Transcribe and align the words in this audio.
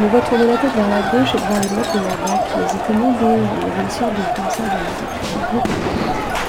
me 0.00 0.08
vois 0.08 0.20
tourner 0.20 0.46
la 0.46 0.56
tête 0.56 0.74
vers 0.74 0.88
la 0.88 1.02
gauche 1.12 1.34
et 1.34 1.38
voir 1.38 1.60
les 1.60 1.68
mecs 1.76 1.92
de 1.92 2.00
la 2.00 2.16
droite 2.24 2.46
qui 2.48 2.76
étaient 2.76 2.98
mouvés. 2.98 3.36
Il 3.36 3.68
y 3.68 3.70
avait 3.70 3.82
une 3.82 3.90
sorte 3.90 4.14
de 4.14 4.22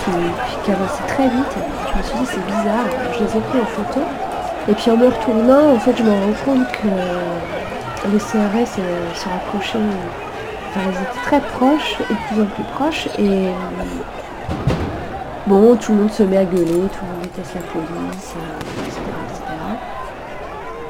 de, 0.07 0.23
qui, 0.63 0.71
avançait 0.71 1.07
très 1.07 1.27
vite. 1.27 1.55
Je 1.91 1.97
me 1.97 2.03
suis 2.03 2.17
dit 2.17 2.25
c'est 2.25 2.45
bizarre. 2.45 2.87
Je 3.13 3.19
les 3.19 3.37
ai 3.37 3.41
pris 3.41 3.59
en 3.59 3.65
photo. 3.65 3.99
Et 4.69 4.73
puis 4.73 4.91
en 4.91 4.97
me 4.97 5.07
retournant, 5.07 5.73
en 5.75 5.79
fait, 5.79 5.97
je 5.97 6.03
me 6.03 6.11
rends 6.11 6.37
compte 6.45 6.71
que 6.71 6.87
les 8.11 8.19
CRS 8.19 8.79
euh, 8.79 9.13
se 9.15 9.27
rapprochaient. 9.27 9.79
Enfin, 10.69 10.81
elles 10.87 11.01
étaient 11.01 11.23
très 11.25 11.41
proches 11.41 11.97
et 12.09 12.13
de 12.13 12.19
plus 12.27 12.41
en 12.41 12.45
plus 12.45 12.63
proches. 12.75 13.07
Et 13.19 13.49
bon, 15.47 15.75
tout 15.75 15.91
le 15.91 15.97
monde 15.99 16.11
se 16.11 16.23
met 16.23 16.37
à 16.37 16.45
gueuler, 16.45 16.65
tout 16.65 17.03
le 17.03 17.11
monde 17.11 17.23
déteste 17.23 17.55
la 17.55 17.61
police, 17.61 18.33
etc. 18.33 18.50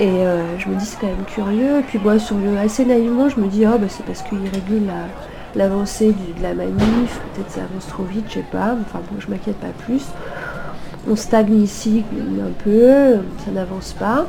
Et 0.02 0.26
euh, 0.26 0.58
je 0.58 0.68
me 0.68 0.76
dis 0.78 0.86
c'est 0.86 1.00
quand 1.00 1.06
même 1.06 1.26
curieux. 1.28 1.78
Et 1.78 1.84
puis 1.84 2.00
moi, 2.00 2.18
sur 2.18 2.36
le, 2.36 2.58
assez 2.58 2.86
naïvement, 2.86 3.30
je 3.30 3.40
me 3.40 3.48
dis 3.48 3.66
oh 3.68 3.78
bah, 3.78 3.86
c'est 3.88 4.04
parce 4.04 4.24
qu'il 4.24 4.40
régule 4.40 4.90
l'avancée 5.56 6.08
de 6.08 6.42
la 6.42 6.56
manif, 6.56 7.22
peut-être 7.36 7.52
ça 7.52 7.62
avance 7.62 7.86
trop 7.88 8.04
vite, 8.04 8.26
je 8.28 8.34
sais 8.36 8.46
pas. 8.52 8.76
Enfin 8.82 9.00
bon, 9.12 9.20
je 9.20 9.28
m'inquiète 9.28 9.58
pas 9.58 9.68
plus. 9.86 10.08
On 11.08 11.16
stagne 11.16 11.62
ici 11.62 12.04
un 12.20 12.64
peu, 12.64 13.18
ça 13.46 13.52
n'avance 13.52 13.94
pas. 13.94 14.26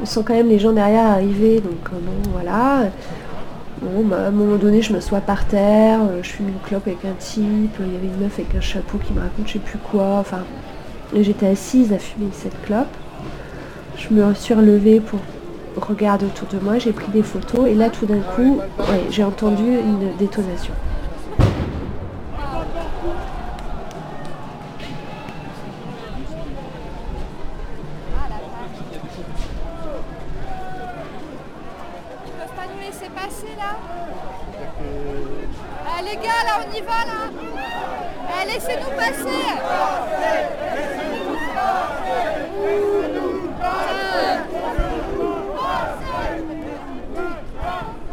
On 0.00 0.06
sent 0.06 0.20
quand 0.24 0.34
même 0.34 0.48
les 0.48 0.60
gens 0.60 0.72
derrière 0.72 1.06
arriver, 1.06 1.60
donc 1.60 1.88
euh, 1.92 1.96
bon 2.00 2.30
voilà. 2.32 2.90
Bon, 3.82 4.04
bah, 4.04 4.26
à 4.26 4.28
un 4.28 4.30
moment 4.30 4.56
donné, 4.56 4.82
je 4.82 4.92
m'assois 4.92 5.20
par 5.20 5.46
terre, 5.46 5.98
euh, 6.02 6.22
je 6.22 6.28
fume 6.28 6.46
une 6.48 6.60
clope 6.60 6.86
avec 6.86 7.04
un 7.04 7.14
type, 7.18 7.74
il 7.80 7.92
y 7.92 7.96
avait 7.96 8.06
une 8.06 8.22
meuf 8.22 8.38
avec 8.38 8.54
un 8.54 8.60
chapeau 8.60 8.98
qui 8.98 9.12
me 9.14 9.20
raconte 9.20 9.48
je 9.48 9.54
sais 9.54 9.58
plus 9.58 9.78
quoi. 9.78 10.18
Enfin, 10.20 10.44
j'étais 11.12 11.48
assise 11.48 11.92
à 11.92 11.98
fumer 11.98 12.28
cette 12.32 12.60
clope. 12.62 12.86
Je 14.00 14.14
me 14.14 14.34
suis 14.34 14.54
relevée 14.54 15.00
pour 15.00 15.20
regarder 15.76 16.26
autour 16.26 16.48
de 16.48 16.58
moi, 16.64 16.78
j'ai 16.78 16.92
pris 16.92 17.10
des 17.12 17.22
photos 17.22 17.68
et 17.68 17.74
là 17.74 17.90
tout 17.90 18.06
d'un 18.06 18.20
coup, 18.20 18.60
j'ai 19.10 19.22
entendu 19.22 19.62
une 19.62 20.16
détonation. 20.18 20.74
laissez-nous 38.52 38.90
passer 38.96 39.24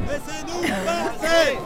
Laissez-nous 0.09 0.61
passer 0.85 1.57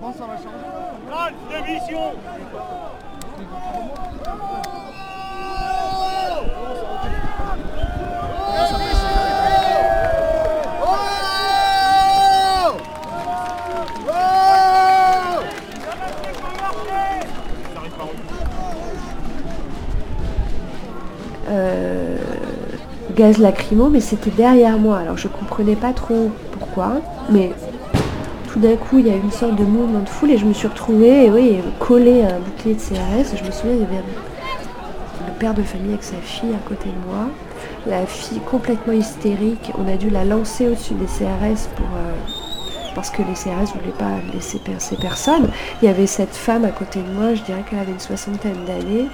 Bon, 0.00 0.12
ça 0.14 0.26
va 0.26 0.36
changer. 0.36 0.70
démission 1.50 2.14
gaz 23.20 23.36
lacrymo, 23.36 23.90
mais 23.90 24.00
c'était 24.00 24.30
derrière 24.30 24.78
moi. 24.78 24.96
Alors 24.96 25.18
je 25.18 25.28
comprenais 25.28 25.76
pas 25.76 25.92
trop 25.92 26.30
pourquoi, 26.52 27.02
mais 27.28 27.50
tout 28.50 28.58
d'un 28.58 28.76
coup 28.76 28.98
il 28.98 29.08
y 29.08 29.10
a 29.10 29.14
eu 29.14 29.20
une 29.20 29.30
sorte 29.30 29.56
de 29.56 29.62
mouvement 29.62 30.00
de 30.00 30.08
foule 30.08 30.30
et 30.30 30.38
je 30.38 30.46
me 30.46 30.54
suis 30.54 30.66
retrouvée 30.66 31.30
oui, 31.30 31.58
collée 31.78 32.22
à 32.22 32.36
un 32.36 32.38
bouclier 32.38 32.76
de 32.76 32.80
CRS. 32.80 33.36
Je 33.36 33.44
me 33.44 33.50
souviens, 33.50 33.74
il 33.74 33.80
y 33.80 33.84
avait 33.84 34.02
le 35.26 35.32
père 35.38 35.52
de 35.52 35.62
famille 35.62 35.90
avec 35.90 36.02
sa 36.02 36.16
fille 36.16 36.54
à 36.54 36.66
côté 36.66 36.86
de 36.88 37.10
moi. 37.10 37.26
La 37.86 38.06
fille 38.06 38.40
complètement 38.50 38.94
hystérique, 38.94 39.70
on 39.78 39.86
a 39.86 39.98
dû 39.98 40.08
la 40.08 40.24
lancer 40.24 40.68
au-dessus 40.68 40.94
des 40.94 41.04
CRS 41.04 41.68
pour, 41.76 41.88
euh, 41.96 42.14
parce 42.94 43.10
que 43.10 43.20
les 43.20 43.34
CRS 43.34 43.74
ne 43.74 43.80
voulaient 43.80 43.98
pas 43.98 44.16
laisser 44.32 44.58
percer 44.60 44.96
personne. 44.98 45.50
Il 45.82 45.86
y 45.86 45.88
avait 45.88 46.06
cette 46.06 46.34
femme 46.34 46.64
à 46.64 46.70
côté 46.70 47.00
de 47.00 47.12
moi, 47.12 47.34
je 47.34 47.42
dirais 47.42 47.64
qu'elle 47.68 47.80
avait 47.80 47.92
une 47.92 48.00
soixantaine 48.00 48.64
d'années. 48.66 49.08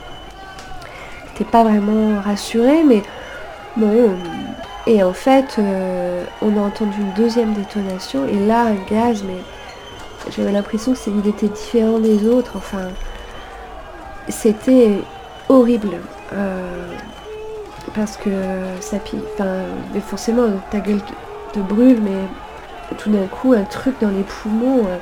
n'était 1.32 1.50
pas 1.50 1.64
vraiment 1.64 2.20
rassurée, 2.20 2.84
mais 2.84 3.02
Et 4.86 5.02
en 5.02 5.12
fait, 5.12 5.56
euh, 5.58 6.24
on 6.40 6.56
a 6.56 6.60
entendu 6.60 6.96
une 7.00 7.12
deuxième 7.12 7.54
détonation, 7.54 8.26
et 8.26 8.46
là, 8.46 8.66
un 8.66 8.76
gaz, 8.88 9.24
mais 9.24 9.42
j'avais 10.30 10.52
l'impression 10.52 10.92
que 10.92 10.98
il 11.08 11.28
était 11.28 11.48
différent 11.48 11.98
des 11.98 12.26
autres. 12.28 12.52
Enfin, 12.56 12.88
c'était 14.28 14.98
horrible. 15.48 15.98
Euh, 16.32 16.92
parce 17.94 18.16
que 18.16 18.30
ça 18.80 18.98
pique. 18.98 19.20
Forcément, 20.06 20.48
ta 20.70 20.80
gueule 20.80 21.00
te, 21.52 21.60
brûle, 21.60 22.00
mais 22.02 22.94
tout 22.98 23.10
d'un 23.10 23.26
coup, 23.26 23.54
un 23.54 23.64
truc 23.64 23.94
dans 24.00 24.10
les 24.10 24.22
poumons. 24.22 24.86
Euh, 24.86 24.98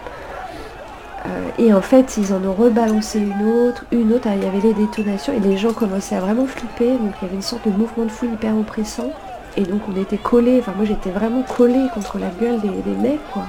et 1.59 1.73
en 1.73 1.81
fait, 1.81 2.17
ils 2.19 2.33
en 2.35 2.45
ont 2.45 2.53
rebalancé 2.53 3.19
une 3.19 3.47
autre, 3.49 3.85
une 3.93 4.13
autre, 4.13 4.29
il 4.35 4.43
y 4.43 4.47
avait 4.47 4.61
les 4.61 4.75
détonations 4.75 5.33
et 5.33 5.41
les 5.41 5.57
gens 5.57 5.73
commençaient 5.73 6.17
à 6.17 6.21
vraiment 6.21 6.47
flipper, 6.47 6.91
donc 6.99 7.13
il 7.21 7.25
y 7.25 7.29
avait 7.29 7.37
une 7.37 7.43
sorte 7.43 7.67
de 7.67 7.73
mouvement 7.73 8.05
de 8.05 8.11
foule 8.11 8.33
hyper 8.35 8.57
oppressant. 8.59 9.11
Et 9.57 9.63
donc 9.63 9.83
on 9.89 10.01
était 10.01 10.17
collés, 10.17 10.59
enfin 10.59 10.73
moi 10.77 10.85
j'étais 10.85 11.11
vraiment 11.11 11.43
collée 11.43 11.87
contre 11.95 12.19
la 12.19 12.29
gueule 12.41 12.61
des, 12.61 12.69
mecs 13.01 13.21
quoi. 13.33 13.45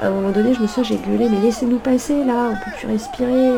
À 0.00 0.06
un 0.06 0.10
moment 0.10 0.30
donné 0.30 0.54
je 0.54 0.60
me 0.60 0.66
souviens 0.66 0.84
j'ai 0.84 0.96
gueulé 0.96 1.28
mais 1.28 1.38
laissez-nous 1.40 1.78
passer 1.78 2.24
là, 2.24 2.50
on 2.52 2.54
peut 2.54 2.76
plus 2.78 2.88
respirer. 2.88 3.50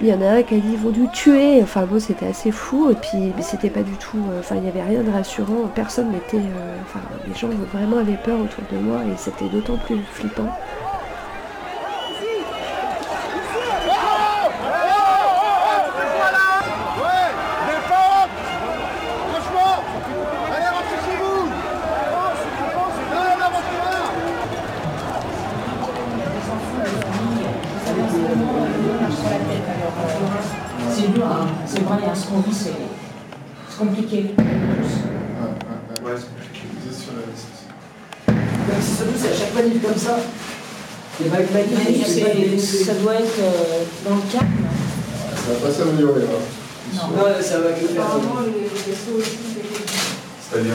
Il 0.00 0.08
y 0.08 0.14
en 0.14 0.22
a 0.22 0.30
un 0.30 0.42
qui 0.42 0.54
a 0.54 0.58
dit 0.58 0.72
ils 0.72 0.78
vont 0.78 0.90
nous 0.90 1.06
tuer. 1.08 1.62
Enfin 1.62 1.84
bon 1.84 2.00
c'était 2.00 2.26
assez 2.26 2.50
fou 2.50 2.90
et 2.90 2.94
puis 2.94 3.32
c'était 3.40 3.70
pas 3.70 3.82
du 3.82 3.92
tout. 3.92 4.18
Euh, 4.32 4.40
enfin 4.40 4.56
il 4.56 4.62
n'y 4.62 4.68
avait 4.68 4.82
rien 4.82 5.02
de 5.02 5.10
rassurant, 5.10 5.70
personne 5.74 6.10
n'était. 6.10 6.38
Euh, 6.38 6.76
enfin 6.82 7.00
les 7.28 7.34
gens 7.34 7.48
vraiment 7.72 7.98
avaient 7.98 8.18
peur 8.24 8.40
autour 8.40 8.64
de 8.72 8.78
moi 8.78 9.00
et 9.04 9.16
c'était 9.16 9.48
d'autant 9.48 9.76
plus 9.76 9.98
flippant. 10.12 10.48
Comme 39.82 39.96
ça. 39.96 40.18
Ça 41.18 41.24
doit 42.94 43.14
être 43.14 43.38
euh, 43.40 43.84
dans 44.08 44.16
le 44.16 44.22
calme. 44.32 44.64
Ça 45.36 45.52
va 45.52 45.58
pas 45.66 45.72
s'améliorer 45.72 46.22
là. 46.22 46.26
Non, 46.94 47.08
non 47.08 47.22
ça 47.40 47.60
va 47.60 47.72
que 47.72 47.86
faire. 47.86 48.02
Apparemment, 48.02 48.40
les 48.46 48.68
vaisseaux 48.68 49.18
aussi, 49.18 49.38
C'est-à-dire 50.40 50.74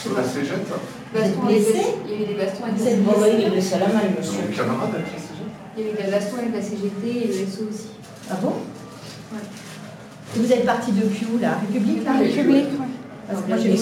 sur 0.00 0.16
la 0.16 0.24
cégette 0.24 0.66
Il 1.14 1.20
y 1.20 1.22
a 1.22 2.20
eu 2.20 2.26
des 2.26 2.34
bastons 2.34 2.64
avec 2.64 2.78
la 2.78 2.84
CGT. 2.84 3.00
Il 3.06 3.20
y 3.20 3.24
a 3.24 3.38
eu 3.38 3.44
des 3.44 3.50
blessés 3.50 3.74
à 3.74 3.78
la 3.78 3.86
main, 3.88 4.02
monsieur. 4.16 4.40
camarade 4.54 4.90
avec 4.94 5.06
la 5.06 5.18
CGT 5.18 5.48
Il 5.76 5.82
y 5.82 5.86
a 5.86 5.90
eu 5.90 5.94
des 5.94 6.10
bastons 6.10 6.38
avec 6.38 6.52
la 6.54 6.62
CGT 6.62 7.04
et 7.06 7.26
le 7.28 7.32
vaisseau 7.32 7.64
aussi. 7.70 7.88
Ah 8.30 8.36
bon 8.42 8.52
Ouais. 9.32 9.42
Vous 10.36 10.52
êtes 10.52 10.66
parti 10.66 10.92
depuis 10.92 11.26
où, 11.32 11.38
la 11.40 11.54
République 11.56 12.04
La 12.04 12.12
République, 12.12 12.66
oui. 12.78 12.86
Parce 13.28 13.42
que 13.42 13.48
moi 13.48 13.56
j'ai 13.58 13.70
vu 13.70 13.76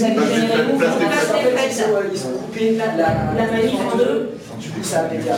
Ils 2.14 2.26
ont 2.26 2.32
coupé 2.38 2.78
la 2.78 3.46
manif 3.52 3.80
en 3.92 3.96
deux, 3.96 4.30
du 4.58 4.68
coup 4.70 4.82
ça 4.82 5.00
a 5.00 5.04
pété 5.04 5.28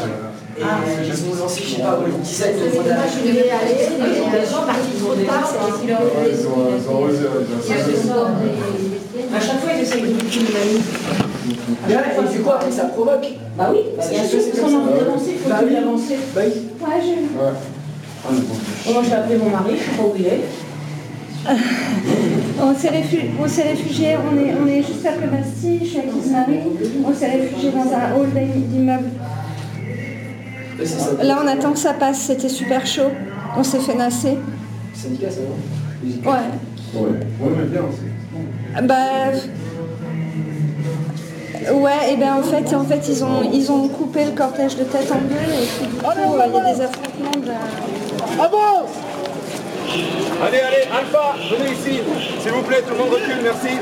Et 0.58 0.62
ils 1.06 1.24
ont 1.26 1.34
lancé, 1.42 1.62
je 1.62 1.68
sais 1.76 1.82
pas, 1.82 1.98
une 2.06 2.20
dizaine 2.22 2.56
de 2.56 2.60
je 2.70 3.28
devais 3.28 3.50
aller, 3.50 3.76
les 4.32 4.46
gens 4.46 4.62
partis 4.64 4.96
trop 4.98 5.14
tard, 5.14 5.46
c'est 5.46 5.86
leur 5.86 6.00
À 9.34 9.40
chaque 9.40 9.60
fois 9.60 9.72
ils 9.76 9.82
essayent 9.82 10.02
de 10.02 10.08
une 10.08 10.14
manif. 10.14 10.86
Et 11.88 12.32
du 12.32 12.40
coup 12.40 12.50
après 12.50 12.70
ça 12.70 12.84
provoque. 12.86 13.28
Bah 13.56 13.70
oui, 13.72 13.80
bien 13.94 14.02
c'est 14.02 14.60
qu'on 14.60 14.66
a 14.66 14.78
envie 14.78 15.00
d'avancer, 15.00 15.30
il 15.32 15.38
faut 15.38 15.50
avancer. 15.52 16.16
Bah 16.34 16.42
oui. 16.44 16.52
Ouais, 16.80 17.00
j'ai 17.02 17.14
vu. 17.14 17.28
Moi 18.92 19.02
j'ai 19.06 19.14
appelé 19.14 19.36
mon 19.36 19.50
mari, 19.50 19.74
je 19.78 19.84
sais 19.84 19.96
pas 19.96 20.02
où 20.02 20.14
il 20.18 20.26
est. 20.26 20.44
on 22.62 22.74
s'est 22.74 22.88
réfugié, 22.88 23.30
on 23.42 23.46
s'est 23.48 23.62
réfugié, 23.62 24.16
on 24.16 24.36
est, 24.38 24.54
on 24.62 24.66
est 24.66 24.82
juste 24.82 25.06
après 25.06 25.26
Bastille, 25.26 25.80
je 25.82 25.86
suis 25.86 25.98
avec 25.98 26.10
Ismarie, 26.24 26.60
on 27.06 27.14
s'est 27.14 27.30
réfugié 27.30 27.70
dans 27.70 27.92
un 27.92 28.16
hall 28.18 28.28
d'immeuble. 28.34 29.10
Là, 31.22 31.38
on 31.42 31.46
attend 31.46 31.72
que 31.72 31.78
ça 31.78 31.94
passe, 31.94 32.18
c'était 32.20 32.48
super 32.48 32.86
chaud, 32.86 33.10
on 33.56 33.62
s'est 33.62 33.78
fait 33.80 33.94
nasser. 33.94 34.36
Syndicat, 34.94 35.30
ça 35.30 35.40
Ouais. 36.04 36.32
Ouais, 36.94 37.00
ouais, 37.00 37.52
mais 37.58 37.64
bien 37.64 37.80
aussi. 37.82 38.86
Bah. 38.86 39.32
Ouais, 41.72 42.12
et 42.12 42.16
ben 42.16 42.34
en 42.34 42.42
fait, 42.42 42.74
en 42.76 42.84
fait 42.84 43.08
ils, 43.08 43.24
ont, 43.24 43.42
ils 43.52 43.72
ont 43.72 43.88
coupé 43.88 44.24
le 44.24 44.30
cortège 44.32 44.76
de 44.76 44.84
tête 44.84 45.10
en 45.10 45.16
deux 45.16 45.34
et 45.34 45.66
puis, 45.66 45.86
du 45.88 45.94
coup, 45.96 46.06
euh, 46.06 46.46
il 46.46 46.54
y 46.54 46.58
a 46.58 46.74
des 46.74 46.80
affrontements. 46.82 47.40
de- 47.44 48.40
Avance 48.40 48.90
Allez, 50.42 50.60
allez, 50.60 50.84
Alpha, 50.92 51.34
venez 51.50 51.72
ici. 51.72 52.00
S'il 52.40 52.52
vous 52.52 52.62
plaît, 52.62 52.82
tout 52.82 52.90
le 52.90 52.98
monde 52.98 53.10
recule, 53.12 53.40
merci. 53.42 53.78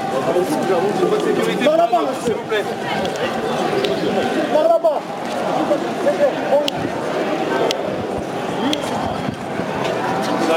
C'est 0.98 1.06
votre 1.06 1.24
sécurité. 1.24 1.64
Par 1.64 1.76
là-bas, 1.76 2.12
S'il 2.24 2.34
vous 2.34 2.42
plaît. 2.44 2.64
Par 4.52 4.62
là-bas 4.64 5.00
So, 10.46 10.56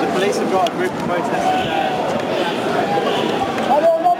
the 0.00 0.06
police 0.14 0.36
have 0.38 0.50
got 0.50 0.68
a 0.68 0.72
group 0.76 0.92
of 0.92 0.98
protesters 0.98 1.30
there. 1.30 1.96
Allez, 3.70 3.86
en 3.86 4.16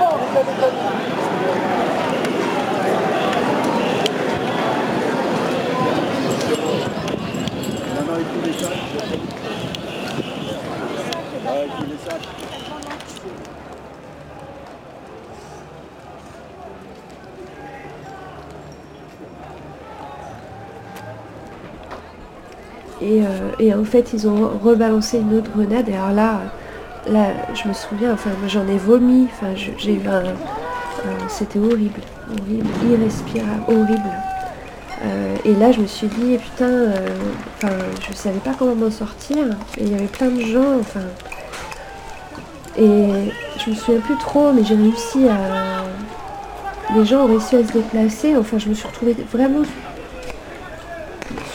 les 8.44 8.64
amis. 8.64 9.35
Et, 23.02 23.22
euh, 23.22 23.26
et 23.58 23.74
en 23.74 23.84
fait, 23.84 24.12
ils 24.12 24.26
ont 24.26 24.58
rebalancé 24.62 25.18
une 25.18 25.34
autre 25.34 25.50
grenade. 25.50 25.88
Et 25.88 25.94
alors 25.94 26.12
là, 26.12 26.40
là 27.06 27.28
je 27.54 27.68
me 27.68 27.72
souviens, 27.72 28.12
enfin, 28.12 28.30
j'en 28.48 28.66
ai 28.66 28.78
vomi. 28.78 29.28
Enfin, 29.32 29.54
j'ai 29.54 29.94
eu 29.94 30.08
un. 30.08 30.34
C'était 31.28 31.58
horrible, 31.58 32.00
horrible, 32.30 32.66
irrespirable, 32.90 33.62
horrible. 33.68 34.12
Euh, 35.04 35.36
et 35.44 35.54
là, 35.54 35.70
je 35.70 35.80
me 35.80 35.86
suis 35.86 36.08
dit, 36.08 36.36
putain, 36.38 36.64
euh, 36.64 37.08
je 38.00 38.12
savais 38.14 38.38
pas 38.38 38.54
comment 38.58 38.74
m'en 38.74 38.90
sortir. 38.90 39.36
Et 39.78 39.84
il 39.84 39.92
y 39.92 39.94
avait 39.94 40.06
plein 40.06 40.28
de 40.28 40.40
gens, 40.40 40.78
enfin. 40.80 41.00
Et 42.78 43.08
je 43.64 43.70
me 43.70 43.74
souviens 43.74 44.00
plus 44.00 44.16
trop, 44.18 44.52
mais 44.52 44.64
j'ai 44.64 44.74
réussi 44.74 45.28
à. 45.28 45.84
Les 46.94 47.04
gens 47.04 47.24
ont 47.24 47.26
réussi 47.26 47.56
à 47.56 47.66
se 47.66 47.72
déplacer. 47.72 48.36
Enfin, 48.36 48.58
je 48.58 48.68
me 48.68 48.74
suis 48.74 48.86
retrouvée 48.86 49.16
vraiment 49.32 49.62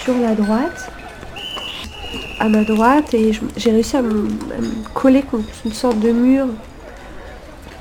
sur 0.03 0.17
la 0.17 0.33
droite 0.35 0.91
à 2.41 2.49
ma 2.49 2.63
droite 2.63 3.13
et 3.13 3.31
j'ai 3.55 3.71
réussi 3.71 3.95
à 3.97 4.01
me, 4.01 4.27
coller 4.95 5.21
contre 5.21 5.45
une 5.63 5.73
sorte 5.73 5.99
de 5.99 6.11
mur. 6.11 6.47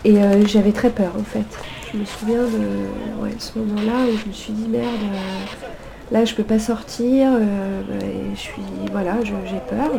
Et 0.04 0.19
euh, 0.19 0.46
j'avais 0.46 0.72
très 0.72 0.90
peur 0.90 1.12
en 1.19 1.25
fait. 1.25 1.46
Je 1.92 1.98
me 1.98 2.04
souviens 2.04 2.42
de 2.42 3.22
ouais, 3.22 3.34
ce 3.38 3.58
moment-là 3.58 4.04
où 4.06 4.19
je 4.19 4.28
me 4.28 4.32
suis 4.32 4.52
dit 4.52 4.69
merde, 4.69 4.84
euh, 4.84 6.12
là 6.12 6.26
je 6.26 6.34
peux 6.34 6.44
pas 6.44 6.58
sortir, 6.58 7.31
euh, 7.32 7.81
et 8.02 8.34
je 8.34 8.38
suis. 8.38 8.62
Voilà, 8.92 9.14
j'ai 9.25 9.60
peur. 9.69 9.90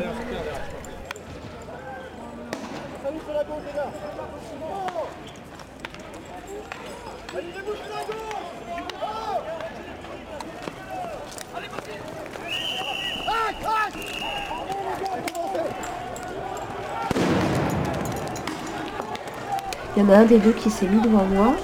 Un 20.13 20.25
des 20.25 20.39
deux 20.39 20.51
qui 20.51 20.69
s'est 20.69 20.87
mis 20.87 21.01
devant 21.01 21.25
moi. 21.25 21.55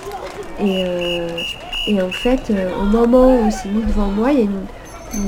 Et, 0.60 0.84
euh, 0.86 1.30
et 1.88 2.02
en 2.02 2.10
fait, 2.10 2.50
euh, 2.50 2.70
au 2.82 2.86
moment 2.86 3.40
où 3.40 3.46
il 3.46 3.52
s'est 3.52 3.70
mis 3.70 3.84
devant 3.84 4.08
moi, 4.08 4.32
il 4.32 4.40
y 4.40 4.42
a 4.42 4.46
une, 4.46 4.66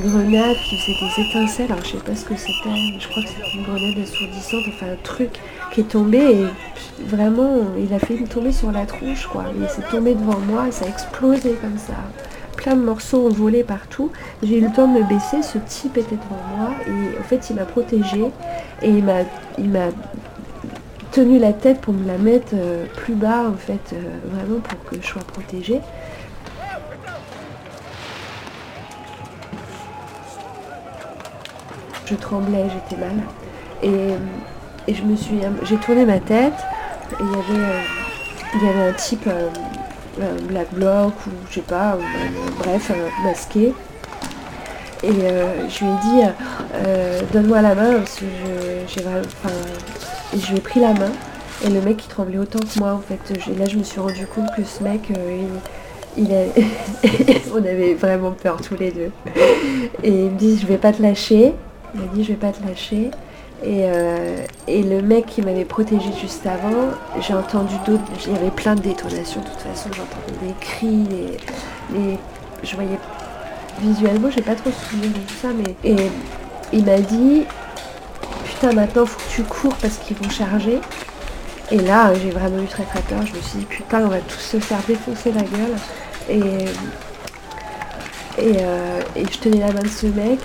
grenade 0.02 0.56
qui 0.68 0.76
faisait 0.76 1.22
des 1.22 1.28
étincelles. 1.28 1.72
Alors 1.72 1.82
je 1.82 1.92
sais 1.92 2.04
pas 2.04 2.14
ce 2.14 2.24
que 2.26 2.36
c'était, 2.36 2.98
je 2.98 3.08
crois 3.08 3.22
que 3.22 3.28
c'était 3.28 3.50
une 3.54 3.64
grenade 3.64 3.98
assourdissante, 4.02 4.64
enfin 4.68 4.92
un 4.92 5.02
truc 5.02 5.30
qui 5.72 5.80
est 5.80 5.84
tombé 5.84 6.18
et 6.18 6.46
vraiment, 7.02 7.48
il 7.78 7.92
a 7.94 7.98
fait 7.98 8.16
tomber 8.24 8.52
sur 8.52 8.70
la 8.72 8.84
tronche 8.84 9.26
quoi. 9.26 9.44
Il 9.58 9.66
s'est 9.70 9.88
tombé 9.90 10.14
devant 10.14 10.38
moi 10.40 10.68
et 10.68 10.72
ça 10.72 10.84
a 10.84 10.88
explosé 10.88 11.56
comme 11.62 11.78
ça. 11.78 11.94
Plein 12.56 12.76
de 12.76 12.82
morceaux 12.82 13.26
ont 13.26 13.32
volé 13.32 13.64
partout. 13.64 14.12
J'ai 14.42 14.58
eu 14.58 14.60
le 14.60 14.70
temps 14.70 14.86
de 14.86 14.98
me 15.00 15.04
baisser, 15.08 15.42
ce 15.42 15.56
type 15.56 15.96
était 15.96 16.16
devant 16.16 16.42
moi 16.56 16.70
et 16.86 17.18
en 17.18 17.22
fait 17.22 17.48
il 17.48 17.56
m'a 17.56 17.64
protégée 17.64 18.30
et 18.82 18.90
il 18.90 19.02
m'a 19.02 19.88
tenu 21.12 21.38
la 21.38 21.52
tête 21.52 21.80
pour 21.80 21.94
me 21.94 22.06
la 22.06 22.18
mettre 22.18 22.52
euh, 22.54 22.86
plus 22.96 23.14
bas 23.14 23.44
en 23.48 23.56
fait, 23.56 23.94
euh, 23.94 23.96
vraiment 24.32 24.60
pour 24.60 24.84
que 24.84 24.96
je 25.00 25.06
sois 25.06 25.22
protégée. 25.22 25.80
Je 32.06 32.14
tremblais, 32.16 32.64
j'étais 32.72 33.00
mal. 33.00 33.16
Et, 33.82 34.14
et 34.90 34.94
je 34.94 35.02
me 35.02 35.16
suis, 35.16 35.38
j'ai 35.62 35.76
tourné 35.76 36.04
ma 36.04 36.18
tête 36.18 36.54
et 37.12 37.16
il 37.22 37.26
y 37.26 37.34
avait, 37.34 37.64
euh, 37.64 37.80
il 38.54 38.66
y 38.66 38.68
avait 38.68 38.88
un 38.88 38.92
type, 38.94 39.26
euh, 39.28 39.48
un 40.20 40.42
black 40.46 40.72
bloc 40.74 41.12
ou 41.26 41.30
je 41.48 41.54
sais 41.54 41.60
pas, 41.60 41.94
euh, 41.94 41.98
bref, 42.58 42.90
euh, 42.90 43.08
masqué. 43.24 43.72
Et 45.02 45.08
euh, 45.08 45.68
je 45.68 45.84
lui 45.84 45.90
ai 45.92 45.96
dit, 46.02 46.28
euh, 46.74 47.20
donne-moi 47.32 47.62
la 47.62 47.74
main 47.74 47.94
parce 47.94 48.16
que 48.16 48.24
j'ai 48.86 49.02
vraiment- 49.02 49.22
je 50.38 50.50
lui 50.50 50.58
ai 50.58 50.60
pris 50.60 50.80
la 50.80 50.92
main. 50.92 51.10
Et 51.64 51.68
le 51.68 51.80
mec 51.82 52.02
il 52.04 52.08
tremblait 52.08 52.38
autant 52.38 52.58
que 52.58 52.78
moi 52.78 52.92
en 52.92 53.00
fait. 53.00 53.18
Là 53.58 53.66
je 53.66 53.76
me 53.76 53.82
suis 53.82 54.00
rendu 54.00 54.26
compte 54.26 54.46
que 54.56 54.64
ce 54.64 54.82
mec, 54.82 55.10
euh, 55.16 55.42
il, 56.16 56.24
il 56.24 56.32
a- 56.34 56.46
on 57.54 57.58
avait 57.58 57.94
vraiment 57.94 58.30
peur 58.32 58.60
tous 58.62 58.76
les 58.76 58.90
deux. 58.90 59.10
Et 60.02 60.10
il 60.10 60.30
me 60.30 60.38
dit 60.38 60.58
je 60.58 60.66
vais 60.66 60.78
pas 60.78 60.92
te 60.92 61.02
lâcher. 61.02 61.52
Il 61.94 62.00
m'a 62.00 62.06
dit 62.14 62.24
je 62.24 62.28
vais 62.28 62.38
pas 62.38 62.52
te 62.52 62.66
lâcher. 62.66 63.10
Et, 63.62 63.82
euh, 63.84 64.36
le 64.68 65.00
mec 65.02 65.26
qui 65.26 65.42
m'avait 65.42 65.66
protégé 65.66 66.08
juste 66.18 66.46
avant, 66.46 66.92
j'ai 67.20 67.34
entendu 67.34 67.74
d'autres, 67.84 68.02
il 68.26 68.32
y 68.32 68.36
avait 68.36 68.50
plein 68.50 68.74
de 68.74 68.80
détonations 68.80 69.42
de 69.42 69.46
toute 69.46 69.58
façon, 69.60 69.90
j'entendais 69.94 70.46
des 70.48 70.54
cris, 70.60 71.04
des- 71.92 72.16
je 72.62 72.74
voyais 72.74 72.98
visuellement, 73.82 74.30
j'ai 74.30 74.40
pas 74.40 74.54
trop 74.54 74.70
souvenir 74.70 75.10
de 75.10 75.14
tout 75.18 75.34
ça, 75.42 75.48
mais 75.54 75.74
et 75.84 75.96
il 76.72 76.86
m'a 76.86 76.98
dit 77.00 77.42
putain 78.60 78.74
maintenant 78.74 79.06
faut 79.06 79.18
que 79.18 79.34
tu 79.34 79.42
cours 79.42 79.74
parce 79.76 79.96
qu'ils 79.96 80.16
vont 80.16 80.28
charger. 80.28 80.80
Et 81.70 81.78
là 81.78 82.12
j'ai 82.14 82.30
vraiment 82.30 82.62
eu 82.62 82.66
très 82.66 82.82
très 82.82 83.00
peur, 83.00 83.24
je 83.24 83.34
me 83.34 83.40
suis 83.40 83.60
dit 83.60 83.64
putain 83.64 84.00
on 84.04 84.08
va 84.08 84.18
tous 84.18 84.38
se 84.38 84.58
faire 84.58 84.80
défoncer 84.86 85.32
la 85.32 85.42
gueule. 85.42 85.76
Et, 86.28 86.64
et, 88.38 88.56
euh, 88.60 89.00
je 89.16 89.38
tenais 89.38 89.60
la 89.60 89.72
main 89.72 89.80
de 89.80 89.88
ce 89.88 90.06
mec. 90.06 90.38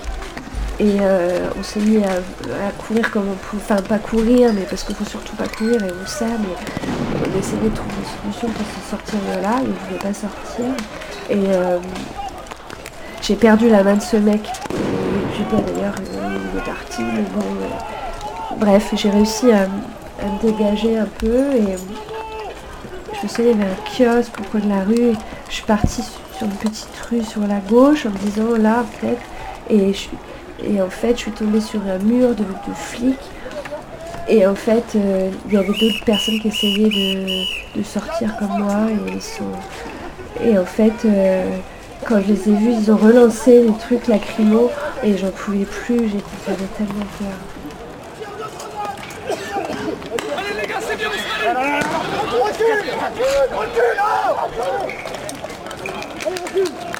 Et 0.77 0.97
euh, 1.01 1.47
on 1.57 1.63
s'est 1.63 1.79
mis 1.79 2.03
à, 2.03 2.71
courir 2.77 3.09
comme 3.11 3.29
on 3.29 3.35
pouvait, 3.35 3.63
enfin 3.63 3.81
pas 3.81 3.97
courir, 3.97 4.51
mais 4.53 4.63
parce 4.69 4.83
qu'il 4.83 4.95
faut 4.95 5.05
surtout 5.05 5.35
pas 5.35 5.47
courir 5.47 5.81
et 5.81 5.89
on 5.89 6.07
sait, 6.07 6.25
mais 6.25 6.55
on 7.13 7.39
essayait 7.39 7.69
de 7.69 7.75
trouver 7.75 7.93
une 7.97 8.31
solution 8.33 8.49
pour 8.49 8.65
se 8.65 8.89
sortir 8.89 9.19
de 9.19 9.41
là, 9.41 9.55
il 9.61 9.69
ne 9.69 9.73
voulait 9.87 9.99
pas 9.99 10.13
sortir. 10.13 10.65
Et 11.29 11.55
euh, 11.55 11.77
j'ai 13.21 13.35
perdu 13.35 13.69
la 13.69 13.83
main 13.83 13.95
de 13.95 14.01
ce 14.01 14.17
mec. 14.17 14.41
Et 14.71 15.37
J'ai 15.37 15.43
pas 15.45 15.61
d'ailleurs 15.61 15.95
euh, 16.13 16.37
il 16.53 16.59
est 16.59 17.03
mais 17.13 17.21
bon. 17.33 17.41
Bref, 18.57 18.93
j'ai 18.95 19.09
réussi 19.09 19.51
à, 19.51 19.67
me 19.67 20.41
dégager 20.41 20.97
un 20.97 21.07
peu 21.19 21.51
et 21.53 21.75
je 23.13 23.27
me 23.27 23.39
il 23.39 23.45
y 23.47 23.61
avait 23.61 23.71
un 23.71 24.15
kiosque 24.15 24.39
au 24.39 24.43
coin 24.43 24.59
de 24.61 24.69
la 24.69 24.83
rue? 24.83 25.13
Je 25.49 25.53
suis 25.53 25.63
partie 25.63 26.01
sur 26.01 26.47
une 26.47 26.51
petite 26.53 26.97
rue 27.09 27.23
sur 27.23 27.41
la 27.41 27.59
gauche 27.59 28.05
en 28.05 28.09
me 28.09 28.17
disant 28.17 28.55
là 28.57 28.85
peut-être. 28.99 29.21
Et, 29.69 30.81
en 30.81 30.89
fait, 30.89 31.15
je 31.15 31.21
suis 31.21 31.31
tombée 31.31 31.61
sur 31.61 31.81
un 31.81 31.97
mur 31.97 32.29
de, 32.35 32.43
flics. 32.73 33.15
Et 34.27 34.45
en 34.47 34.55
fait, 34.55 34.83
euh, 34.95 35.29
il 35.47 35.53
y 35.53 35.57
avait 35.57 35.67
d'autres 35.67 36.03
personnes 36.05 36.39
qui 36.39 36.47
essayaient 36.47 36.89
de, 37.75 37.83
sortir 37.83 38.35
comme 38.37 38.63
moi. 38.63 38.87
Et, 40.43 40.57
en 40.57 40.65
fait, 40.65 40.93
euh, 41.05 41.49
quand 42.07 42.21
je 42.21 42.33
les 42.33 42.49
ai 42.49 42.55
vus, 42.55 42.73
ils 42.81 42.91
ont 42.91 42.97
relancé 42.97 43.63
les 43.63 43.73
trucs 43.73 44.07
lacrymaux. 44.07 44.71
Et 45.03 45.17
j'en 45.17 45.31
pouvais 45.31 45.65
plus. 45.65 46.09
J'étais- 46.09 46.55
tellement 46.77 47.05
peur. 47.19 47.54
Et 56.57 56.94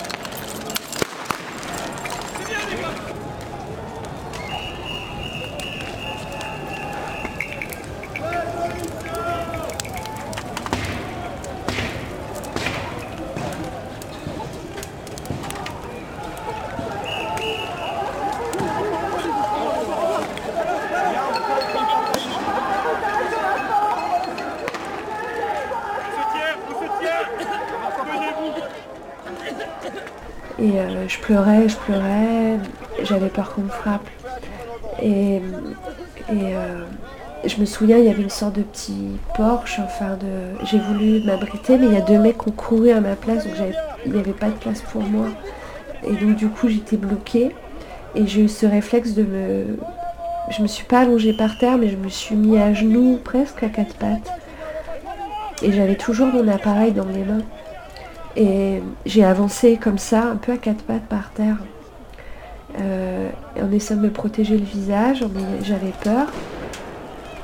je 31.16 31.22
pleurais, 31.22 31.70
je 31.70 31.76
pleurais, 31.78 32.58
j'avais 33.04 33.30
peur 33.30 33.54
qu'on 33.54 33.62
me 33.62 33.70
frappe. 33.70 34.08
Et, 35.02 35.42
et 36.32 36.54
je 37.46 37.60
me 37.60 37.66
souviens, 37.66 37.98
il 37.98 38.06
y 38.06 38.10
avait 38.10 38.24
une 38.24 38.30
sorte 38.30 38.56
de 38.56 38.64
petit 38.64 39.18
Porsche, 39.36 39.80
enfin. 39.80 40.18
J'ai 40.64 40.80
voulu 40.80 41.24
m'abriter, 41.26 41.78
mais 41.78 41.88
il 41.88 41.94
y 41.94 41.98
a 41.98 42.02
deux 42.02 42.20
mecs 42.20 42.38
qui 42.38 42.50
ont 42.50 42.52
couru 42.52 42.92
à 42.92 43.02
ma 43.02 43.16
place, 43.16 43.46
donc 43.46 43.56
il 44.06 44.12
n'y 44.12 44.20
avait 44.20 44.34
pas 44.34 44.48
de 44.48 44.56
place 44.56 44.82
pour 44.82 45.02
moi. 45.02 45.28
Et 46.08 46.14
donc 46.14 46.36
du 46.36 46.48
coup 46.48 46.68
j'étais 46.70 46.98
bloquée. 46.98 47.56
Et 48.16 48.28
j'ai 48.28 48.44
eu 48.44 48.48
ce 48.48 48.66
réflexe 48.66 49.14
de 49.14 49.24
me. 49.24 49.78
Je 50.50 50.62
me 50.62 50.68
suis 50.68 50.86
pas 50.86 51.00
allongée 51.00 51.34
par 51.34 51.58
terre, 51.58 51.78
mais 51.78 51.90
je 51.90 51.98
me 51.98 52.08
suis 52.08 52.36
mis 52.36 52.58
à 52.58 52.74
genoux 52.74 53.20
presque 53.24 53.64
à 53.64 53.70
quatre 53.70 53.96
pattes. 53.96 54.32
Et 55.62 55.72
j'avais 55.72 55.96
toujours 55.96 56.28
mon 56.28 56.48
appareil 56.48 56.92
dans 56.92 57.06
les 57.06 57.24
mains. 57.24 57.44
Et 58.36 58.82
j'ai 59.06 59.24
avancé 59.24 59.78
comme 59.78 59.98
ça, 59.98 60.24
un 60.24 60.36
peu 60.36 60.52
à 60.52 60.58
quatre 60.58 60.84
pattes 60.84 61.06
par 61.06 61.32
terre. 61.32 61.58
Euh, 62.80 63.30
en 63.62 63.72
essayant 63.72 64.02
de 64.02 64.06
me 64.08 64.12
protéger 64.12 64.58
le 64.58 64.66
visage, 64.66 65.24
j'avais 65.64 65.94
peur 66.04 66.28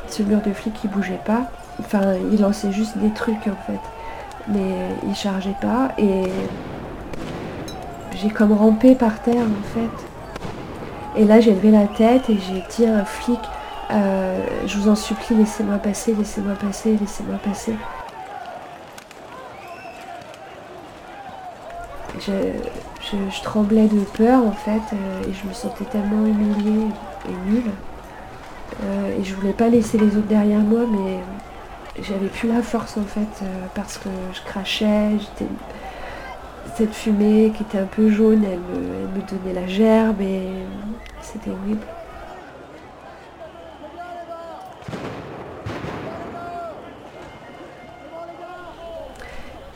ce 0.07 0.23
mur 0.23 0.41
de 0.41 0.51
flic 0.51 0.73
qui 0.73 0.87
bougeait 0.87 1.21
pas. 1.25 1.49
Enfin, 1.79 2.15
il 2.31 2.41
lançait 2.41 2.71
juste 2.71 2.97
des 2.97 3.11
trucs 3.11 3.47
en 3.47 3.55
fait. 3.65 3.79
Mais 4.47 4.75
il 5.07 5.15
chargeait 5.15 5.55
pas 5.61 5.91
et 5.97 6.23
j'ai 8.21 8.29
comme 8.29 8.51
rampé 8.51 8.95
par 8.95 9.21
terre 9.21 9.45
en 9.45 9.73
fait. 9.73 11.19
Et 11.19 11.25
là 11.25 11.39
j'ai 11.39 11.53
levé 11.53 11.71
la 11.71 11.85
tête 11.85 12.29
et 12.29 12.37
j'ai 12.37 12.63
dit 12.75 12.89
à 12.89 12.97
un 12.97 13.05
flic, 13.05 13.39
euh, 13.91 14.39
je 14.65 14.77
vous 14.77 14.89
en 14.89 14.95
supplie, 14.95 15.35
laissez-moi 15.35 15.77
passer, 15.77 16.13
laissez-moi 16.13 16.55
passer, 16.55 16.97
laissez-moi 16.99 17.37
passer. 17.43 17.75
Je, 22.25 23.43
tremblais 23.43 23.87
de 23.87 24.01
peur 24.15 24.45
en 24.45 24.51
fait 24.51 24.81
euh, 24.93 25.23
et 25.27 25.33
je 25.33 25.47
me 25.47 25.53
sentais 25.53 25.85
tellement 25.85 26.25
humiliée 26.25 26.87
et 27.27 27.49
nulle. 27.51 27.71
Euh, 28.83 29.19
et 29.19 29.23
je 29.23 29.33
voulais 29.33 29.53
pas 29.53 29.69
laisser 29.69 29.97
les 29.97 30.15
autres 30.15 30.27
derrière 30.27 30.59
moi, 30.59 30.81
mais 30.89 31.17
j'avais 32.03 32.27
plus 32.27 32.47
la 32.47 32.61
force 32.61 32.97
en 32.97 33.03
fait, 33.03 33.43
euh, 33.43 33.65
parce 33.73 33.97
que 33.97 34.09
je 34.33 34.41
crachais, 34.43 35.17
j'étais 35.17 35.51
cette 36.75 36.93
fumée 36.93 37.51
qui 37.55 37.63
était 37.63 37.79
un 37.79 37.85
peu 37.85 38.09
jaune, 38.11 38.43
elle 38.43 38.59
me, 38.59 39.21
donnait 39.27 39.59
la 39.59 39.67
gerbe 39.67 40.21
et 40.21 40.47
c'était 41.21 41.49
horrible. 41.49 41.85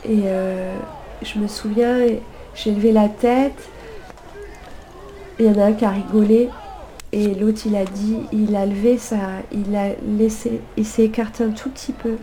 Et 0.08 0.22
je 1.22 1.38
me 1.38 1.48
souviens, 1.48 1.98
j'ai 2.56 2.72
levé 2.72 2.90
la 2.90 3.08
tête, 3.08 3.68
il 5.38 5.46
y 5.46 5.48
en 5.48 5.58
a 5.60 5.66
un 5.66 5.72
qui 5.72 5.84
a 5.84 5.90
rigolé 5.90 6.50
et 7.12 7.34
l'autre, 7.34 7.62
il 7.66 7.76
a 7.76 7.84
dit, 7.84 8.18
il 8.32 8.56
a 8.56 8.66
levé 8.66 8.98
ça, 8.98 9.16
il 9.52 9.74
a 9.76 9.90
laissé, 10.18 10.60
il 10.76 10.84
s'est 10.84 11.04
écarté 11.04 11.44
un 11.44 11.50
tout 11.50 11.70
petit 11.70 11.92
peu. 11.92 12.16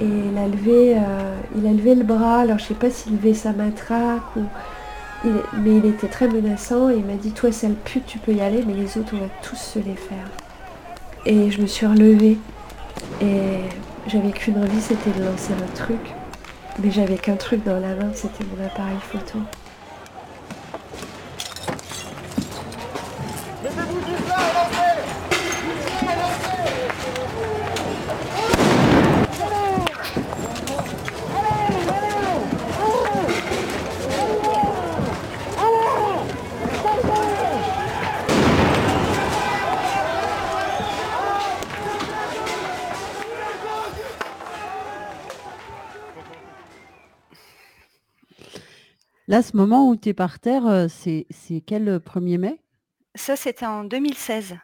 Et 0.00 0.04
il 0.04 0.38
a 0.38 0.46
levé, 0.46 0.96
euh, 0.96 1.36
il 1.56 1.66
a 1.66 1.72
levé 1.72 1.94
le 1.94 2.04
bras. 2.04 2.40
Alors 2.40 2.58
je 2.58 2.66
sais 2.66 2.74
pas 2.74 2.90
s'il 2.90 3.14
levait 3.16 3.34
sa 3.34 3.52
matraque 3.52 4.36
ou, 4.36 4.42
mais 5.24 5.76
il 5.78 5.86
était 5.86 6.08
très 6.08 6.28
menaçant. 6.28 6.90
Et 6.90 6.96
il 6.96 7.04
m'a 7.04 7.14
dit, 7.14 7.32
toi, 7.32 7.50
sale 7.52 7.74
pute, 7.84 8.06
tu 8.06 8.18
peux 8.18 8.32
y 8.32 8.40
aller, 8.42 8.62
mais 8.66 8.74
les 8.74 8.98
autres, 8.98 9.14
on 9.14 9.18
va 9.18 9.28
tous 9.42 9.56
se 9.56 9.78
les 9.78 9.96
faire. 9.96 10.28
Et 11.26 11.50
je 11.50 11.60
me 11.60 11.66
suis 11.66 11.86
relevée. 11.86 12.38
Et 13.22 13.60
j'avais 14.06 14.30
qu'une 14.30 14.58
envie, 14.58 14.80
c'était 14.80 15.18
de 15.18 15.24
lancer 15.24 15.52
un 15.52 15.74
truc. 15.74 16.14
Mais 16.82 16.90
j'avais 16.90 17.18
qu'un 17.18 17.36
truc 17.36 17.62
dans 17.62 17.78
la 17.78 17.94
main, 17.94 18.10
c'était 18.14 18.44
mon 18.44 18.64
appareil 18.64 18.96
photo. 19.02 19.38
Là, 49.30 49.42
ce 49.42 49.56
moment 49.56 49.88
où 49.88 49.94
tu 49.94 50.08
es 50.08 50.12
par 50.12 50.40
terre, 50.40 50.66
euh, 50.66 50.88
c'est 50.88 51.24
quel 51.64 51.98
1er 51.98 52.36
mai? 52.36 52.60
Ça, 53.14 53.36
c'était 53.36 53.64
en 53.64 53.84
2016. 53.84 54.56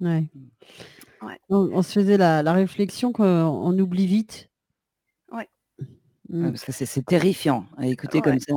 Ouais. 0.00 0.30
On, 1.48 1.82
se 1.82 1.92
faisait 1.94 2.16
la, 2.16 2.44
la 2.44 2.52
réflexion 2.52 3.10
qu'on 3.10 3.76
oublie 3.76 4.06
vite. 4.06 4.50
Mmh. 6.34 6.50
parce 6.50 6.64
que 6.64 6.72
c'est 6.72 7.06
terrifiant 7.06 7.64
à 7.78 7.86
écouter 7.86 8.20
comme 8.20 8.40
ça. 8.40 8.54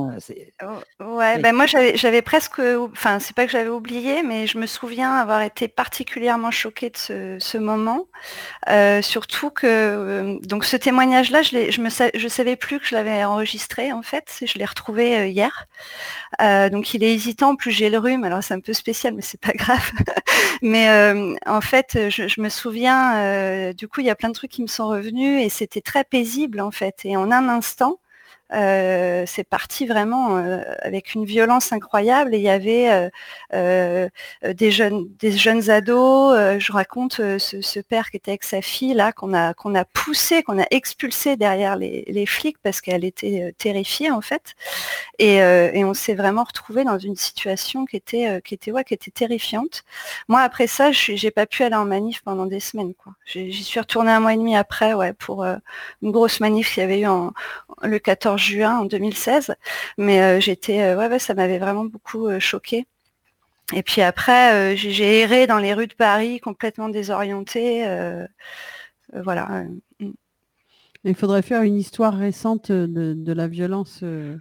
Oh, 0.64 1.14
ouais, 1.14 1.38
ben 1.38 1.54
moi 1.54 1.66
j'avais 1.66 2.22
presque, 2.22 2.60
enfin 2.90 3.20
c'est 3.20 3.36
pas 3.36 3.46
que 3.46 3.52
j'avais 3.52 3.68
oublié, 3.68 4.24
mais 4.24 4.48
je 4.48 4.58
me 4.58 4.66
souviens 4.66 5.12
avoir 5.12 5.42
été 5.42 5.68
particulièrement 5.68 6.50
choquée 6.50 6.90
de 6.90 7.38
ce, 7.38 7.56
moment. 7.56 8.06
Euh, 8.68 9.00
surtout 9.00 9.50
que 9.50 9.66
euh, 9.68 10.38
donc 10.42 10.64
ce 10.64 10.76
témoignage-là, 10.76 11.42
je, 11.42 11.70
je 11.70 11.80
me 11.80 11.88
je 11.88 12.28
savais 12.28 12.56
plus 12.56 12.80
que 12.80 12.86
je 12.86 12.96
l'avais 12.96 13.22
enregistré 13.22 13.92
en 13.92 14.02
fait, 14.02 14.42
je 14.44 14.58
l'ai 14.58 14.64
retrouvé 14.64 15.16
euh, 15.16 15.26
hier. 15.28 15.68
donc 16.40 16.94
il 16.94 17.04
est 17.04 17.14
hésitant, 17.14 17.54
plus 17.54 17.70
j'ai 17.70 17.90
le 17.90 17.98
rhume, 17.98 18.24
alors 18.24 18.42
c'est 18.42 18.54
un 18.54 18.60
peu 18.60 18.72
spécial, 18.72 19.14
mais 19.14 19.22
c'est 19.22 19.40
pas 19.40 19.52
grave. 19.52 19.92
mais 20.62 20.88
en 21.46 21.60
fait, 21.60 22.10
je, 22.10 22.26
je 22.26 22.40
me 22.40 22.48
souviens, 22.48 23.72
du 23.72 23.86
coup 23.86 24.00
il 24.00 24.06
y 24.06 24.10
a 24.10 24.16
plein 24.16 24.30
de 24.30 24.34
trucs 24.34 24.50
qui 24.50 24.62
me 24.62 24.66
sont 24.66 24.88
revenus 24.88 25.44
et 25.44 25.48
c'était 25.48 25.80
très 25.80 26.02
paisible 26.02 26.60
en 26.60 26.72
fait. 26.72 27.02
Et 27.04 27.16
en 27.16 27.30
un 27.30 27.48
instant, 27.48 27.67
l'instant, 27.68 28.00
euh, 28.52 29.24
c'est 29.26 29.44
parti 29.44 29.86
vraiment 29.86 30.38
euh, 30.38 30.62
avec 30.80 31.14
une 31.14 31.24
violence 31.24 31.72
incroyable. 31.72 32.34
Et 32.34 32.38
il 32.38 32.44
y 32.44 32.48
avait 32.48 33.10
euh, 33.52 34.08
des 34.42 34.70
jeunes 34.70 35.08
des 35.18 35.32
jeunes 35.32 35.70
ados 35.70 36.58
je 36.58 36.72
raconte 36.72 37.14
ce, 37.16 37.80
père 37.80 38.10
qui 38.10 38.16
était 38.16 38.32
avec 38.32 38.44
sa 38.44 38.62
fille 38.62 38.94
là 38.94 39.12
qu'on 39.12 39.34
a 39.34 39.54
qu'on 39.54 39.74
a 39.74 39.84
poussé 39.84 40.42
qu'on 40.42 40.60
a 40.60 40.66
expulsé 40.70 41.36
derrière 41.36 41.76
les, 41.76 42.26
flics 42.26 42.58
parce 42.62 42.80
qu'elle 42.80 43.04
était 43.04 43.54
terrifiée 43.58 44.10
en 44.10 44.20
fait. 44.20 44.54
Et, 45.18 45.42
on 45.88 45.94
s'est 45.94 46.14
vraiment 46.14 46.44
retrouvé 46.44 46.84
dans 46.84 46.98
une 46.98 47.16
situation 47.16 47.86
qui 47.86 47.96
était 47.96 48.42
qui 48.44 48.54
était 48.54 48.70
ouais, 48.70 48.84
qui 48.84 48.94
était 48.94 49.10
terrifiante. 49.10 49.84
Moi 50.28 50.40
après 50.40 50.66
ça 50.66 50.92
j'ai 50.92 51.30
pas 51.30 51.46
pu 51.46 51.62
aller 51.64 51.76
en 51.76 51.84
manif 51.84 52.22
pendant 52.22 52.46
des 52.46 52.60
semaines 52.60 52.92
j'y 53.26 53.64
suis 53.64 53.80
retournée 53.80 54.10
un 54.10 54.20
mois 54.20 54.34
et 54.34 54.36
demi 54.36 54.56
après 54.56 54.94
ouais 54.94 55.12
pour 55.12 55.44
une 55.44 56.10
grosse 56.10 56.40
manif 56.40 56.74
qu'il 56.74 56.82
y 56.82 56.84
avait 56.84 57.00
eu 57.00 57.06
en, 57.06 57.32
le 57.82 57.98
14 57.98 58.37
juin 58.38 58.78
en 58.80 58.84
2016. 58.86 59.54
Mais 59.98 60.22
euh, 60.22 60.40
j'étais, 60.40 60.82
euh, 60.82 60.96
ouais, 60.96 61.18
ça 61.18 61.34
m'avait 61.34 61.58
vraiment 61.58 61.84
beaucoup 61.84 62.26
euh, 62.28 62.40
choqué. 62.40 62.86
Et 63.74 63.82
puis 63.82 64.00
après, 64.00 64.76
j'ai 64.78 65.20
erré 65.20 65.46
dans 65.46 65.58
les 65.58 65.74
rues 65.74 65.88
de 65.88 65.94
Paris 65.94 66.40
complètement 66.40 66.88
désorientée. 66.88 67.84
voilà. 69.12 69.64
Mm. 70.00 70.12
Il 71.04 71.14
faudrait 71.14 71.42
faire 71.42 71.62
une 71.62 71.76
histoire 71.76 72.16
récente 72.16 72.72
de, 72.72 73.32
la 73.32 73.46
violence, 73.46 74.02
de 74.02 74.38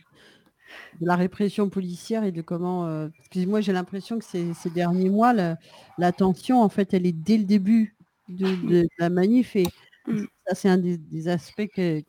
la 1.01 1.17
répression 1.17 1.69
policière 1.69 2.23
et 2.23 2.31
de 2.31 2.41
comment. 2.41 3.09
moi, 3.35 3.59
j'ai 3.59 3.73
l'impression 3.73 4.17
que 4.17 4.23
ces, 4.23 4.69
derniers 4.73 5.09
mois, 5.09 5.33
la, 5.33 6.11
tension, 6.13 6.61
en 6.61 6.69
fait, 6.69 6.93
elle 6.93 7.05
est 7.05 7.11
dès 7.11 7.37
le 7.37 7.43
début 7.43 7.97
de, 8.29 8.87
la 8.97 9.09
manif 9.09 9.57
et 9.57 9.67
mm. 10.07 10.23
ça, 10.47 10.55
c'est 10.55 10.69
un 10.69 10.77
des, 10.77 11.27
aspects 11.27 11.67
que, 11.75 12.01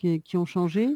qui, 0.00 0.36
ont 0.36 0.46
changé. 0.46 0.88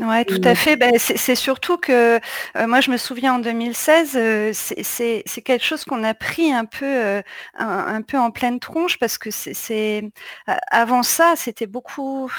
Oui, 0.00 0.24
tout 0.26 0.40
à 0.44 0.54
fait. 0.54 0.76
Ben, 0.76 0.98
c'est 0.98 1.34
surtout 1.34 1.78
que 1.78 2.20
euh, 2.56 2.66
moi, 2.66 2.82
je 2.82 2.90
me 2.90 2.98
souviens 2.98 3.36
en 3.36 3.38
2016, 3.38 4.16
euh, 4.16 4.50
c'est 4.52 5.42
quelque 5.42 5.64
chose 5.64 5.84
qu'on 5.84 6.04
a 6.04 6.12
pris 6.12 6.52
un 6.52 6.66
peu, 6.66 6.84
euh, 6.84 7.22
un, 7.54 8.02
peu 8.02 8.18
en 8.18 8.30
pleine 8.30 8.60
tronche 8.60 8.98
parce 8.98 9.16
que 9.16 9.30
c'est 9.30 10.02
avant 10.46 11.02
ça, 11.02 11.34
c'était 11.36 11.66
beaucoup 11.66 12.30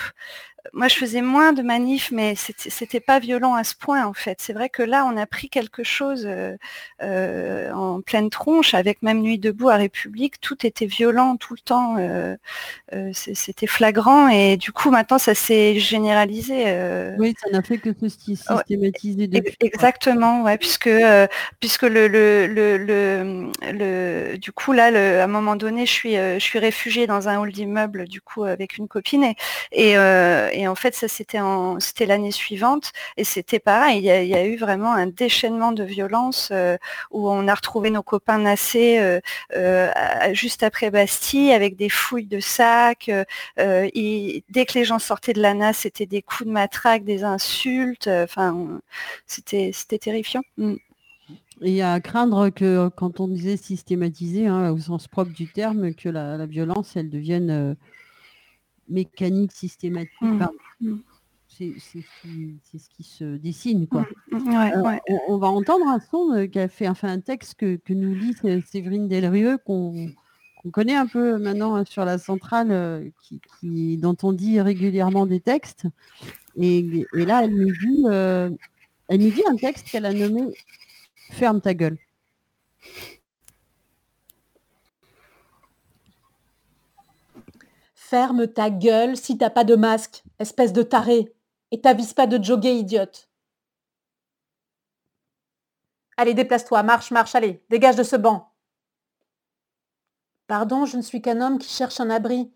moi, 0.74 0.88
je 0.88 0.96
faisais 0.96 1.22
moins 1.22 1.54
de 1.54 1.62
manifs, 1.62 2.12
mais 2.12 2.36
c'était 2.36 3.00
pas 3.00 3.20
violent 3.20 3.56
à 3.56 3.63
ce 3.63 3.75
point, 3.75 4.06
en 4.06 4.13
fait. 4.13 4.39
C'est 4.42 4.54
vrai 4.54 4.70
que 4.70 4.84
là, 4.84 5.06
on 5.06 5.18
a 5.18 5.25
pris 5.25 5.50
quelque 5.50 5.84
chose 5.84 6.25
euh, 6.25 6.56
euh, 7.01 7.72
en 7.72 8.01
pleine 8.01 8.30
tronche, 8.30 8.74
avec 8.74 9.01
même 9.01 9.22
Nuit 9.22 9.39
debout 9.39 9.70
à 9.70 9.75
République. 9.75 10.39
Tout 10.42 10.66
était 10.66 10.86
violent 10.86 11.38
tout 11.38 11.54
le 11.54 11.60
temps. 11.60 11.96
Euh, 11.98 12.36
c'était 13.13 13.68
flagrant. 13.68 14.30
Et 14.30 14.58
du 14.58 14.72
coup, 14.72 14.92
maintenant, 14.92 15.18
ça 15.18 15.34
s'est 15.34 15.80
généralisé. 15.80 16.66
Oui, 17.18 17.34
ça 17.44 17.50
n'a 17.51 17.62
fait 17.62 17.78
que 17.78 17.94
se 17.94 18.10
systématiser. 18.10 19.28
Depuis, 19.28 19.56
exactement, 19.62 20.44
ouais, 20.44 20.58
puisque, 20.58 20.89
puisque 21.60 21.84
le, 21.84 22.08
le, 22.08 22.48
le, 22.48 23.50
le, 23.72 24.38
du 24.38 24.51
coup, 24.51 24.72
là, 24.74 24.86
à 25.22 25.24
un 25.24 25.28
moment 25.28 25.56
donné, 25.56 25.86
je 25.86 25.92
suis, 25.92 26.16
je 26.16 26.39
suis 26.39 26.60
réfugiée 26.60 27.08
dans 27.08 27.28
un 27.30 27.39
hall 27.39 27.51
d'immeuble, 27.51 28.08
du 28.08 28.22
coup, 28.22 28.44
avec 28.44 28.78
une 28.78 28.88
copine. 28.88 29.24
Et, 29.72 29.92
et 29.92 29.96
et, 30.51 30.68
en 30.68 30.75
fait, 30.75 30.96
ça 30.96 31.08
c'était 31.08 31.39
en, 31.39 31.79
c'était 31.79 32.06
l'année 32.06 32.32
suivante, 32.32 32.91
et 33.18 33.24
c'était 33.24 33.60
pareil. 33.60 34.00
Il 34.00 34.06
y, 34.06 34.36
a, 34.36 34.46
eu 34.46 34.58
vraiment 34.58 34.94
un 34.94 35.08
déchaînement 35.08 35.72
de 35.72 35.84
violence 35.84 36.51
où 37.12 37.29
on 37.29 37.48
a 37.48 37.53
retrouvé 37.53 37.89
nos 37.89 38.03
copains 38.03 38.39
nassés 38.39 39.20
juste 40.34 40.63
après 40.63 40.91
Bastille 40.91 41.51
avec 41.51 41.75
des 41.75 41.89
fouilles 41.89 42.25
de 42.25 42.39
sacs. 42.39 43.12
Dès 43.58 44.65
que 44.65 44.74
les 44.74 44.86
gens 44.86 45.00
sortaient 45.00 45.34
de 45.34 45.41
la 45.41 45.53
NAS, 45.53 45.74
c'était 45.74 46.06
des 46.06 46.22
coups 46.22 46.48
de 46.48 46.51
matraque, 46.53 47.03
des 47.03 47.24
insultes. 47.24 48.08
Enfin, 48.08 48.79
c'était 49.27 49.72
c'était 49.74 50.00
terrifiant. 50.00 50.41
Mm. 50.58 50.75
Et 51.62 51.82
à 51.82 52.00
craindre 52.00 52.50
que 52.50 52.89
quand 52.89 53.20
on 53.20 53.27
disait 53.27 53.58
systématiser, 53.58 54.48
hein, 54.48 54.72
au 54.72 54.77
sens 54.77 55.08
propre 55.08 55.32
du 55.34 55.48
terme, 55.48 55.94
que 55.94 56.08
la, 56.08 56.46
violence, 56.46 56.96
elle 56.96 57.10
devienne 57.10 57.50
euh, 57.50 57.74
mécanique, 58.89 59.51
systématique. 59.51 60.12
Mmh. 60.81 60.96
C'est 61.48 61.74
ce 61.79 62.89
qui 62.89 63.03
se 63.03 63.36
dessine. 63.38 63.88
Quoi. 63.88 64.08
Mmh. 64.31 64.55
Euh, 64.55 64.98
on, 65.27 65.38
va 65.38 65.48
entendre 65.48 65.88
un 65.88 66.00
son 66.00 66.31
euh, 66.34 66.48
qui 66.48 66.60
a 66.60 66.69
fait 66.69 66.88
enfin, 66.88 67.10
un 67.10 67.19
texte 67.19 67.55
que, 67.55 67.79
nous 67.89 68.13
lit 68.13 68.34
Séverine 68.65 69.08
Delrieux, 69.08 69.58
qu'on 69.58 70.13
connaît 70.72 70.96
un 70.96 71.08
peu 71.08 71.38
maintenant 71.38 71.75
hein, 71.75 71.84
sur 71.86 72.05
la 72.05 72.17
centrale, 72.17 73.12
qui, 73.60 73.98
dont 73.98 74.15
on 74.24 74.31
dit 74.31 74.62
régulièrement 74.62 75.25
des 75.25 75.41
textes. 75.41 75.86
Et, 76.55 77.05
là, 77.13 77.43
elle 77.43 77.55
nous 77.55 77.72
dit, 77.72 78.05
elle 79.10 79.19
nous 79.19 79.32
dit 79.32 79.43
un 79.49 79.56
texte 79.56 79.89
qu'elle 79.89 80.06
a 80.06 80.13
nommé 80.13 80.43
Ferme 81.32 81.62
ta 81.62 81.73
gueule. 81.73 81.97
Ferme 88.10 88.48
ta 88.48 88.72
gueule 88.72 89.15
si 89.15 89.38
t'as 89.38 89.52
pas 89.52 89.63
de 89.63 89.76
masque, 89.76 90.24
espèce 90.39 90.74
de 90.74 90.82
taré, 90.82 91.32
et 91.69 91.80
t'avises 91.80 92.15
pas 92.15 92.26
de 92.26 92.43
jogger, 92.43 92.74
idiote. 92.74 93.30
Allez, 96.17 96.34
déplace-toi, 96.34 96.82
marche, 96.82 97.12
marche, 97.12 97.36
allez, 97.36 97.63
dégage 97.69 97.98
de 97.98 98.02
ce 98.02 98.15
banc. 98.15 98.52
Pardon, 100.48 100.88
je 100.88 100.98
ne 100.98 101.04
suis 101.04 101.22
qu'un 101.22 101.39
homme 101.39 101.60
qui 101.60 101.69
cherche 101.69 102.00
un 102.00 102.10
abri. 102.10 102.52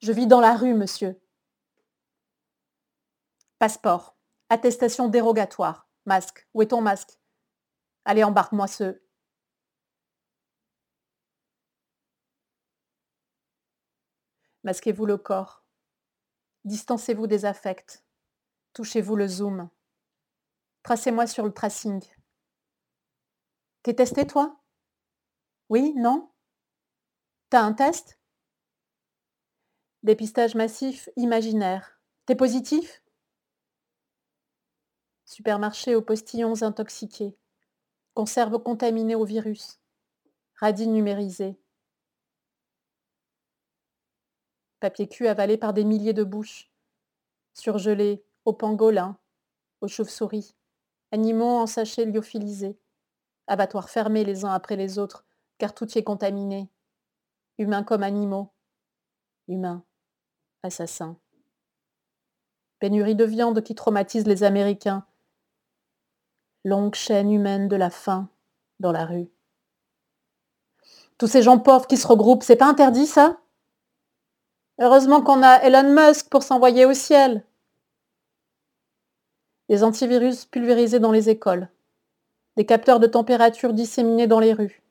Je 0.00 0.12
vis 0.12 0.26
dans 0.26 0.42
la 0.42 0.54
rue, 0.54 0.74
monsieur. 0.74 1.18
Passeport. 3.58 4.14
Attestation 4.50 5.08
dérogatoire. 5.08 5.88
Masque. 6.04 6.46
Où 6.52 6.60
est 6.60 6.66
ton 6.66 6.82
masque? 6.82 7.18
Allez, 8.04 8.24
embarque-moi 8.24 8.66
ce. 8.66 9.00
Masquez-vous 14.68 15.06
le 15.06 15.16
corps. 15.16 15.64
Distancez-vous 16.66 17.26
des 17.26 17.46
affects. 17.46 18.04
Touchez-vous 18.74 19.16
le 19.16 19.26
zoom. 19.26 19.70
Tracez-moi 20.82 21.26
sur 21.26 21.46
le 21.46 21.54
tracing. 21.54 22.04
T'es 23.82 23.94
testé, 23.94 24.26
toi? 24.26 24.60
Oui 25.70 25.94
Non? 25.96 26.30
T'as 27.48 27.62
un 27.62 27.72
test? 27.72 28.20
Dépistage 30.02 30.54
massif 30.54 31.08
imaginaire. 31.16 31.98
T'es 32.26 32.36
positif? 32.36 33.02
Supermarché 35.24 35.94
aux 35.94 36.02
postillons 36.02 36.62
intoxiqués. 36.62 37.38
Conserve 38.12 38.62
contaminée 38.62 39.14
au 39.14 39.24
virus. 39.24 39.80
Radis 40.56 40.88
numérisé. 40.88 41.58
Papier 44.80 45.08
cul 45.08 45.26
avalé 45.28 45.56
par 45.56 45.72
des 45.72 45.84
milliers 45.84 46.12
de 46.12 46.24
bouches. 46.24 46.70
Surgelé 47.54 48.24
aux 48.44 48.52
pangolins, 48.52 49.18
aux 49.80 49.88
chauves-souris. 49.88 50.54
Animaux 51.10 51.58
en 51.58 51.66
sachets 51.66 52.04
lyophilisés. 52.04 52.78
Abattoirs 53.46 53.90
fermés 53.90 54.24
les 54.24 54.44
uns 54.44 54.52
après 54.52 54.76
les 54.76 54.98
autres, 54.98 55.24
car 55.58 55.74
tout 55.74 55.90
y 55.90 55.98
est 55.98 56.04
contaminé. 56.04 56.70
Humains 57.58 57.82
comme 57.82 58.02
animaux. 58.02 58.52
Humains. 59.48 59.82
Assassins. 60.62 61.16
Pénurie 62.78 63.16
de 63.16 63.24
viande 63.24 63.62
qui 63.62 63.74
traumatise 63.74 64.26
les 64.26 64.44
Américains 64.44 65.04
longue 66.64 66.94
chaîne 66.94 67.32
humaine 67.32 67.68
de 67.68 67.76
la 67.76 67.90
faim 67.90 68.28
dans 68.80 68.92
la 68.92 69.06
rue. 69.06 69.28
Tous 71.16 71.26
ces 71.26 71.42
gens 71.42 71.58
pauvres 71.58 71.86
qui 71.86 71.96
se 71.96 72.06
regroupent, 72.06 72.44
c'est 72.44 72.56
pas 72.56 72.68
interdit 72.68 73.06
ça? 73.06 73.40
Heureusement 74.80 75.22
qu'on 75.22 75.42
a 75.42 75.56
Elon 75.62 75.92
Musk 75.92 76.28
pour 76.28 76.44
s'envoyer 76.44 76.84
au 76.84 76.94
ciel. 76.94 77.42
Des 79.68 79.82
antivirus 79.82 80.44
pulvérisés 80.44 81.00
dans 81.00 81.10
les 81.10 81.28
écoles. 81.28 81.68
Des 82.56 82.64
capteurs 82.64 83.00
de 83.00 83.08
température 83.08 83.72
disséminés 83.72 84.28
dans 84.28 84.38
les 84.38 84.52
rues. 84.52 84.82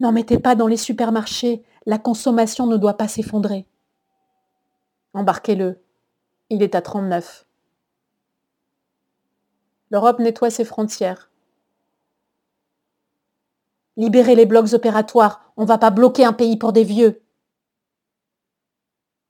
N'en 0.00 0.12
mettez 0.12 0.38
pas 0.38 0.54
dans 0.54 0.66
les 0.66 0.76
supermarchés, 0.76 1.64
la 1.86 1.98
consommation 1.98 2.66
ne 2.66 2.76
doit 2.76 2.96
pas 2.96 3.08
s'effondrer. 3.08 3.66
Embarquez-le. 5.14 5.80
Il 6.50 6.62
est 6.62 6.74
à 6.74 6.82
39. 6.82 7.46
L'Europe 9.90 10.18
nettoie 10.18 10.50
ses 10.50 10.64
frontières. 10.64 11.30
Libérez 13.96 14.34
les 14.34 14.46
blocs 14.46 14.74
opératoires, 14.74 15.52
on 15.56 15.62
ne 15.62 15.68
va 15.68 15.78
pas 15.78 15.90
bloquer 15.90 16.24
un 16.24 16.32
pays 16.32 16.56
pour 16.58 16.72
des 16.72 16.84
vieux. 16.84 17.23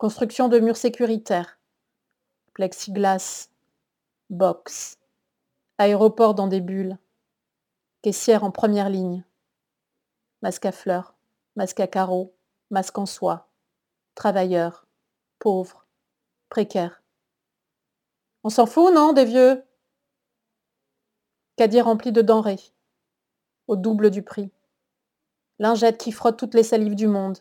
Construction 0.04 0.48
de 0.48 0.58
murs 0.60 0.76
sécuritaires. 0.76 1.58
Plexiglas. 2.52 3.48
Box. 4.28 4.98
Aéroport 5.78 6.34
dans 6.34 6.46
des 6.46 6.60
bulles. 6.60 6.98
Caissière 8.02 8.44
en 8.44 8.50
première 8.50 8.90
ligne. 8.90 9.24
Masque 10.42 10.66
à 10.66 10.72
fleurs. 10.72 11.14
Masque 11.56 11.80
à 11.80 11.86
carreaux. 11.86 12.34
Masque 12.70 12.98
en 12.98 13.06
soie. 13.06 13.48
Travailleurs. 14.14 14.86
Pauvres. 15.38 15.86
Précaires. 16.50 17.02
On 18.42 18.50
s'en 18.50 18.66
fout, 18.66 18.92
non, 18.92 19.14
des 19.14 19.24
vieux? 19.24 19.64
Caddie 21.56 21.80
rempli 21.80 22.12
de 22.12 22.20
denrées, 22.20 22.60
au 23.68 23.76
double 23.76 24.10
du 24.10 24.20
prix. 24.22 24.50
Lingette 25.58 25.96
qui 25.96 26.12
frotte 26.12 26.38
toutes 26.38 26.52
les 26.52 26.62
salives 26.62 26.94
du 26.94 27.06
monde. 27.06 27.38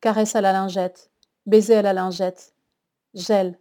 Caresse 0.00 0.34
à 0.34 0.40
la 0.40 0.52
lingette, 0.52 1.09
baiser 1.50 1.74
à 1.74 1.82
la 1.82 1.92
lingette. 1.92 2.54
Gel, 3.12 3.58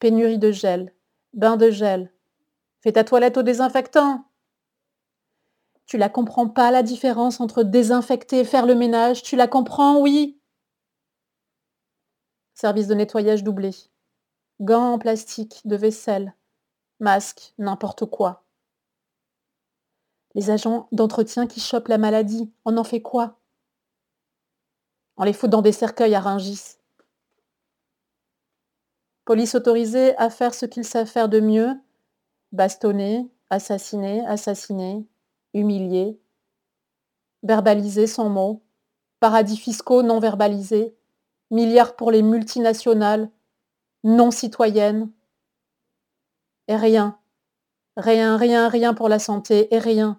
pénurie 0.00 0.38
de 0.38 0.50
gel, 0.50 0.92
bain 1.32 1.56
de 1.56 1.70
gel. 1.70 2.12
Fais 2.80 2.92
ta 2.92 3.04
toilette 3.04 3.38
au 3.38 3.42
désinfectant. 3.42 4.24
Tu 5.86 5.96
la 5.96 6.10
comprends 6.10 6.48
pas 6.48 6.70
la 6.70 6.82
différence 6.82 7.40
entre 7.40 7.62
désinfecter 7.62 8.40
et 8.40 8.44
faire 8.44 8.66
le 8.66 8.74
ménage 8.74 9.22
Tu 9.22 9.36
la 9.36 9.48
comprends, 9.48 10.00
oui 10.00 10.38
Service 12.54 12.88
de 12.88 12.94
nettoyage 12.94 13.44
doublé. 13.44 13.70
Gants 14.60 14.92
en 14.94 14.98
plastique, 14.98 15.62
de 15.64 15.76
vaisselle. 15.76 16.34
Masque, 16.98 17.54
n'importe 17.56 18.04
quoi. 18.06 18.44
Les 20.34 20.50
agents 20.50 20.88
d'entretien 20.90 21.46
qui 21.46 21.60
chopent 21.60 21.88
la 21.88 21.98
maladie, 21.98 22.52
on 22.64 22.76
en 22.76 22.84
fait 22.84 23.00
quoi? 23.00 23.38
On 25.16 25.24
les 25.24 25.32
fout 25.32 25.48
dans 25.48 25.62
des 25.62 25.72
cercueils 25.72 26.16
à 26.16 26.20
Ringis. 26.20 26.77
Police 29.28 29.54
autorisée 29.54 30.16
à 30.16 30.30
faire 30.30 30.54
ce 30.54 30.64
qu'ils 30.64 30.86
savent 30.86 31.06
faire 31.06 31.28
de 31.28 31.38
mieux, 31.38 31.68
bastonner, 32.52 33.30
assassiner, 33.50 34.24
assassiner, 34.24 35.06
humilier, 35.52 36.18
verbaliser 37.42 38.06
sans 38.06 38.30
mots, 38.30 38.62
paradis 39.20 39.58
fiscaux 39.58 40.02
non 40.02 40.18
verbalisés, 40.18 40.96
milliards 41.50 41.94
pour 41.94 42.10
les 42.10 42.22
multinationales, 42.22 43.30
non 44.02 44.30
citoyennes, 44.30 45.10
et 46.66 46.76
rien, 46.76 47.18
rien, 47.98 48.38
rien, 48.38 48.70
rien 48.70 48.94
pour 48.94 49.10
la 49.10 49.18
santé, 49.18 49.68
et 49.74 49.78
rien, 49.78 50.18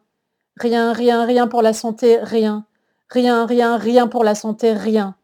Rien, 0.57 0.93
rien, 0.93 1.25
rien 1.25 1.47
pour 1.47 1.63
la 1.63 1.73
santé, 1.73 2.19
rien. 2.21 2.67
Rien, 3.09 3.47
rien, 3.47 3.77
rien 3.77 4.07
pour 4.07 4.23
la 4.23 4.35
santé, 4.35 4.73
rien. 4.73 5.15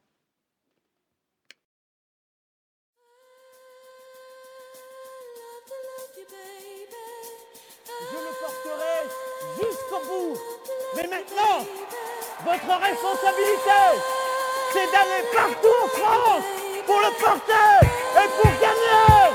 Le 17.26 17.88
et 18.22 18.30
pour 18.42 18.52
gagner. 18.62 19.34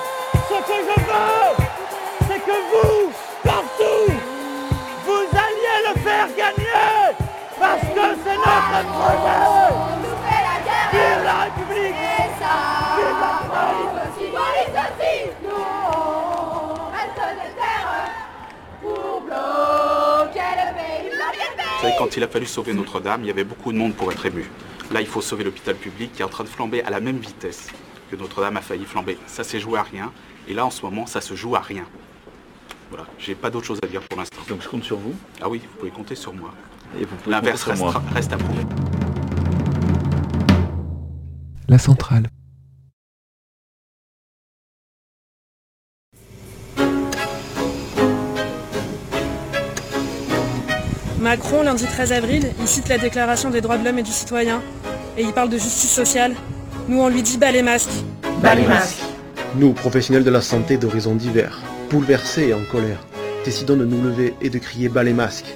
Ce 0.49 0.55
que 0.55 0.77
je 0.89 1.01
veux, 1.01 1.67
c'est 2.29 2.41
que 2.41 2.57
vous, 2.71 3.13
partout, 3.45 4.13
faire 6.03 6.29
gagner 6.37 7.17
parce 7.59 7.81
que 7.81 8.17
c'est 8.25 8.37
notre 8.37 8.93
projet. 8.93 9.60
Quand 21.99 22.17
il 22.17 22.23
a 22.23 22.29
fallu 22.29 22.47
sauver 22.47 22.73
Notre-Dame, 22.73 23.23
il 23.23 23.27
y 23.27 23.31
avait 23.31 23.45
beaucoup 23.45 23.73
de 23.73 23.79
monde 23.79 23.95
pour 23.95 24.11
être 24.13 24.25
ému. 24.27 24.45
Là, 24.93 25.01
il 25.01 25.07
faut 25.07 25.21
sauver 25.21 25.45
l'hôpital 25.45 25.75
public 25.75 26.13
qui 26.13 26.23
est 26.23 26.25
en 26.25 26.29
train 26.29 26.45
de 26.45 26.49
flamber 26.49 26.83
à 26.83 26.91
la 26.91 27.01
même 27.01 27.19
vitesse 27.19 27.69
que 28.11 28.17
Notre-Dame 28.17 28.57
a 28.57 28.61
failli 28.61 28.85
flamber. 28.85 29.19
Ça 29.27 29.45
s'est 29.45 29.61
joué 29.61 29.79
à 29.79 29.83
rien. 29.83 30.13
Et 30.49 30.55
là, 30.55 30.67
en 30.67 30.71
ce 30.71 30.83
moment, 30.83 31.07
ça 31.07 31.21
se 31.21 31.35
joue 31.35 31.55
à 31.55 31.61
rien. 31.61 31.85
Voilà, 32.91 33.07
j'ai 33.19 33.35
pas 33.35 33.51
d'autre 33.51 33.67
chose 33.67 33.79
à 33.83 33.87
dire 33.87 34.01
pour 34.03 34.19
l'instant. 34.19 34.41
Donc 34.49 34.63
je 34.63 34.69
compte 34.69 34.83
sur 34.83 34.99
vous? 34.99 35.15
Ah 35.41 35.49
oui, 35.49 35.61
vous 35.65 35.79
pouvez 35.79 35.93
compter 35.93 36.17
sur 36.17 36.35
moi. 36.35 36.53
L'inverse 37.27 37.63
reste 38.15 38.33
à 38.33 38.37
prouver. 38.37 38.67
La 41.69 41.79
centrale. 41.79 42.27
Macron, 51.21 51.63
lundi 51.63 51.85
13 51.85 52.13
avril, 52.13 52.51
il 52.59 52.67
cite 52.67 52.89
la 52.89 52.97
Déclaration 52.97 53.51
des 53.51 53.61
droits 53.61 53.77
de 53.77 53.85
l'homme 53.85 53.99
et 53.99 54.03
du 54.03 54.11
citoyen 54.11 54.63
et 55.19 55.23
il 55.23 55.33
parle 55.33 55.51
de 55.51 55.59
justice 55.59 55.93
sociale. 55.93 56.35
Nous, 56.89 56.99
on 56.99 57.09
lui 57.09 57.23
dit 57.23 57.37
bas 57.37 57.53
les 57.53 57.63
masques. 57.63 57.91
Bas 58.43 58.55
les 58.55 58.67
masques. 58.67 59.03
Nous, 59.57 59.75
professionnels 59.75 60.25
de 60.25 60.31
la 60.31 60.41
santé 60.41 60.79
d'horizons 60.79 61.15
divers, 61.15 61.61
bouleversés 61.91 62.49
et 62.49 62.55
en 62.55 62.65
colère, 62.73 63.01
décidons 63.45 63.77
de 63.77 63.85
nous 63.85 64.03
lever 64.03 64.35
et 64.41 64.49
de 64.49 64.59
crier 64.59 64.89
bas 64.89 65.03
les 65.03 65.13
masques. 65.13 65.55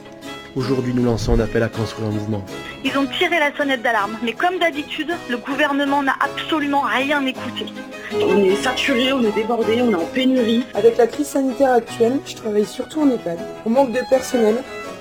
Aujourd'hui, 0.54 0.92
nous 0.94 1.04
lançons 1.04 1.32
un 1.32 1.40
appel 1.40 1.62
à 1.62 1.68
construire 1.68 2.08
un 2.08 2.12
mouvement. 2.12 2.44
Ils 2.84 2.96
ont 2.98 3.06
tiré 3.06 3.38
la 3.38 3.56
sonnette 3.56 3.80
d'alarme, 3.80 4.18
mais 4.22 4.34
comme 4.34 4.58
d'habitude, 4.58 5.12
le 5.30 5.38
gouvernement 5.38 6.02
n'a 6.02 6.14
absolument 6.20 6.82
rien 6.82 7.24
écouté. 7.24 7.66
On 8.12 8.38
est 8.44 8.56
saturé, 8.56 9.14
on 9.14 9.22
est 9.22 9.34
débordé, 9.34 9.80
on 9.80 9.90
est 9.90 9.94
en 9.94 10.06
pénurie. 10.12 10.64
Avec 10.74 10.98
la 10.98 11.06
crise 11.06 11.28
sanitaire 11.28 11.72
actuelle, 11.72 12.18
je 12.26 12.34
travaille 12.34 12.66
surtout 12.66 13.00
en 13.00 13.10
EHPAD. 13.10 13.38
On 13.64 13.70
manque 13.70 13.92
de 13.92 14.00
personnel, 14.10 14.56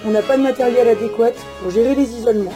on 0.06 0.12
n'a 0.12 0.22
pas 0.22 0.38
de 0.38 0.44
matériel 0.44 0.88
adéquat 0.88 1.32
pour 1.62 1.72
gérer 1.72 1.96
les 1.96 2.10
isolements. 2.12 2.54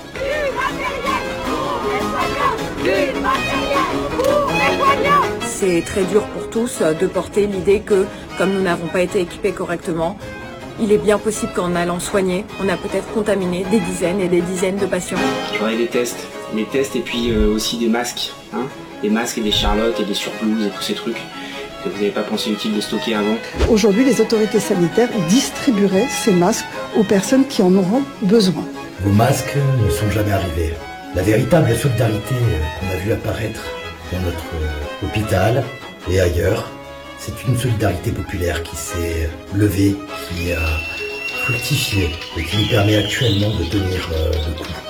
C'est 5.46 5.82
très 5.86 6.04
dur 6.04 6.24
pour 6.28 6.50
tous 6.50 6.82
de 6.82 7.08
porter 7.08 7.48
l'idée 7.48 7.80
que, 7.80 8.06
comme 8.38 8.54
nous 8.54 8.62
n'avons 8.62 8.88
pas 8.88 9.02
été 9.02 9.22
équipés 9.22 9.52
correctement, 9.52 10.18
il 10.80 10.92
est 10.92 11.00
bien 11.00 11.18
possible 11.18 11.52
qu'en 11.56 11.76
allant 11.76 12.00
soigner, 12.00 12.46
on 12.64 12.70
a 12.70 12.78
peut-être 12.78 13.08
contaminé 13.12 13.66
des 13.72 13.80
dizaines 13.80 14.22
et 14.22 14.28
des 14.28 14.42
dizaines 14.42 14.78
de 14.78 14.86
patients. 14.86 15.18
Travaille 15.56 15.78
des 15.78 15.88
tests, 15.88 16.28
des 16.54 16.66
tests 16.66 16.96
et 16.96 17.00
puis 17.00 17.32
euh, 17.32 17.52
aussi 17.56 17.78
des 17.78 17.88
masques, 17.88 18.32
hein, 18.54 18.68
des 19.02 19.10
masques 19.10 19.40
et 19.40 19.42
des 19.42 19.52
charlottes 19.52 20.00
et 20.00 20.04
des 20.04 20.14
surplouses 20.14 20.68
et 20.68 20.70
tous 20.70 20.84
ces 20.84 20.94
trucs 20.94 21.18
que 21.88 21.94
vous 21.94 22.00
n'avez 22.02 22.12
pas 22.12 22.24
pensé 22.24 22.52
utile 22.52 22.76
de 22.76 22.82
stocker 22.82 23.16
avant. 23.16 23.36
Aujourd'hui, 23.70 24.06
les 24.06 24.22
autorités 24.22 24.60
sanitaires 24.60 25.10
distribueraient 25.30 26.08
ces 26.10 26.32
masques 26.32 26.66
aux 26.98 27.04
personnes 27.04 27.46
qui 27.48 27.62
en 27.62 27.74
auront 27.76 28.04
besoin. 28.22 28.64
Vos 29.02 29.12
masques 29.12 29.56
ne 29.84 29.90
sont 29.90 30.10
jamais 30.12 30.32
arrivés. 30.32 30.74
La 31.16 31.22
véritable 31.22 31.76
solidarité 31.76 32.36
euh, 32.36 32.80
qu'on 32.80 32.94
a 32.94 32.98
vu 32.98 33.12
apparaître 33.12 33.62
dans 34.12 34.20
notre 34.22 34.46
euh, 34.56 35.06
hôpital 35.06 35.64
et 36.12 36.20
ailleurs, 36.20 36.70
c'est 37.20 37.44
une 37.48 37.58
solidarité 37.58 38.12
populaire 38.12 38.62
qui 38.64 38.76
s'est 38.76 39.30
levée, 39.56 39.96
qui 40.30 40.52
a 40.52 40.62
fructifié 41.44 42.10
et 42.38 42.44
qui 42.44 42.58
nous 42.58 42.70
permet 42.70 42.98
actuellement 42.98 43.50
de 43.50 43.64
tenir 43.66 44.10
euh, 44.14 44.32
le 44.32 44.64
coup. 44.64 44.87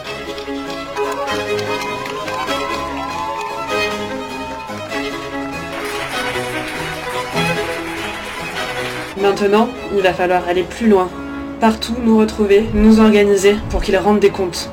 Maintenant, 9.21 9.67
il 9.95 10.01
va 10.01 10.13
falloir 10.13 10.47
aller 10.47 10.63
plus 10.63 10.87
loin. 10.87 11.09
Partout 11.59 11.95
nous 12.03 12.17
retrouver, 12.19 12.65
nous 12.73 12.99
organiser 12.99 13.55
pour 13.69 13.81
qu'ils 13.81 13.97
rendent 13.97 14.19
des 14.19 14.29
comptes. 14.29 14.69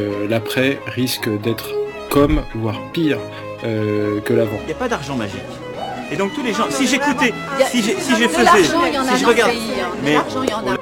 Euh, 0.00 0.26
L'après 0.28 0.78
risque 0.86 1.28
d'être 1.40 1.70
comme, 2.10 2.42
voire 2.54 2.78
pire 2.92 3.18
euh, 3.64 4.20
que 4.20 4.32
l'avant. 4.34 4.58
Il 4.62 4.66
n'y 4.66 4.72
a 4.72 4.76
pas 4.76 4.88
d'argent 4.88 5.16
magique. 5.16 5.40
Et 6.10 6.16
donc 6.16 6.32
tous 6.34 6.42
les 6.42 6.52
gens, 6.52 6.66
si 6.70 6.86
j'écoutais, 6.86 7.32
si 7.70 7.82
j'ai- 7.82 7.96
si 7.98 8.12
je 8.16 8.28
faisais, 8.28 8.44
l'argent, 8.44 8.80
il 8.86 8.94
y 8.94 8.98
en 8.98 9.02
a 9.06 9.12
si 9.16 9.18
je 9.22 9.26
regarde, 9.26 9.50
pays, 9.50 9.72
hein. 9.82 9.88
Mais 10.02 10.14
l'argent, 10.14 10.42
il 10.42 10.50
y 10.50 10.54
en 10.54 10.58
a. 10.72 10.76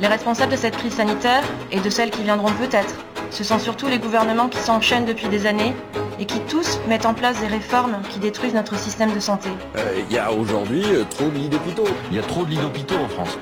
Les 0.00 0.08
responsables 0.08 0.52
de 0.52 0.56
cette 0.56 0.76
crise 0.76 0.94
sanitaire 0.94 1.42
et 1.70 1.78
de 1.78 1.90
celles 1.90 2.10
qui 2.10 2.22
viendront 2.22 2.50
peut-être, 2.52 2.94
ce 3.32 3.44
sont 3.44 3.58
surtout 3.58 3.88
les 3.88 3.98
gouvernements 3.98 4.48
qui 4.48 4.58
s'enchaînent 4.58 5.06
depuis 5.06 5.28
des 5.28 5.46
années 5.46 5.74
et 6.20 6.26
qui 6.26 6.38
tous 6.40 6.78
mettent 6.86 7.06
en 7.06 7.14
place 7.14 7.40
des 7.40 7.46
réformes 7.46 7.96
qui 8.10 8.18
détruisent 8.18 8.52
notre 8.54 8.76
système 8.78 9.14
de 9.14 9.20
santé. 9.20 9.48
Il 10.08 10.14
y 10.14 10.18
a 10.18 10.30
aujourd'hui 10.30 10.84
euh, 10.84 11.04
trop 11.08 11.28
de 11.28 11.38
lits 11.38 11.48
d'hôpitaux. 11.48 11.88
Il 12.10 12.16
y 12.16 12.20
a 12.20 12.22
trop 12.22 12.44
de 12.44 12.50
lits 12.50 12.58
d'hôpitaux 12.58 12.96
en 12.96 13.08
France. 13.08 13.38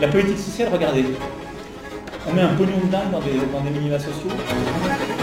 La 0.00 0.08
politique 0.08 0.38
sociale, 0.38 0.70
regardez. 0.72 1.04
On 2.26 2.32
met 2.32 2.40
un 2.42 2.54
pognon 2.54 2.78
de 2.84 2.90
dingue 2.90 3.10
dans 3.10 3.20
des, 3.20 3.32
dans 3.52 3.60
des 3.60 3.70
minima 3.70 3.98
sociaux. 3.98 4.30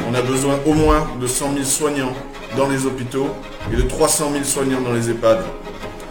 On 0.10 0.14
a 0.14 0.22
besoin 0.22 0.56
au 0.68 0.74
moins 0.74 1.08
de 1.20 1.26
100 1.26 1.54
000 1.54 1.64
soignants 1.66 2.14
dans 2.56 2.68
les 2.68 2.86
hôpitaux 2.86 3.30
et 3.74 3.76
de 3.76 3.82
300 3.82 4.32
000 4.34 4.44
soignants 4.44 4.82
dans 4.82 4.94
les 4.94 5.10
EHPAD. 5.10 5.40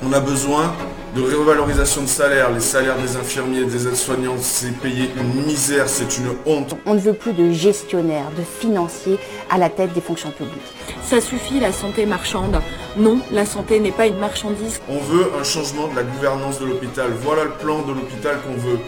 On 0.03 0.13
a 0.13 0.21
besoin 0.21 0.75
de 1.15 1.23
revalorisation 1.23 2.03
de 2.03 2.07
salaire. 2.07 2.51
Les 2.51 2.61
salaires 2.61 2.97
des 2.99 3.17
infirmiers 3.17 3.61
et 3.61 3.65
des 3.65 3.87
aides-soignants, 3.87 4.37
c'est 4.41 4.73
payé 4.79 5.11
une 5.17 5.45
misère, 5.45 5.89
c'est 5.89 6.19
une 6.19 6.31
honte. 6.47 6.75
On 6.87 6.95
ne 6.95 7.01
veut 7.01 7.13
plus 7.13 7.33
de 7.33 7.51
gestionnaires, 7.51 8.31
de 8.37 8.43
financiers 8.43 9.19
à 9.51 9.59
la 9.59 9.69
tête 9.69 9.93
des 9.93 10.01
fonctions 10.01 10.31
publiques. 10.31 10.75
Ça 11.03 11.21
suffit 11.21 11.61
la 11.61 11.73
santé 11.73 12.07
marchande. 12.07 12.61
Non, 12.97 13.21
la 13.31 13.47
santé 13.47 13.81
n'est 13.81 13.93
pas 13.93 14.07
une 14.07 14.19
marchandise. 14.19 14.81
On 14.89 14.99
veut 14.99 15.27
un 15.39 15.45
changement 15.45 15.89
de 15.89 15.97
la 15.97 16.03
gouvernance 16.03 16.59
de 16.61 16.67
l'hôpital. 16.67 17.11
Voilà 17.23 17.45
le 17.45 17.51
plan 17.51 17.83
de 17.83 17.93
l'hôpital 17.93 18.37
qu'on 18.43 18.61
veut. 18.61 18.79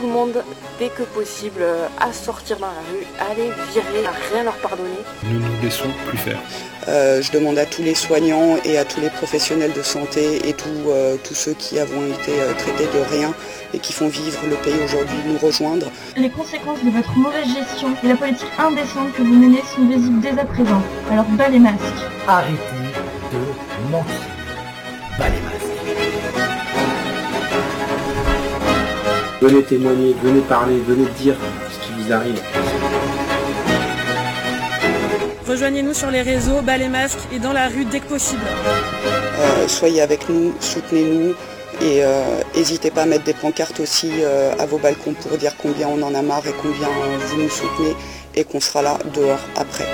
Tout 0.00 0.06
le 0.06 0.12
monde 0.12 0.42
dès 0.78 0.88
que 0.88 1.02
possible 1.02 1.60
euh, 1.60 1.86
à 2.00 2.10
sortir 2.10 2.56
dans 2.58 2.68
la 2.68 2.72
rue, 2.90 3.04
à 3.18 3.32
aller 3.32 3.50
virer, 3.70 4.06
à 4.06 4.12
rien 4.32 4.44
leur 4.44 4.56
pardonner. 4.56 4.88
Ne 5.24 5.38
nous 5.38 5.62
laissons 5.62 5.90
plus 6.06 6.16
faire. 6.16 6.38
Euh, 6.88 7.20
je 7.20 7.30
demande 7.30 7.58
à 7.58 7.66
tous 7.66 7.82
les 7.82 7.94
soignants 7.94 8.56
et 8.64 8.78
à 8.78 8.86
tous 8.86 9.00
les 9.00 9.10
professionnels 9.10 9.74
de 9.74 9.82
santé 9.82 10.48
et 10.48 10.54
tous, 10.54 10.68
euh, 10.88 11.16
tous 11.22 11.34
ceux 11.34 11.52
qui 11.52 11.78
avons 11.78 12.06
été 12.06 12.32
euh, 12.40 12.54
traités 12.54 12.86
de 12.86 13.14
rien 13.14 13.34
et 13.74 13.78
qui 13.78 13.92
font 13.92 14.08
vivre 14.08 14.40
le 14.48 14.56
pays 14.56 14.82
aujourd'hui 14.82 15.18
de 15.26 15.32
nous 15.32 15.38
rejoindre. 15.38 15.90
Les 16.16 16.30
conséquences 16.30 16.82
de 16.82 16.90
votre 16.90 17.14
mauvaise 17.18 17.46
gestion 17.46 17.94
et 18.02 18.08
la 18.08 18.16
politique 18.16 18.48
indécente 18.58 19.12
que 19.12 19.20
vous 19.20 19.34
menez 19.34 19.62
sont 19.76 19.86
visibles 19.86 20.20
dès 20.20 20.40
à 20.40 20.46
présent. 20.46 20.82
Alors 21.10 21.26
bas 21.26 21.48
les 21.48 21.58
masques. 21.58 21.76
Arrêtez 22.26 22.54
de 23.32 23.90
mentir. 23.90 24.14
Bas 25.18 25.28
les 25.28 25.40
masques. 25.42 25.69
Venez 29.40 29.62
témoigner, 29.62 30.14
venez 30.22 30.40
parler, 30.42 30.78
venez 30.86 31.08
dire 31.18 31.36
ce 31.70 31.86
qui 31.86 32.02
vous 32.02 32.12
arrive. 32.12 32.40
Rejoignez-nous 35.48 35.94
sur 35.94 36.10
les 36.10 36.22
réseaux, 36.22 36.60
bas 36.62 36.76
les 36.76 36.88
masques 36.88 37.20
et 37.32 37.38
dans 37.38 37.52
la 37.52 37.68
rue 37.68 37.84
dès 37.86 38.00
que 38.00 38.06
possible. 38.06 38.42
Euh, 38.44 39.66
soyez 39.66 40.02
avec 40.02 40.28
nous, 40.28 40.52
soutenez-nous 40.60 41.34
et 41.80 42.04
euh, 42.04 42.42
n'hésitez 42.54 42.90
pas 42.90 43.02
à 43.02 43.06
mettre 43.06 43.24
des 43.24 43.32
pancartes 43.32 43.80
aussi 43.80 44.10
euh, 44.20 44.52
à 44.58 44.66
vos 44.66 44.78
balcons 44.78 45.14
pour 45.14 45.38
dire 45.38 45.56
combien 45.56 45.88
on 45.88 46.02
en 46.02 46.14
a 46.14 46.20
marre 46.20 46.46
et 46.46 46.54
combien 46.60 46.88
euh, 46.88 47.18
vous 47.28 47.42
nous 47.42 47.48
soutenez 47.48 47.96
et 48.34 48.44
qu'on 48.44 48.60
sera 48.60 48.82
là 48.82 48.98
dehors 49.14 49.40
après. 49.56 49.86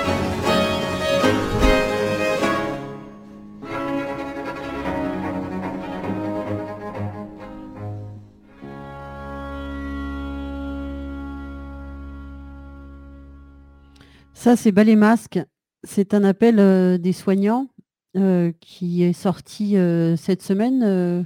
Ça, 14.47 14.55
c'est 14.55 14.71
Bas 14.71 14.85
les 14.85 14.95
masques. 14.95 15.41
C'est 15.83 16.13
un 16.13 16.23
appel 16.23 16.57
euh, 16.59 16.97
des 16.97 17.11
soignants 17.11 17.67
euh, 18.15 18.53
qui 18.61 19.03
est 19.03 19.11
sorti 19.11 19.75
euh, 19.75 20.15
cette 20.15 20.41
semaine. 20.41 21.25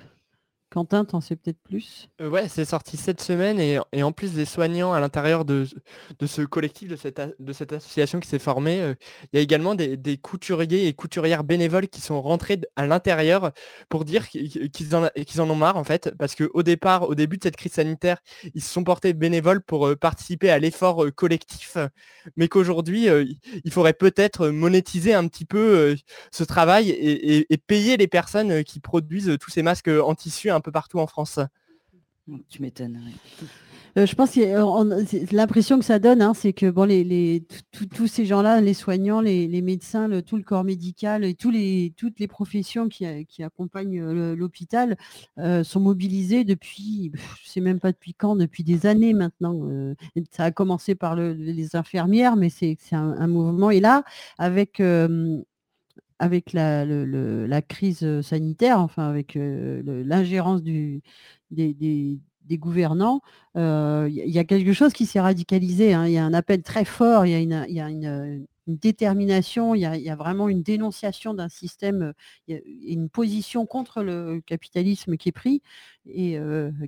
Quentin, 0.72 1.04
t'en 1.04 1.20
sais 1.20 1.36
peut-être 1.36 1.60
plus? 1.64 2.08
Euh, 2.22 2.30
ouais, 2.30 2.48
c'est 2.48 2.64
sorti 2.64 2.96
cette 2.96 3.20
semaine 3.20 3.60
et, 3.60 3.78
en 4.02 4.14
plus 4.14 4.32
des 4.32 4.46
soignants 4.46 4.94
à 4.94 5.02
l'intérieur 5.02 5.44
de, 5.44 5.68
de 6.18 6.26
ce 6.26 6.44
collectif, 6.44 6.88
de 6.88 6.96
cette, 6.96 7.22
de 7.40 7.52
cette 7.52 7.74
association 7.74 8.22
qui 8.22 8.30
s'est 8.30 8.40
formée, 8.40 8.80
euh, 8.80 8.94
il 9.34 9.36
y 9.36 9.40
a 9.40 9.42
également 9.42 9.76
des, 9.76 10.18
couturiers 10.18 10.88
et 10.88 10.94
couturières 10.94 11.44
bénévoles 11.44 11.90
qui 11.90 12.00
sont 12.00 12.22
rentrés 12.22 12.62
à 12.78 12.88
l'intérieur 12.88 13.52
pour 13.90 14.06
dire 14.06 14.30
qu'ils 14.30 14.96
en, 14.96 15.08
en 15.08 15.50
ont 15.50 15.56
marre 15.56 15.76
en 15.76 15.84
fait, 15.84 16.14
parce 16.18 16.36
qu'au 16.36 16.64
départ, 16.64 17.10
au 17.10 17.16
début 17.16 17.36
de 17.38 17.44
cette 17.44 17.58
crise 17.58 17.74
sanitaire, 17.74 18.20
ils 18.56 18.62
se 18.62 18.70
sont 18.72 18.86
portés 18.86 19.12
bénévoles 19.12 19.62
pour 19.62 19.90
euh, 19.90 19.98
participer 19.98 20.50
à 20.52 20.58
l'effort 20.58 21.06
collectif, 21.14 21.76
mais 22.38 22.48
qu'aujourd'hui, 22.48 23.08
il- 23.08 23.72
faudrait 23.74 23.94
peut-être 23.94 24.48
monétiser 24.48 25.14
un 25.14 25.28
petit 25.28 25.46
peu 25.46 25.96
ce 26.32 26.44
travail 26.44 26.92
et, 26.92 27.58
payer 27.68 27.98
les 27.98 28.08
personnes 28.08 28.64
qui 28.64 28.80
produisent 28.80 29.38
tous 29.40 29.50
ces 29.50 29.64
masques 29.64 29.88
en 29.90 30.16
tissu 30.16 30.50
un 30.62 30.64
peu 30.64 30.72
partout 30.72 31.00
en 31.00 31.08
France. 31.08 31.40
Tu 32.50 32.62
m'étonnes. 32.62 33.02
ouais. 33.04 33.48
Euh, 33.98 34.06
je 34.06 34.16
pense 34.16 34.32
que 34.32 34.40
euh, 34.40 35.26
l'impression 35.34 35.78
que 35.78 35.84
ça 35.84 36.00
donne, 36.00 36.22
hein, 36.22 36.34
c'est 36.34 36.54
que 36.54 36.70
bon, 36.70 36.86
les, 36.88 37.44
tous 37.94 38.08
ces 38.08 38.26
gens-là, 38.26 38.62
les 38.62 38.74
soignants, 38.74 39.20
les, 39.20 39.48
les 39.48 39.62
médecins, 39.62 40.08
le- 40.08 40.22
tout 40.22 40.38
le 40.38 40.44
corps 40.44 40.64
médical 40.64 41.26
et 41.26 41.34
tous 41.34 41.50
les, 41.52 41.94
toutes 41.98 42.20
les 42.22 42.28
professions 42.28 42.88
qui, 42.88 43.06
accompagnent 43.44 44.00
euh, 44.00 44.14
le- 44.14 44.36
l'hôpital 44.36 44.96
euh, 45.40 45.66
sont 45.66 45.82
mobilisés 45.82 46.46
depuis, 46.46 47.12
je 47.44 47.50
sais 47.50 47.60
même 47.60 47.82
pas 47.82 47.92
depuis 47.92 48.14
quand, 48.14 48.38
depuis 48.38 48.64
des 48.64 48.86
années 48.86 49.14
maintenant. 49.14 49.60
euh, 49.70 49.94
ça 50.32 50.46
a 50.46 50.52
commencé 50.52 50.96
par 50.96 51.16
le- 51.16 51.34
les 51.34 51.76
infirmières, 51.76 52.38
mais 52.38 52.50
c'est 52.50 52.78
c'est 52.80 52.96
un, 52.96 53.16
un 53.20 53.28
mouvement. 53.28 53.72
Et 53.72 53.82
là, 53.82 54.04
avec 54.38 54.80
euh, 54.80 55.42
avec 56.22 56.54
la, 56.54 56.86
la 56.86 57.62
crise 57.64 58.22
sanitaire, 58.22 58.80
enfin 58.80 59.10
avec 59.10 59.34
l'ingérence 59.36 60.62
des, 60.62 61.02
gouvernants, 62.52 63.22
il 63.56 64.12
y, 64.14 64.38
a- 64.40 64.44
quelque 64.44 64.74
chose 64.74 64.94
qui 64.94 65.08
s'est 65.08 65.20
radicalisé. 65.20 65.94
hein. 65.94 66.06
Il 66.06 66.14
y 66.14 66.20
a 66.20 66.24
un 66.24 66.34
appel 66.36 66.62
très 66.62 66.86
fort, 66.86 67.26
il 67.26 67.32
y 67.32 67.80
a 67.82 67.90
une, 67.90 68.46
détermination, 68.68 69.74
il 69.74 69.82
y, 69.82 70.10
a, 70.10 70.16
vraiment 70.16 70.48
une 70.48 70.62
dénonciation 70.62 71.34
d'un 71.34 71.50
système, 71.50 72.14
une 72.48 73.10
position 73.10 73.66
contre 73.66 74.04
le 74.04 74.42
capitalisme 74.46 75.18
qui 75.18 75.30
est 75.30 75.32
pris 75.32 75.64
et 76.06 76.38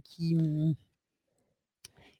qui, 0.03 0.37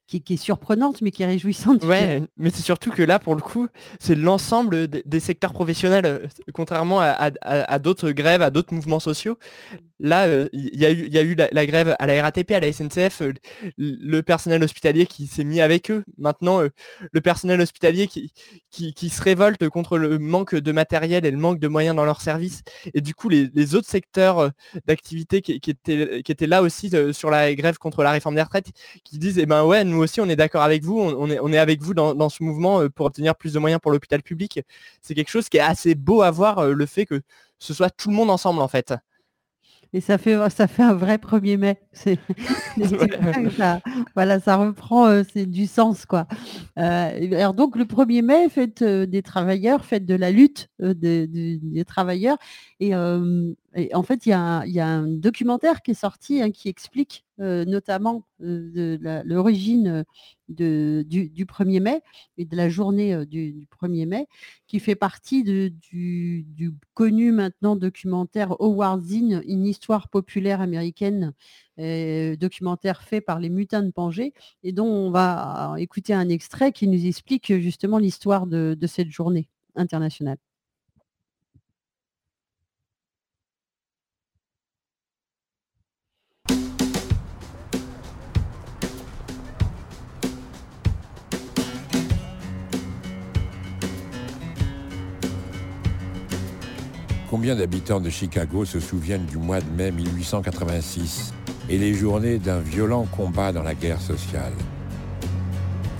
qui, 0.07 0.33
est 0.33 0.37
surprenante, 0.37 1.01
mais 1.01 1.11
qui 1.11 1.23
est 1.23 1.27
réjouissante. 1.27 1.83
Ouais, 1.83 2.21
mais 2.37 2.49
c'est 2.49 2.61
surtout 2.61 2.91
que 2.91 3.01
là, 3.01 3.19
pour 3.19 3.35
le 3.35 3.41
coup, 3.41 3.67
c'est 3.99 4.15
l'ensemble 4.15 4.87
des, 4.87 5.19
secteurs 5.19 5.53
professionnels, 5.53 6.05
euh, 6.05 6.27
contrairement 6.53 6.99
à- 6.99 7.31
à 7.41 7.79
d'autres 7.79 8.11
grèves, 8.11 8.41
à 8.41 8.49
d'autres 8.49 8.73
mouvements 8.73 8.99
sociaux. 8.99 9.37
Là, 10.03 10.27
euh, 10.27 10.49
il 10.51 10.75
y, 10.75 10.85
a 10.85 10.91
eu, 11.21 11.33
la, 11.33 11.65
grève 11.65 11.95
à 11.97 12.05
la 12.05 12.21
RATP, 12.21 12.51
à 12.51 12.59
la 12.59 12.73
SNCF, 12.73 13.21
euh, 13.21 13.33
le 13.77 14.21
personnel 14.21 14.61
hospitalier 14.61 15.05
qui 15.05 15.27
s'est 15.27 15.45
mis 15.45 15.61
avec 15.61 15.89
eux. 15.91 16.03
Maintenant, 16.17 16.61
euh, 16.61 16.67
le 17.13 17.21
personnel 17.21 17.61
hospitalier 17.61 18.07
qui, 18.07 19.09
se 19.09 19.21
révolte 19.21 19.69
contre 19.69 19.97
le 19.97 20.19
manque 20.19 20.55
de 20.55 20.71
matériel 20.73 21.25
et 21.25 21.31
le 21.31 21.37
manque 21.37 21.59
de 21.59 21.69
moyens 21.69 21.95
dans 21.95 22.03
leurs 22.03 22.19
services. 22.19 22.63
Et 22.93 22.99
du 22.99 23.15
coup, 23.15 23.29
les, 23.29 23.75
autres 23.75 23.87
secteurs 23.87 24.51
d'activité 24.85 25.41
qui, 25.41 25.53
étaient, 25.53 26.47
là 26.47 26.63
aussi 26.63 26.91
sur 27.13 27.29
la 27.29 27.55
grève 27.55 27.77
contre 27.77 28.03
la 28.03 28.11
réforme 28.11 28.35
des 28.35 28.41
retraites, 28.41 28.71
qui 29.05 29.17
disent, 29.17 29.39
eh 29.39 29.45
ben 29.45 29.63
ouais, 29.63 29.85
nous 29.85 29.99
aussi, 29.99 30.19
on 30.19 30.27
est 30.27 30.35
d'accord 30.35 30.63
avec 30.63 30.83
vous, 30.83 30.99
on, 30.99 31.29
est, 31.53 31.57
avec 31.57 31.81
vous 31.81 31.93
dans, 31.93 32.29
ce 32.29 32.43
mouvement 32.43 32.89
pour 32.89 33.05
obtenir 33.05 33.35
plus 33.37 33.53
de 33.53 33.59
moyens 33.59 33.79
pour 33.81 33.91
l'hôpital 33.91 34.21
public. 34.21 34.59
C'est 35.01 35.15
quelque 35.15 35.31
chose 35.31 35.47
qui 35.47 35.57
est 35.57 35.61
assez 35.61 35.95
beau 35.95 36.23
à 36.23 36.31
voir, 36.31 36.67
le 36.67 36.85
fait 36.85 37.05
que 37.05 37.21
ce 37.57 37.73
soit 37.73 37.89
tout 37.89 38.09
le 38.09 38.15
monde 38.15 38.29
ensemble, 38.29 38.61
en 38.61 38.67
fait. 38.67 38.93
Et 39.95 40.01
ça 40.01 40.17
fait, 40.17 40.35
ça 40.49 40.67
fait 40.67 40.81
un 40.83 40.93
vrai 40.95 41.17
1er 41.17 41.57
mai. 41.57 41.79
C'est, 41.93 42.17
ça, 43.57 43.79
voilà, 44.15 44.39
ça 44.39 44.55
reprend 44.55 45.05
euh, 45.07 45.21
c'est 45.31 45.45
du 45.45 45.67
sens. 45.67 46.05
Quoi. 46.07 46.27
Euh, 46.79 47.31
alors 47.37 47.53
donc 47.53 47.75
le 47.75 47.85
1er 47.85 48.23
mai, 48.23 48.49
fête 48.49 48.81
euh, 48.81 49.05
des 49.05 49.21
travailleurs, 49.21 49.85
fête 49.85 50.05
de 50.05 50.15
la 50.15 50.31
lutte 50.31 50.69
euh, 50.81 50.93
des, 50.95 51.27
des- 51.27 51.59
des 51.61 51.85
travailleurs. 51.85 52.37
Et, 52.79 52.91
et 53.75 53.95
en 53.95 54.03
fait, 54.03 54.25
il 54.25 54.29
y, 54.29 54.33
a 54.33 54.39
un- 54.39 54.65
il 54.65 54.71
y 54.73 54.79
a 54.79 54.87
un 54.87 55.07
documentaire 55.07 55.81
qui 55.81 55.91
est 55.91 55.93
sorti 55.93 56.41
hein, 56.41 56.51
qui 56.51 56.69
explique 56.69 57.23
euh, 57.39 57.65
notamment 57.65 58.27
euh, 58.43 58.69
de 58.99 59.23
l'origine 59.25 60.05
euh, 60.59 61.03
du, 61.03 61.29
du 61.29 61.45
1er 61.45 61.79
mai 61.81 62.01
et 62.37 62.45
de 62.45 62.55
la 62.55 62.69
journée 62.69 63.25
du, 63.25 63.53
du 63.53 63.65
1er 63.81 64.05
mai, 64.05 64.27
qui 64.67 64.79
fait 64.79 64.93
partie 64.93 65.43
du, 65.43 66.75
connu 66.93 67.31
maintenant 67.31 67.75
documentaire 67.75 68.55
Howard 68.61 69.01
Zinn, 69.01 69.41
une 69.47 69.65
histoire 69.65 70.09
populaire 70.09 70.61
américaine, 70.61 71.33
documentaire 71.77 73.01
fait 73.01 73.21
par 73.21 73.39
les 73.39 73.49
mutins 73.49 73.81
de 73.81 73.89
Pangée, 73.89 74.33
et 74.61 74.71
dont 74.71 74.85
on 74.85 75.09
va 75.09 75.73
écouter 75.79 76.13
un 76.13 76.29
extrait 76.29 76.71
qui 76.71 76.87
nous 76.87 77.07
explique 77.07 77.51
justement 77.59 77.97
l'histoire 77.97 78.45
de 78.45 78.87
cette 78.87 79.09
journée 79.09 79.47
internationale. 79.75 80.37
Combien 97.43 97.57
d'habitants 97.57 97.99
de 97.99 98.09
Chicago 98.09 98.63
se 98.63 98.79
souviennent 98.79 99.25
du 99.25 99.35
mois 99.35 99.59
de 99.59 99.69
mai 99.75 99.91
1886 99.91 101.33
et 101.67 101.77
les 101.77 101.93
journées 101.93 102.37
d'un 102.37 102.59
violent 102.59 103.05
combat 103.17 103.51
dans 103.51 103.63
la 103.63 103.75
guerre 103.75 103.99
sociale? 103.99 104.53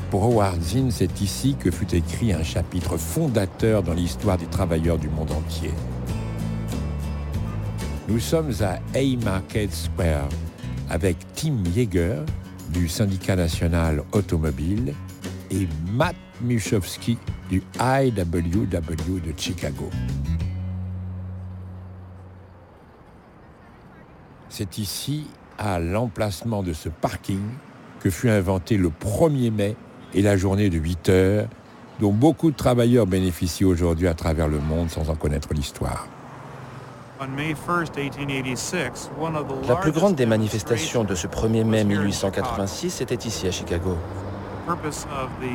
Pour 0.09 0.23
Howard 0.23 0.61
Zinn, 0.61 0.89
c'est 0.89 1.19
ici 1.19 1.57
que 1.59 1.69
fut 1.69 1.93
écrit 1.93 2.31
un 2.31 2.43
chapitre 2.43 2.95
fondateur 2.95 3.83
dans 3.83 3.93
l'histoire 3.93 4.37
des 4.37 4.45
travailleurs 4.45 4.97
du 4.97 5.09
monde 5.09 5.33
entier. 5.33 5.71
Nous 8.07 8.21
sommes 8.21 8.53
à 8.61 8.79
Haymarket 8.97 9.73
Square 9.73 10.29
avec 10.89 11.17
Tim 11.35 11.57
Yeager 11.75 12.21
du 12.69 12.87
syndicat 12.87 13.35
national 13.35 14.01
automobile 14.13 14.93
et 15.51 15.67
Matt 15.91 16.15
Michowski 16.41 17.17
du 17.49 17.61
IWW 17.81 19.19
de 19.19 19.33
Chicago. 19.35 19.89
C'est 24.55 24.77
ici, 24.77 25.25
à 25.57 25.79
l'emplacement 25.79 26.61
de 26.61 26.73
ce 26.73 26.87
parking, 26.87 27.41
que 28.01 28.11
fut 28.11 28.29
inventé 28.29 28.77
le 28.77 28.89
1er 28.89 29.49
mai 29.49 29.75
et 30.13 30.21
la 30.21 30.37
journée 30.37 30.69
de 30.69 30.77
8 30.77 31.09
heures, 31.09 31.47
dont 31.99 32.11
beaucoup 32.11 32.51
de 32.51 32.55
travailleurs 32.55 33.07
bénéficient 33.07 33.65
aujourd'hui 33.65 34.07
à 34.07 34.13
travers 34.13 34.47
le 34.47 34.59
monde 34.59 34.91
sans 34.91 35.09
en 35.09 35.15
connaître 35.15 35.47
l'histoire. 35.55 36.07
La 39.67 39.75
plus 39.77 39.91
grande 39.91 40.13
des 40.13 40.27
manifestations 40.27 41.03
de 41.03 41.15
ce 41.15 41.25
1er 41.25 41.63
mai 41.63 41.83
1886 41.83 43.01
était 43.01 43.27
ici 43.27 43.47
à 43.47 43.51
Chicago. 43.51 43.97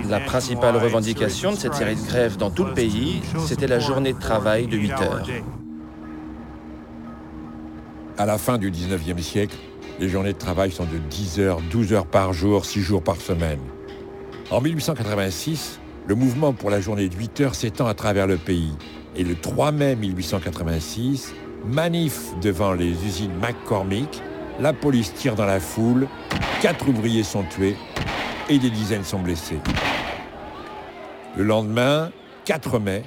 La 0.08 0.18
principale 0.18 0.76
revendication 0.76 1.52
de 1.52 1.56
cette 1.56 1.74
série 1.74 1.94
de 1.94 2.04
grèves 2.04 2.36
dans 2.36 2.50
tout 2.50 2.64
le 2.64 2.74
pays, 2.74 3.22
c'était 3.46 3.68
la 3.68 3.78
journée 3.78 4.12
de 4.12 4.18
travail 4.18 4.66
de 4.66 4.76
8 4.76 4.90
heures. 4.90 5.26
À 8.18 8.26
la 8.26 8.36
fin 8.36 8.58
du 8.58 8.72
19e 8.72 9.20
siècle, 9.20 9.56
les 10.00 10.08
journées 10.08 10.32
de 10.32 10.38
travail 10.38 10.72
sont 10.72 10.86
de 10.86 10.98
10 10.98 11.38
heures, 11.38 11.60
12 11.70 11.92
heures 11.92 12.06
par 12.06 12.32
jour, 12.32 12.64
6 12.64 12.80
jours 12.80 13.00
par 13.00 13.14
semaine. 13.14 13.60
En 14.50 14.60
1886, 14.60 15.78
le 16.04 16.16
mouvement 16.16 16.52
pour 16.52 16.68
la 16.68 16.80
journée 16.80 17.08
de 17.08 17.14
8 17.14 17.40
heures 17.42 17.54
s'étend 17.54 17.86
à 17.86 17.94
travers 17.94 18.26
le 18.26 18.36
pays. 18.36 18.72
Et 19.14 19.22
le 19.22 19.36
3 19.36 19.70
mai 19.70 19.94
1886, 19.94 21.32
manif 21.64 22.34
devant 22.42 22.72
les 22.72 22.90
usines 23.06 23.34
McCormick, 23.40 24.20
la 24.58 24.72
police 24.72 25.14
tire 25.14 25.36
dans 25.36 25.46
la 25.46 25.60
foule, 25.60 26.08
quatre 26.60 26.88
ouvriers 26.88 27.22
sont 27.22 27.44
tués 27.44 27.76
et 28.48 28.58
des 28.58 28.70
dizaines 28.70 29.04
sont 29.04 29.20
blessés. 29.20 29.60
Le 31.36 31.44
lendemain, 31.44 32.10
4 32.46 32.80
mai, 32.80 33.04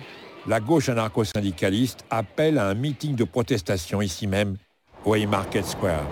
la 0.47 0.61
gauche 0.61 0.87
anarcho-syndicaliste 0.87 2.05
appelle 2.09 2.57
à 2.57 2.69
un 2.69 2.75
meeting 2.75 3.15
de 3.15 3.25
protestation 3.25 4.01
ici 4.01 4.25
même, 4.25 4.55
Square? 5.63 6.03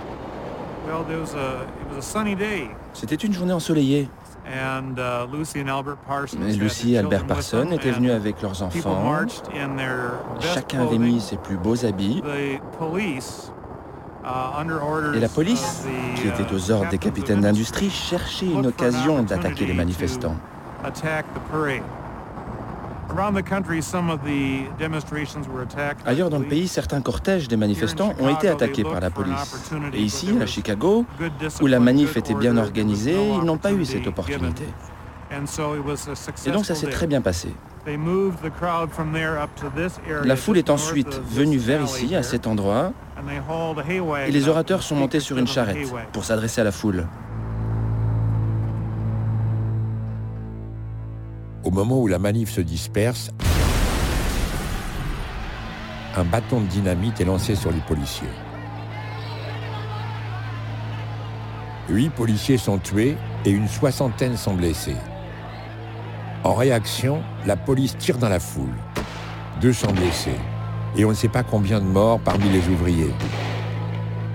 C'était 2.93 3.15
une 3.15 3.34
journée 3.34 3.54
ensoleillée. 3.54 4.10
Et 6.47 6.54
Lucy 6.54 6.93
et 6.93 6.97
Albert 6.97 7.28
Parson 7.28 7.67
étaient 7.71 7.91
venus 7.91 8.12
avec 8.12 8.41
leurs 8.41 8.63
enfants. 8.63 9.04
Chacun 10.41 10.82
avait 10.82 10.97
mis 10.97 11.21
ses 11.21 11.38
plus 11.38 11.58
beaux 11.58 11.86
habits. 11.86 12.23
Et 15.13 15.19
la 15.19 15.30
police, 15.30 15.86
qui 16.15 16.28
était 16.28 16.52
aux 16.54 16.71
ordres 16.71 16.89
des 16.89 16.97
capitaines 16.97 17.41
d'industrie, 17.41 17.89
cherchait 17.91 18.47
une 18.47 18.65
occasion 18.65 19.21
d'attaquer 19.23 19.65
les 19.67 19.73
manifestants. 19.73 20.36
Ailleurs 26.06 26.30
dans 26.30 26.39
le 26.39 26.45
pays, 26.45 26.67
certains 26.67 27.02
cortèges 27.02 27.48
des 27.48 27.58
manifestants 27.58 28.13
ont 28.19 28.30
été 28.30 28.48
attaqués 28.48 28.84
par 28.84 29.00
la 29.00 29.10
police. 29.10 29.72
Et 29.93 30.02
ici, 30.02 30.30
à 30.41 30.45
Chicago, 30.45 31.06
où 31.62 31.67
la 31.67 31.80
manif 31.80 32.17
était 32.17 32.34
bien 32.34 32.58
organisée, 32.58 33.17
ils 33.36 33.43
n'ont 33.43 33.58
pas 33.58 33.72
eu 33.72 33.86
cette 33.86 34.08
opportunité. 34.08 34.65
Et 36.45 36.52
donc 36.52 36.65
ça 36.65 36.76
s'est 36.76 36.89
très 36.89 37.08
bien 37.08 37.22
passé. 37.22 37.54
La 40.24 40.36
foule 40.36 40.58
est 40.58 40.69
ensuite 40.69 41.22
venue 41.30 41.58
vers 41.58 41.82
ici, 41.84 42.15
à 42.15 42.24
cet 42.24 42.48
endroit, 42.48 42.91
et 44.28 44.32
les 44.32 44.48
orateurs 44.48 44.84
sont 44.84 44.95
montés 44.95 45.19
sur 45.19 45.38
une 45.38 45.48
charrette 45.48 45.93
pour 46.12 46.24
s'adresser 46.26 46.62
à 46.62 46.63
la 46.63 46.72
foule. 46.72 47.06
Au 51.63 51.72
moment 51.72 52.00
où 52.00 52.08
la 52.08 52.19
manif 52.19 52.50
se 52.50 52.62
disperse, 52.62 53.32
un 56.15 56.24
bâton 56.24 56.62
de 56.62 56.67
dynamite 56.67 57.19
est 57.19 57.26
lancé 57.26 57.56
sur 57.56 57.72
les 57.72 57.82
policiers. 57.82 58.30
Huit 61.89 62.12
policiers 62.12 62.58
sont 62.58 62.78
tués 62.78 63.17
et 63.45 63.50
une 63.50 63.67
soixantaine 63.67 64.38
sont 64.38 64.54
blessés. 64.54 64.95
En 66.43 66.54
réaction, 66.54 67.22
la 67.45 67.58
police 67.58 67.98
tire 67.98 68.17
dans 68.17 68.30
la 68.30 68.39
foule. 68.39 68.74
Deux 69.60 69.74
sont 69.74 69.91
blessés. 69.91 70.39
Et 70.95 71.04
on 71.04 71.10
ne 71.10 71.13
sait 71.13 71.28
pas 71.28 71.43
combien 71.43 71.82
de 71.82 71.86
morts 71.86 72.19
parmi 72.19 72.50
les 72.50 72.67
ouvriers. 72.69 73.13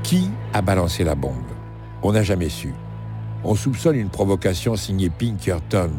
Qui 0.03 0.31
a 0.53 0.61
balancé 0.61 1.05
la 1.05 1.15
bombe? 1.15 1.51
On 2.03 2.13
n'a 2.13 2.23
jamais 2.23 2.51
su. 2.51 2.75
On 3.45 3.55
soupçonne 3.55 3.97
une 3.97 4.11
provocation 4.11 4.77
signée 4.77 5.11
Pinkerton, 5.11 5.91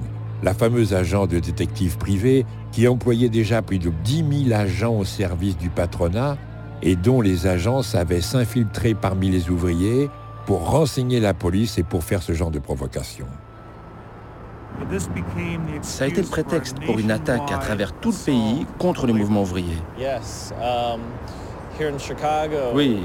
la 0.45 0.53
fameuse 0.53 0.93
agent 0.93 1.25
de 1.25 1.39
détective 1.39 1.97
privé 1.97 2.45
qui 2.71 2.88
employait 2.88 3.29
déjà 3.29 3.63
plus 3.63 3.79
de 3.79 3.89
10 4.03 4.45
000 4.49 4.60
agents 4.60 4.93
au 4.93 5.03
service 5.03 5.58
du 5.58 5.69
patronat 5.69 6.38
et 6.84 6.95
dont 6.95 7.19
les 7.19 7.47
agents 7.47 7.81
savaient 7.81 8.21
s'infiltrer 8.21 8.93
parmi 8.93 9.29
les 9.29 9.49
ouvriers 9.49 10.08
pour 10.45 10.69
renseigner 10.69 11.19
la 11.19 11.34
police 11.34 11.79
et 11.79 11.84
pour 11.84 12.03
faire 12.03 12.21
ce 12.21 12.34
genre 12.34 12.51
de 12.51 12.60
provocation. 12.60 13.25
Ça 15.81 16.03
a 16.03 16.08
été 16.08 16.21
le 16.21 16.27
prétexte 16.27 16.79
pour 16.86 16.99
une 16.99 17.10
attaque 17.10 17.51
à 17.51 17.58
travers 17.58 17.93
tout 17.93 18.12
le 18.12 18.25
pays 18.25 18.67
contre 18.77 19.08
le 19.08 19.13
mouvement 19.13 19.41
ouvrier. 19.41 19.77
Um, 20.62 20.99
oui, 22.75 22.99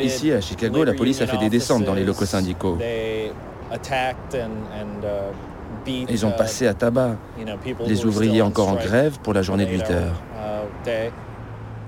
ici 0.00 0.32
à 0.32 0.40
Chicago, 0.40 0.84
la 0.84 0.94
police 0.94 1.20
a 1.22 1.26
fait 1.26 1.38
des 1.38 1.50
descentes 1.50 1.82
dans 1.84 1.94
les 1.94 2.04
locaux 2.04 2.24
syndicaux. 2.24 2.78
Ils 5.86 6.26
ont 6.26 6.30
uh, 6.30 6.36
passé 6.36 6.66
à 6.66 6.74
tabac 6.74 7.16
les 7.86 8.04
ouvriers 8.04 8.42
encore 8.42 8.68
en 8.68 8.74
grève 8.76 9.18
pour 9.22 9.32
la 9.32 9.42
journée 9.42 9.66
de 9.66 9.72
8 9.72 9.90
heures. 9.90 10.22
uh, 10.86 11.10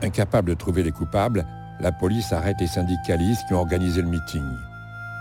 Incapable 0.02 0.50
de 0.50 0.54
trouver 0.54 0.82
les 0.82 0.92
coupables, 0.92 1.44
la 1.80 1.92
police 1.92 2.32
arrête 2.32 2.56
les 2.60 2.66
syndicalistes 2.66 3.42
qui 3.48 3.54
ont 3.54 3.60
organisé 3.60 4.02
le 4.02 4.08
meeting. 4.08 4.44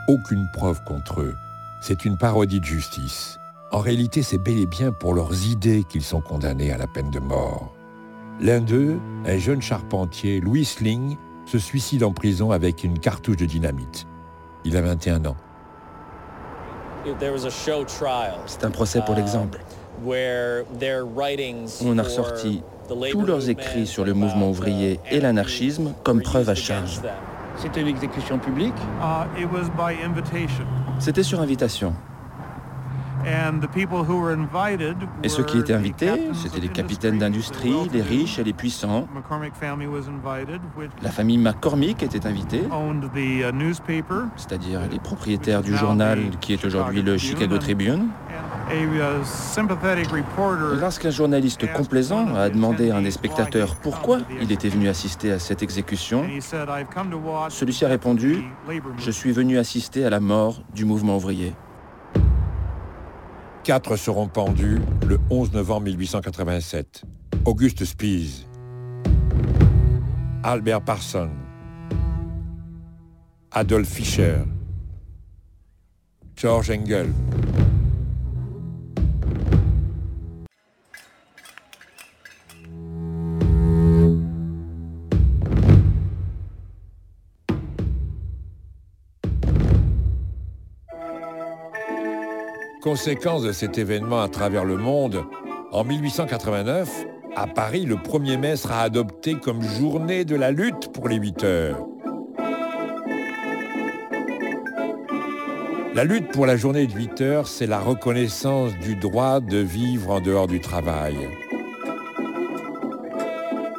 Aucune 0.08 0.48
preuve 0.54 0.84
contre 0.84 1.22
eux. 1.22 1.36
C'est 1.82 2.06
une 2.06 2.18
parodie 2.18 2.60
de 2.60 2.66
justice. 2.66 3.40
En 3.72 3.80
réalité, 3.80 4.24
c'est 4.24 4.38
bel 4.38 4.58
et 4.58 4.66
bien 4.66 4.92
pour 4.92 5.14
leurs 5.14 5.46
idées 5.46 5.84
qu'ils 5.84 6.04
sont 6.04 6.22
condamnés 6.22 6.72
à 6.72 6.78
la 6.78 6.88
peine 6.88 7.12
de 7.12 7.20
mort. 7.20 7.74
L'un 8.40 8.62
d'eux, 8.62 9.00
un 9.26 9.38
jeune 9.38 9.62
charpentier, 9.62 10.40
Louis 10.40 10.64
Sling, 10.64 11.18
se 11.46 11.58
suicide 11.58 12.04
en 12.04 12.12
prison 12.12 12.52
avec 12.52 12.84
une 12.84 13.00
cartouche 13.00 13.38
de 13.38 13.46
dynamite. 13.46 14.06
Il 14.64 14.78
a 14.78 14.82
21 14.82 15.26
ans. 15.26 15.38
C'est 18.46 18.64
un 18.64 18.72
procès 18.72 19.02
pour 19.06 19.16
l'exemple. 19.16 19.60
On 21.84 21.98
a 21.98 22.04
ressorti 22.04 22.62
tous 23.12 23.26
leurs 23.26 23.50
écrits 23.50 23.88
sur 23.88 24.06
le 24.06 24.14
mouvement 24.14 24.50
ouvrier 24.50 25.00
et 25.12 25.20
l'anarchisme 25.20 25.94
comme 26.04 26.22
preuve 26.22 26.50
à 26.50 26.56
charge. 26.56 27.02
C'était 27.58 27.82
une 27.82 27.88
exécution 27.88 28.38
publique? 28.38 28.76
C'était 31.00 31.24
sur 31.24 31.40
invitation. 31.40 31.94
Et 35.24 35.30
ceux 35.30 35.44
qui 35.44 35.58
étaient 35.58 35.74
invités, 35.74 36.12
c'était 36.34 36.60
les 36.60 36.70
capitaines 36.70 37.18
d'industrie, 37.18 37.76
les 37.94 38.02
riches 38.02 38.40
et 38.40 38.44
les 38.44 38.54
puissants. 38.54 39.08
La 41.02 41.12
famille 41.12 41.38
McCormick 41.38 42.04
était 42.04 42.26
invitée, 42.26 42.64
c'est-à-dire 44.36 44.82
les 44.92 45.00
propriétaires 45.00 45.62
du 45.62 45.76
journal 45.76 46.20
qui 46.42 46.54
est 46.54 46.66
aujourd'hui 46.66 47.02
le 47.02 47.18
Chicago 47.18 47.58
Tribune. 47.58 48.08
Lorsqu'un 50.80 51.10
journaliste 51.10 51.72
complaisant 51.72 52.36
a 52.36 52.50
demandé 52.50 52.92
à 52.92 52.98
un 52.98 53.02
des 53.02 53.12
spectateurs 53.12 53.76
pourquoi 53.78 54.20
il 54.42 54.52
était 54.52 54.68
venu 54.68 54.90
assister 54.90 55.32
à 55.32 55.40
cette 55.40 55.64
exécution, 55.64 56.26
celui-ci 57.50 57.86
a 57.86 57.88
répondu⁇ 57.88 58.44
Je 58.98 59.12
suis 59.12 59.32
venu 59.32 59.58
assister 59.58 60.06
à 60.06 60.10
la 60.10 60.20
mort 60.20 60.62
du 60.74 60.84
mouvement 60.86 61.16
ouvrier⁇ 61.16 61.50
Quatre 63.68 63.98
seront 63.98 64.30
pendus 64.30 64.80
le 65.06 65.20
11 65.30 65.52
novembre 65.52 65.88
1887. 65.88 67.04
Auguste 67.44 67.84
Spies, 67.84 68.48
Albert 70.42 70.86
Parson, 70.86 71.30
Adolf 73.52 73.90
Fischer, 73.90 74.38
George 76.38 76.72
Engel, 76.72 77.08
Conséquence 92.88 93.44
de 93.44 93.52
cet 93.52 93.78
événement 93.78 94.22
à 94.22 94.30
travers 94.30 94.64
le 94.64 94.78
monde, 94.78 95.26
en 95.74 95.84
1889, 95.84 96.90
à 97.36 97.46
Paris, 97.46 97.84
le 97.84 97.96
1er 97.96 98.38
mai 98.38 98.56
sera 98.56 98.80
adopté 98.80 99.36
comme 99.36 99.62
journée 99.62 100.24
de 100.24 100.38
la 100.38 100.52
lutte 100.52 100.94
pour 100.94 101.10
les 101.10 101.18
8 101.18 101.44
heures. 101.44 101.86
La 105.96 106.06
lutte 106.06 106.30
pour 106.30 106.46
la 106.46 106.56
journée 106.56 106.88
de 106.88 106.94
8 106.94 107.20
heures, 107.20 107.48
c'est 107.50 107.68
la 107.68 107.80
reconnaissance 107.80 108.72
du 108.78 108.96
droit 108.96 109.42
de 109.42 109.58
vivre 109.58 110.12
en 110.12 110.22
dehors 110.22 110.48
du 110.48 110.62
travail. 110.62 111.18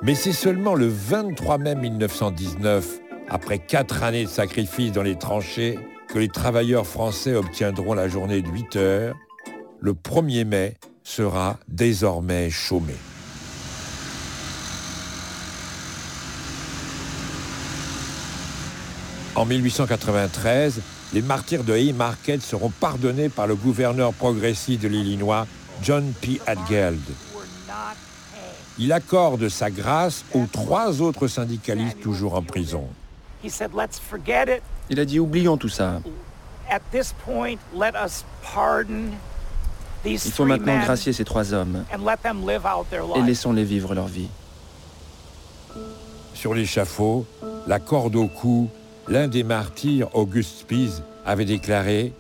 Mais 0.03 0.15
c'est 0.15 0.33
seulement 0.33 0.75
le 0.75 0.87
23 0.87 1.57
mai 1.57 1.77
1919, 1.77 3.01
après 3.31 3.59
quatre 3.59 4.03
années 4.03 4.25
de 4.25 4.29
sacrifices 4.29 4.93
dans 4.93 5.03
les 5.03 5.17
tranchées, 5.17 5.79
que 6.09 6.19
les 6.19 6.29
travailleurs 6.29 6.87
français 6.87 7.35
obtiendront 7.35 7.95
la 7.95 8.09
journée 8.09 8.43
de 8.43 8.49
8 8.49 8.77
heures, 8.77 9.17
le 9.81 9.93
1er 9.93 10.45
mai 10.45 10.77
sera 11.05 11.59
désormais 11.69 12.51
chômé. 12.51 12.95
En 19.35 19.45
1893, 19.45 20.81
les 21.13 21.23
martyrs 21.23 21.63
de 21.63 21.75
Haymarket 21.75 22.43
seront 22.43 22.71
pardonnés 22.71 23.29
par 23.29 23.47
le 23.47 23.55
gouverneur 23.55 24.13
progressiste 24.13 24.83
de 24.83 24.89
l'Illinois, 24.89 25.47
John 25.83 26.13
P. 26.21 26.41
Hadgeld. 26.47 27.01
Il 28.81 28.93
accorde 28.93 29.49
sa 29.49 29.71
grâce 29.71 30.25
aux 30.35 30.47
trois 30.51 31.01
autres 31.01 31.29
syndicalistes 31.29 32.01
toujours 32.01 32.35
en 32.35 32.43
prison. 32.43 32.89
Il 34.91 35.01
a 35.01 35.05
dit 35.05 35.19
oublions 35.21 35.57
tout 35.57 35.69
ça. 35.69 36.01
Il 40.05 40.19
faut 40.19 40.45
maintenant 40.45 40.79
gracier 40.79 41.13
ces 41.13 41.25
trois 41.25 41.53
hommes 41.53 41.85
et 43.17 43.23
laissons-les 43.23 43.65
vivre 43.65 43.95
leur 43.95 44.07
vie. 44.07 44.29
Sur 46.35 46.55
l'échafaud, 46.55 47.27
la 47.67 47.81
corde 47.81 48.17
au 48.17 48.29
cou, 48.29 48.71
l'un 49.09 49.29
des 49.29 49.43
martyrs, 49.43 50.09
Auguste 50.15 50.61
Spies, 50.61 51.03
avait 51.27 51.45
déclaré 51.45 52.13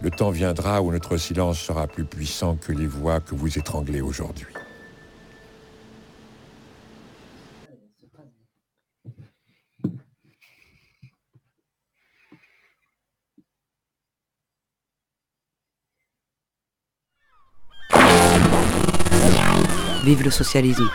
Le 0.00 0.10
temps 0.10 0.30
viendra 0.30 0.80
où 0.80 0.90
notre 0.92 1.16
silence 1.16 1.58
sera 1.58 1.86
plus 1.86 2.04
puissant 2.04 2.56
que 2.56 2.72
les 2.72 2.86
voix 2.86 3.20
que 3.20 3.34
vous 3.34 3.58
étranglez 3.58 4.00
aujourd'hui. 4.00 4.46
Vive 20.04 20.22
le 20.22 20.30
socialisme, 20.30 20.88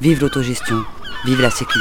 vive 0.00 0.20
l'autogestion, 0.20 0.84
vive 1.24 1.40
la 1.40 1.50
sécu. 1.50 1.78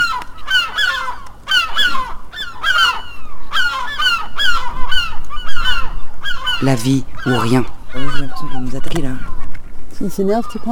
La 6.61 6.75
vie 6.75 7.03
ou 7.25 7.37
rien. 7.37 7.65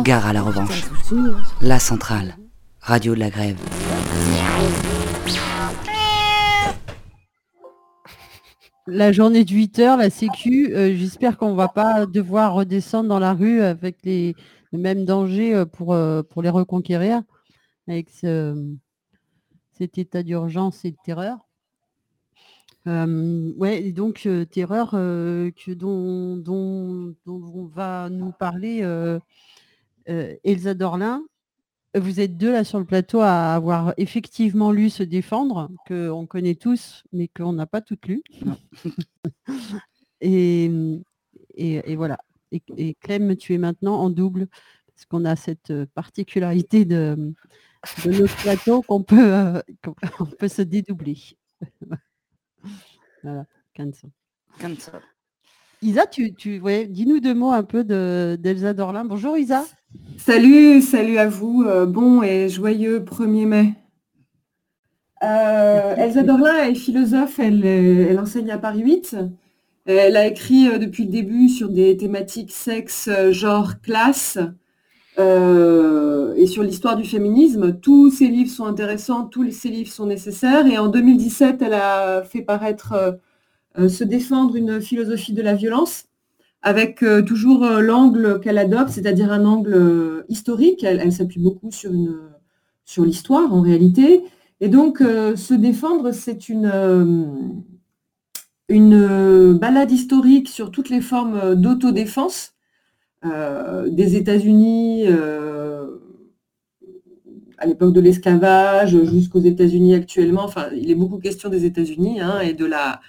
Gare 0.03 0.25
à 0.25 0.33
la 0.33 0.41
revanche. 0.41 0.83
La 1.61 1.79
centrale. 1.79 2.37
Radio 2.79 3.13
de 3.13 3.19
la 3.19 3.29
grève. 3.29 3.57
La 8.87 9.11
journée 9.11 9.43
de 9.43 9.51
8 9.51 9.79
heures, 9.79 9.97
la 9.97 10.09
sécu, 10.09 10.73
euh, 10.73 10.95
j'espère 10.95 11.37
qu'on 11.37 11.53
va 11.53 11.67
pas 11.67 12.07
devoir 12.07 12.53
redescendre 12.53 13.09
dans 13.09 13.19
la 13.19 13.33
rue 13.33 13.61
avec 13.61 13.97
les, 14.03 14.35
le 14.71 14.79
même 14.79 15.05
danger 15.05 15.65
pour, 15.73 15.97
pour 16.29 16.41
les 16.41 16.49
reconquérir 16.49 17.21
avec 17.87 18.09
cet 18.11 19.97
état 19.97 20.23
d'urgence 20.23 20.85
et 20.85 20.91
de 20.91 20.97
terreur. 21.03 21.37
ouais, 22.85 23.83
et 23.83 23.91
donc 23.91 24.27
terreur 24.51 24.91
que 24.91 25.73
dont, 25.73 26.37
dont, 26.37 27.15
on 27.25 27.65
va 27.65 28.09
nous 28.09 28.31
parler 28.31 28.83
Elsa 30.05 30.73
Dorlin, 30.75 31.23
vous 31.95 32.19
êtes 32.19 32.37
deux 32.37 32.51
là 32.51 32.63
sur 32.63 32.77
le 32.77 32.85
plateau 32.85 33.21
à 33.21 33.55
avoir 33.55 33.93
effectivement 33.97 34.71
lu 34.71 34.89
Se 34.89 35.03
défendre, 35.03 35.69
qu'on 35.87 36.27
connaît 36.27 36.55
tous, 36.55 37.03
mais 37.11 37.27
qu'on 37.27 37.53
n'a 37.53 37.65
pas 37.65 37.81
toutes 37.81 38.07
lu. 38.07 38.21
et, 40.21 40.69
et, 41.55 41.95
voilà. 41.95 42.19
Et, 42.51 42.95
Clem, 42.95 43.35
tu 43.35 43.53
es 43.53 43.57
maintenant 43.57 43.95
en 43.95 44.09
double, 44.09 44.47
parce 44.87 45.05
qu'on 45.05 45.25
a 45.25 45.35
cette 45.35 45.73
particularité 45.93 46.85
de, 46.85 47.33
de 48.05 48.11
notre 48.11 48.35
plateau 48.43 48.81
qu'on 48.81 49.03
peut, 49.03 49.33
euh, 49.33 49.61
peut 50.39 50.47
se 50.47 50.61
dédoubler. 50.61 51.17
voilà, 53.23 53.45
15 53.73 54.01
Isa, 55.81 56.05
tu, 56.07 56.33
tu 56.33 56.59
dis-nous 56.89 57.21
deux 57.21 57.33
mots 57.33 57.51
un 57.51 57.63
peu 57.63 57.85
d'Elsa 57.85 58.73
Dorlin. 58.73 59.05
Bonjour 59.05 59.37
Isa. 59.37 59.65
Salut, 60.17 60.81
salut 60.81 61.17
à 61.17 61.27
vous. 61.27 61.63
Euh, 61.65 61.85
bon 61.85 62.21
et 62.21 62.49
joyeux 62.49 62.99
1er 62.99 63.45
mai. 63.45 63.73
Euh, 65.23 65.95
Elsa 65.95 66.23
Dorlin 66.23 66.65
est 66.65 66.75
philosophe, 66.75 67.39
elle, 67.39 67.65
elle, 67.65 68.19
enseigne 68.19 68.51
à 68.51 68.57
Paris 68.57 68.81
8. 68.81 69.15
Elle 69.97 70.17
a 70.17 70.27
écrit 70.27 70.67
euh, 70.67 70.77
depuis 70.77 71.05
le 71.05 71.11
début 71.11 71.49
sur 71.49 71.69
des 71.69 71.97
thématiques 71.97 72.51
sexe, 72.51 73.09
genre, 73.31 73.81
classe 73.81 74.37
et 75.17 76.47
sur 76.47 76.63
l'histoire 76.63 76.95
du 76.95 77.03
féminisme. 77.03 77.77
Tous 77.81 78.09
ses 78.09 78.29
livres 78.29 78.49
sont 78.49 78.65
intéressants, 78.65 79.25
tous 79.25 79.51
ses 79.51 79.67
livres 79.67 79.91
sont 79.91 80.05
nécessaires. 80.05 80.65
Et 80.65 80.77
en 80.77 80.87
2017, 80.87 81.61
elle 81.61 81.73
a 81.73 82.23
fait 82.23 82.41
paraître 82.41 83.19
Se 83.75 84.05
défendre 84.05 84.55
une 84.55 84.79
philosophie 84.79 85.33
de 85.33 85.41
la 85.41 85.55
violence 85.55 86.05
avec 86.61 87.03
euh, 87.03 87.21
toujours 87.21 87.63
euh, 87.63 87.81
l'angle 87.81 88.39
qu'elle 88.41 88.57
adopte, 88.57 88.89
c'est-à-dire 88.89 89.31
un 89.31 89.45
angle 89.45 89.73
euh, 89.73 90.25
historique. 90.29 90.83
Elle, 90.83 91.11
s'appuie 91.11 91.41
beaucoup 91.41 91.71
sur, 91.71 91.91
sur 92.85 93.05
l'histoire 93.05 93.53
en 93.53 93.61
réalité. 93.61 94.23
Et 94.61 94.67
donc, 94.67 94.99
se 94.99 95.53
défendre, 95.53 96.11
c'est 96.11 96.49
une, 96.49 96.69
une 98.69 99.57
balade 99.57 99.91
historique 99.91 100.47
sur 100.47 100.71
toutes 100.71 100.89
les 100.89 101.01
formes 101.01 101.55
d'autodéfense 101.55 102.53
des 103.23 104.15
États-Unis 104.15 105.05
à 107.57 107.65
l'époque 107.65 107.93
de 107.93 107.99
l'esclavage 107.99 109.03
jusqu'aux 109.03 109.41
États-Unis 109.41 109.95
actuellement. 109.95 110.43
Enfin, 110.43 110.67
il 110.73 110.89
est 110.89 110.95
beaucoup 110.95 111.17
question 111.17 111.49
des 111.49 111.65
États-Unis 111.65 112.21
hein, 112.21 112.39
et 112.39 112.53
de 112.53 112.65
la 112.65 113.01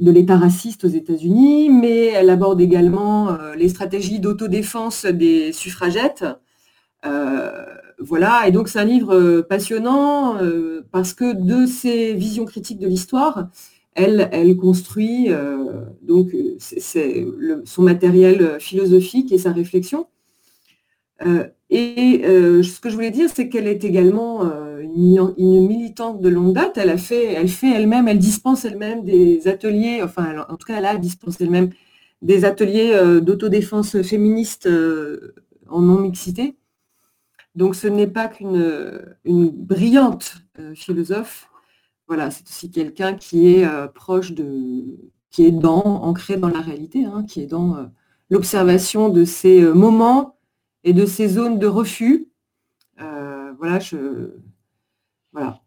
de 0.00 0.10
l'État 0.10 0.36
raciste 0.36 0.84
aux 0.84 0.88
États-Unis, 0.88 1.68
mais 1.68 2.06
elle 2.06 2.30
aborde 2.30 2.60
également 2.60 3.30
euh, 3.30 3.54
les 3.54 3.68
stratégies 3.68 4.18
d'autodéfense 4.18 5.04
des 5.04 5.52
suffragettes. 5.52 6.24
Euh, 8.00 8.04
voilà, 8.04 8.46
et 8.46 8.52
donc 8.52 8.68
c'est 8.68 8.78
un 8.78 8.84
livre 8.84 9.14
euh, 9.14 9.42
passionnant 9.42 10.36
parce 10.92 11.14
que 11.14 11.32
de 11.32 11.66
ses 11.66 12.14
visions 12.14 12.44
critiques 12.44 12.78
de 12.78 12.88
l'histoire, 12.88 13.48
elle, 13.94 14.56
construit 14.56 15.28
donc 16.02 16.28
c'est 16.58 17.26
son 17.64 17.82
matériel 17.82 18.58
philosophique 18.60 19.32
et 19.32 19.38
sa 19.38 19.52
réflexion. 19.52 20.06
et 21.70 22.22
ce 22.62 22.80
que 22.80 22.88
je 22.88 22.94
voulais 22.94 23.10
dire, 23.10 23.28
c'est 23.34 23.48
qu'elle 23.48 23.66
est 23.66 23.84
également 23.84 24.50
une, 24.82 25.66
militante 25.66 26.20
de 26.20 26.28
longue 26.28 26.54
date. 26.54 26.78
Elle 26.78 26.90
a 26.90 26.96
fait, 26.96 27.32
elle 27.34 27.48
fait 27.48 27.70
elle-même, 27.70 28.08
elle 28.08 28.18
dispense 28.18 28.64
elle-même 28.64 29.04
des 29.04 29.48
ateliers, 29.48 30.00
enfin, 30.02 30.46
en 30.48 30.56
tout 30.56 30.66
cas, 30.66 30.78
elle 30.78 30.86
a 30.86 30.96
dispensé 30.96 31.44
elle-même 31.44 31.70
des 32.22 32.44
ateliers 32.44 32.92
euh, 32.94 33.20
d'autodéfense 33.20 34.02
féministe 34.02 34.66
euh, 34.66 35.34
en 35.68 35.80
non-mixité. 35.80 36.56
Donc, 37.54 37.74
ce 37.74 37.88
n'est 37.88 38.06
pas 38.06 38.28
qu'une 38.28 39.16
une 39.24 39.50
brillante 39.50 40.36
euh, 40.58 40.74
philosophe. 40.74 41.48
Voilà, 42.06 42.30
c'est 42.30 42.48
aussi 42.48 42.70
quelqu'un 42.70 43.14
qui 43.14 43.48
est 43.48 43.66
proche 43.94 44.32
de, 44.32 44.98
qui 45.30 45.46
est 45.46 45.52
dans, 45.52 45.84
ancré 45.84 46.36
dans 46.36 46.48
la 46.48 46.60
réalité, 46.60 47.04
hein, 47.04 47.24
qui 47.24 47.40
est 47.40 47.46
dans 47.46 47.88
l'observation 48.30 49.10
de 49.10 49.24
ces 49.24 49.62
moments 49.62 50.36
et 50.82 50.92
de 50.92 51.06
ces 51.06 51.28
zones 51.28 51.60
de 51.60 51.68
refus. 51.68 52.26
voilà, 52.98 53.78
je, 53.78 54.32
voilà. 55.32 55.60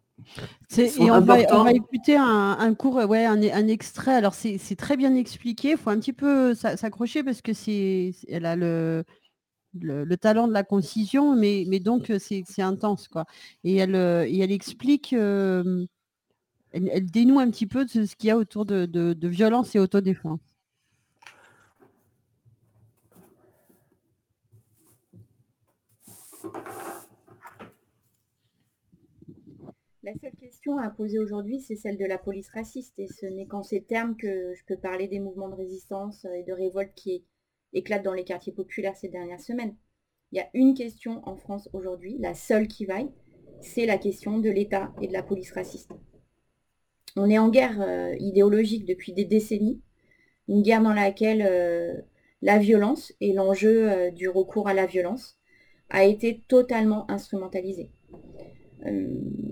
Et 0.76 1.10
on 1.10 1.20
va, 1.20 1.72
écouter 1.72 2.16
un, 2.16 2.74
cours, 2.74 2.96
ouais, 2.96 3.24
un, 3.24 3.68
extrait. 3.68 4.14
Alors 4.14 4.34
c'est 4.34 4.76
très 4.76 4.96
bien 4.96 5.14
expliqué. 5.14 5.72
Il 5.72 5.76
faut 5.76 5.90
un 5.90 5.98
petit 5.98 6.12
peu 6.12 6.54
s'accrocher 6.54 7.22
parce 7.22 7.42
que 7.42 7.52
c'est, 7.52 8.12
elle 8.28 8.46
a 8.46 8.56
le, 8.56 9.04
le, 9.80 10.16
talent 10.16 10.48
de 10.48 10.52
la 10.52 10.64
concision, 10.64 11.34
mais, 11.34 11.64
donc 11.80 12.12
c'est 12.18 12.62
intense 12.62 13.08
quoi. 13.08 13.26
Et 13.64 13.76
elle, 13.76 13.94
elle 13.94 14.52
explique, 14.52 15.12
euh, 15.12 15.86
elle, 16.72 17.10
dénoue 17.10 17.38
un 17.38 17.50
petit 17.50 17.66
peu 17.66 17.84
de 17.84 18.04
ce 18.04 18.16
qu'il 18.16 18.28
y 18.28 18.30
a 18.30 18.36
autour 18.36 18.64
de, 18.64 19.26
violence 19.26 19.74
et 19.74 19.78
autodéfense. 19.78 20.40
La 30.02 30.12
seule 30.20 30.36
question 30.38 30.76
à 30.76 30.90
poser 30.90 31.18
aujourd'hui, 31.18 31.60
c'est 31.60 31.76
celle 31.76 31.96
de 31.96 32.04
la 32.04 32.18
police 32.18 32.50
raciste. 32.50 32.92
Et 32.98 33.06
ce 33.06 33.24
n'est 33.24 33.46
qu'en 33.46 33.62
ces 33.62 33.82
termes 33.82 34.16
que 34.16 34.52
je 34.54 34.62
peux 34.66 34.76
parler 34.76 35.08
des 35.08 35.18
mouvements 35.18 35.48
de 35.48 35.54
résistance 35.54 36.26
et 36.26 36.42
de 36.42 36.52
révolte 36.52 36.92
qui 36.94 37.24
éclatent 37.74 38.04
dans 38.04 38.14
les 38.14 38.24
quartiers 38.24 38.52
populaires 38.52 38.96
ces 38.96 39.08
dernières 39.08 39.40
semaines. 39.40 39.74
Il 40.32 40.38
y 40.38 40.40
a 40.40 40.48
une 40.54 40.74
question 40.74 41.20
en 41.28 41.36
France 41.36 41.68
aujourd'hui, 41.72 42.16
la 42.18 42.34
seule 42.34 42.66
qui 42.66 42.86
vaille, 42.86 43.10
c'est 43.60 43.86
la 43.86 43.98
question 43.98 44.38
de 44.38 44.50
l'État 44.50 44.92
et 45.00 45.08
de 45.08 45.12
la 45.12 45.22
police 45.22 45.52
raciste. 45.52 45.92
On 47.16 47.30
est 47.30 47.38
en 47.38 47.48
guerre 47.48 47.80
euh, 47.80 48.14
idéologique 48.18 48.84
depuis 48.84 49.12
des 49.12 49.24
décennies, 49.24 49.80
une 50.48 50.62
guerre 50.62 50.82
dans 50.82 50.92
laquelle 50.92 51.44
euh, 51.46 51.94
la 52.42 52.58
violence 52.58 53.12
et 53.20 53.32
l'enjeu 53.32 53.90
euh, 53.90 54.10
du 54.10 54.28
recours 54.28 54.68
à 54.68 54.74
la 54.74 54.86
violence 54.86 55.38
a 55.90 56.04
été 56.04 56.42
totalement 56.48 57.08
instrumentalisé. 57.10 57.90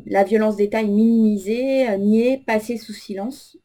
La 0.06 0.24
violence 0.24 0.56
d'État 0.56 0.82
est 0.82 0.86
minimisée, 0.86 1.96
niée, 1.98 2.42
passée 2.46 2.76
sous 2.76 2.92
silence, 2.92 3.56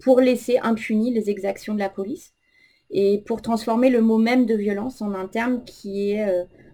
pour 0.00 0.20
laisser 0.20 0.58
impunis 0.58 1.14
les 1.14 1.30
exactions 1.30 1.72
de 1.72 1.78
la 1.78 1.88
police 1.88 2.34
et 2.90 3.22
pour 3.26 3.42
transformer 3.42 3.90
le 3.90 4.00
mot 4.00 4.18
même 4.18 4.46
de 4.46 4.54
violence 4.54 5.02
en 5.02 5.14
un 5.14 5.26
terme 5.26 5.64
qui 5.64 6.10
est 6.10 6.26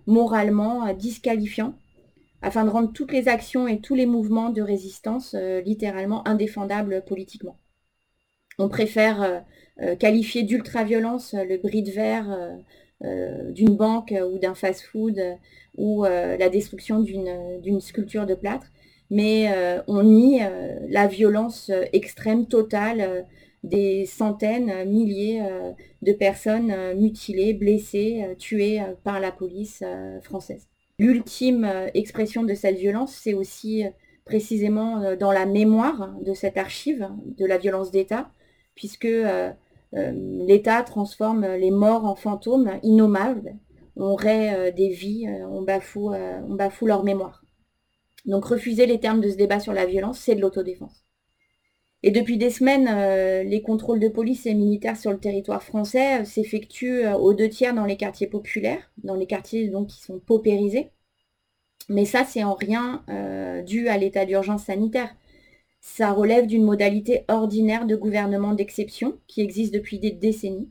moralement 0.07 0.93
disqualifiant, 0.93 1.75
afin 2.43 2.65
de 2.65 2.71
rendre 2.71 2.93
toutes 2.93 3.13
les 3.13 3.29
actions 3.29 3.69
et 3.69 3.81
tous 3.81 3.95
les 3.95 4.07
mouvements 4.07 4.51
de 4.51 4.63
résistance 4.63 5.35
littéralement 5.65 6.27
indéfendables 6.27 7.05
politiquement. 7.07 7.57
On 8.59 8.69
préfère 8.69 9.45
qualifier 9.99 10.43
d'ultra-violence 10.43 11.35
le 11.35 11.57
bris 11.57 11.83
de 11.83 11.91
verre 11.91 12.59
d'une 13.51 13.77
banque 13.77 14.15
ou 14.33 14.39
d'un 14.39 14.55
fast-food 14.55 15.39
ou 15.77 16.05
euh, 16.05 16.37
la 16.37 16.49
destruction 16.49 17.01
d'une 17.01 17.81
sculpture 17.81 18.27
de 18.27 18.35
plâtre, 18.35 18.67
mais 19.11 19.53
euh, 19.53 19.81
on 19.87 20.03
nie 20.03 20.43
euh, 20.43 20.79
la 20.89 21.07
violence 21.07 21.71
extrême 21.93 22.47
totale 22.47 23.27
des 23.63 24.07
centaines, 24.07 24.89
milliers 24.89 25.43
de 26.03 26.13
personnes 26.13 26.75
mutilées, 26.95 27.53
blessées, 27.53 28.35
tuées 28.39 28.81
par 29.05 29.21
la 29.21 29.33
police 29.33 29.85
française. 30.23 30.69
L'ultime 30.99 31.71
expression 31.95 32.43
de 32.43 32.55
cette 32.55 32.79
violence, 32.79 33.15
c'est 33.15 33.35
aussi 33.35 33.85
précisément 34.25 35.15
dans 35.17 35.33
la 35.33 35.45
mémoire 35.45 36.15
de 36.23 36.33
cette 36.33 36.57
archive 36.57 37.09
de 37.37 37.45
la 37.45 37.59
violence 37.59 37.91
d'État, 37.91 38.31
puisque 38.75 39.09
l'État 39.93 40.83
transforme 40.83 41.47
les 41.57 41.71
morts 41.71 42.07
en 42.07 42.15
fantômes 42.15 42.79
innommables 42.83 43.59
on 44.01 44.15
raie 44.15 44.55
euh, 44.55 44.73
des 44.73 44.89
vies, 44.89 45.27
euh, 45.29 45.47
on 45.49 45.63
bafoue, 45.63 46.13
euh, 46.13 46.41
on 46.49 46.55
bafoue 46.55 46.87
leur 46.87 47.05
mémoire. 47.05 47.45
Donc 48.27 48.45
refuser 48.45 48.87
les 48.87 49.01
termes 49.01 49.21
de 49.21 49.31
ce 49.31 49.37
débat 49.37 49.61
sur 49.61 49.73
la 49.73 49.87
violence, 49.87 50.19
c'est 50.19 50.35
de 50.35 50.41
l'autodéfense. 50.41 51.00
Et 52.03 52.11
depuis 52.11 52.39
des 52.39 52.51
semaines, 52.51 52.89
les 53.49 53.63
contrôles 53.63 54.01
de 54.01 54.09
police 54.09 54.47
et 54.47 54.55
militaires 54.55 54.97
sur 54.97 55.11
le 55.13 55.19
territoire 55.19 55.63
français 55.63 56.25
s'effectuent 56.25 57.07
aux 57.07 57.35
deux 57.35 57.49
tiers 57.49 57.75
dans 57.75 57.85
les 57.85 57.97
quartiers 57.97 58.27
populaires, 58.27 58.91
dans 59.05 59.17
les 59.17 59.27
quartiers 59.27 59.69
donc, 59.69 59.89
qui 59.89 60.01
sont 60.03 60.19
paupérisés. 60.19 60.91
Mais 61.91 62.07
ça, 62.07 62.25
c'est 62.25 62.43
en 62.43 62.55
rien 62.55 63.05
dû 63.67 63.89
à 63.89 63.99
l'état 63.99 64.25
d'urgence 64.25 64.65
sanitaire. 64.65 65.15
Ça 65.81 66.13
relève 66.13 66.47
d'une 66.47 66.65
modalité 66.65 67.25
ordinaire 67.29 67.87
de 67.87 67.97
gouvernement 67.97 68.55
d'exception 68.55 69.19
qui 69.27 69.43
existe 69.43 69.75
depuis 69.75 69.99
des 69.99 70.11
décennies 70.11 70.71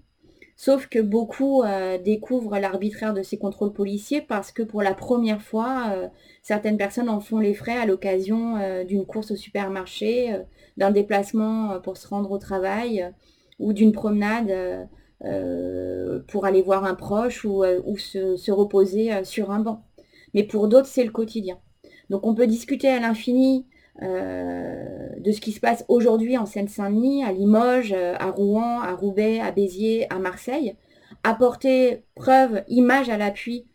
Sauf 0.62 0.88
que 0.88 1.00
beaucoup 1.00 1.64
euh, 1.64 1.98
découvrent 1.98 2.60
l'arbitraire 2.60 3.14
de 3.14 3.24
ces 3.24 3.38
contrôles 3.38 3.72
policiers 3.72 4.20
parce 4.20 4.52
que 4.52 4.62
pour 4.62 4.82
la 4.82 4.94
première 4.94 5.42
fois, 5.42 5.94
euh, 5.94 6.10
certaines 6.42 6.76
personnes 6.76 7.08
en 7.08 7.22
font 7.22 7.40
les 7.40 7.54
frais 7.54 7.78
à 7.78 7.86
l'occasion 7.86 8.58
euh, 8.58 8.84
d'une 8.84 9.06
course 9.06 9.32
au 9.32 9.38
supermarché, 9.38 10.36
d'un 10.76 10.92
déplacement 10.92 11.80
pour 11.80 11.96
se 11.96 12.10
rendre 12.10 12.30
au 12.30 12.38
travail 12.40 13.10
ou 13.58 13.72
d'une 13.72 13.94
promenade 13.94 14.54
pour 16.28 16.46
aller 16.46 16.62
voir 16.62 16.84
un 16.84 16.96
proche 16.96 17.46
ou, 17.46 17.64
se, 17.98 18.52
reposer 18.52 19.24
sur 19.24 19.52
un 19.52 19.62
banc. 19.62 19.86
Mais 20.34 20.44
pour 20.44 20.68
d'autres, 20.68 20.88
c'est 20.88 21.06
le 21.06 21.12
quotidien. 21.12 21.58
Donc 22.10 22.26
on 22.26 22.36
peut 22.36 22.48
discuter 22.48 22.90
à 22.90 23.00
l'infini 23.00 23.66
de 24.02 25.32
ce 25.32 25.42
qui 25.42 25.52
se 25.52 25.60
passe 25.60 25.84
aujourd'hui 25.88 26.38
en 26.38 26.46
Seine-Saint-Denis, 26.46 27.24
à 27.24 27.32
Limoges, 27.32 27.94
à 27.94 28.32
Rouen, 28.32 28.80
à 28.82 28.94
Roubaix, 28.96 29.40
à 29.40 29.52
Béziers, 29.52 30.08
à 30.10 30.20
Marseille, 30.20 30.76
apporter 31.24 32.04
preuve, 32.16 32.64
image 32.68 33.10
à 33.10 33.18
l'appui 33.18 33.68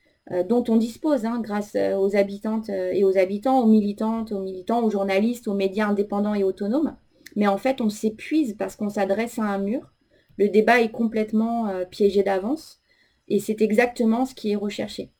dont 0.48 0.64
on 0.68 0.76
dispose 0.76 1.26
hein, 1.26 1.40
grâce 1.42 1.76
aux 1.76 2.16
habitantes 2.16 2.70
et 2.70 3.04
aux 3.04 3.18
habitants, 3.18 3.60
aux 3.60 3.66
militantes, 3.66 4.32
aux 4.32 4.40
militants, 4.40 4.82
aux 4.82 4.90
journalistes, 4.90 5.48
aux 5.48 5.54
médias 5.54 5.88
indépendants 5.88 6.34
et 6.34 6.44
autonomes. 6.44 6.96
Mais 7.36 7.46
en 7.46 7.58
fait, 7.58 7.80
on 7.82 7.90
s'épuise 7.90 8.56
parce 8.56 8.76
qu'on 8.76 8.88
s'adresse 8.88 9.38
à 9.38 9.42
un 9.42 9.58
mur. 9.58 9.92
Le 10.38 10.48
débat 10.48 10.80
est 10.80 10.90
complètement 10.90 11.68
piégé 11.90 12.22
d'avance 12.22 12.80
et 13.28 13.38
c'est 13.38 13.60
exactement 13.60 14.24
ce 14.24 14.34
qui 14.34 14.52
est 14.52 14.56
recherché. 14.56 15.10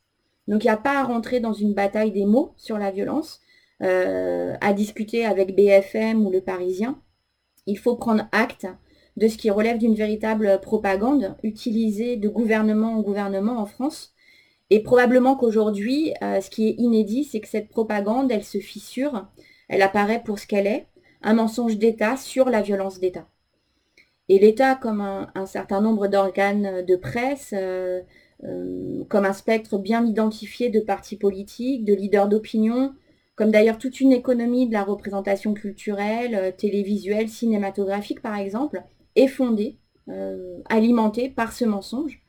Donc 0.48 0.64
il 0.64 0.66
n'y 0.66 0.72
a 0.72 0.78
pas 0.78 0.98
à 0.98 1.05
rentrer 1.05 1.40
dans 1.40 1.52
une 1.52 1.74
bataille 1.74 2.12
des 2.12 2.26
mots 2.26 2.52
sur 2.57 2.78
la 2.78 2.90
violence, 2.90 3.40
euh, 3.82 4.54
à 4.60 4.72
discuter 4.72 5.24
avec 5.24 5.54
BFM 5.56 6.24
ou 6.24 6.30
le 6.30 6.40
Parisien. 6.40 7.02
Il 7.66 7.78
faut 7.78 7.96
prendre 7.96 8.28
acte 8.32 8.66
de 9.16 9.28
ce 9.28 9.36
qui 9.36 9.50
relève 9.50 9.78
d'une 9.78 9.94
véritable 9.94 10.60
propagande 10.60 11.36
utilisée 11.42 12.16
de 12.16 12.28
gouvernement 12.28 12.94
en 12.94 13.00
gouvernement 13.00 13.58
en 13.58 13.66
France. 13.66 14.14
Et 14.70 14.82
probablement 14.82 15.36
qu'aujourd'hui, 15.36 16.12
euh, 16.22 16.40
ce 16.40 16.50
qui 16.50 16.68
est 16.68 16.74
inédit, 16.78 17.24
c'est 17.24 17.40
que 17.40 17.48
cette 17.48 17.68
propagande, 17.68 18.32
elle 18.32 18.44
se 18.44 18.58
fissure, 18.58 19.26
elle 19.68 19.82
apparaît 19.82 20.22
pour 20.22 20.38
ce 20.38 20.46
qu'elle 20.46 20.66
est, 20.66 20.86
un 21.22 21.34
mensonge 21.34 21.78
d'État 21.78 22.16
sur 22.16 22.48
la 22.48 22.62
violence 22.62 23.00
d'État. 23.00 23.28
Et 24.28 24.38
l'État, 24.38 24.74
comme 24.74 25.00
un, 25.00 25.46
certain 25.46 25.80
nombre 25.80 26.06
d'organes 26.08 26.84
de 26.84 26.96
presse, 26.96 27.52
euh, 27.52 29.04
comme 29.08 29.24
un 29.24 29.32
spectre 29.32 29.78
bien 29.78 30.06
identifié 30.06 30.70
de 30.70 30.80
partis 30.80 31.16
politiques, 31.16 31.84
de 31.84 31.94
leaders 31.94 32.28
d'opinion, 32.28 32.94
comme 33.37 33.51
d'ailleurs 33.51 33.78
toute 33.78 34.01
une 34.01 34.12
économie 34.12 34.68
de 34.68 34.72
la 34.72 34.85
représentation 34.85 35.55
culturelle, 35.55 36.35
euh, 36.35 36.51
télévisuelle, 36.51 37.28
cinématographique 37.28 38.22
par 38.22 38.37
exemple, 38.37 38.82
est 39.16 39.28
fondée, 39.28 39.78
euh, 40.09 40.59
alimentée 40.68 41.28
par 41.28 41.53
ce 41.53 41.64
mensonge. 41.64 42.22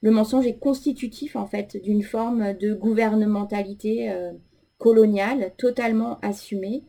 Le 0.00 0.10
mensonge 0.10 0.46
est 0.46 0.58
constitutif 0.58 1.36
en 1.36 1.46
fait 1.46 1.76
d'une 1.82 2.02
forme 2.02 2.54
de 2.54 2.74
gouvernementalité 2.74 4.14
coloniale 4.78 5.52
totalement 5.56 6.20
assumée, 6.20 6.84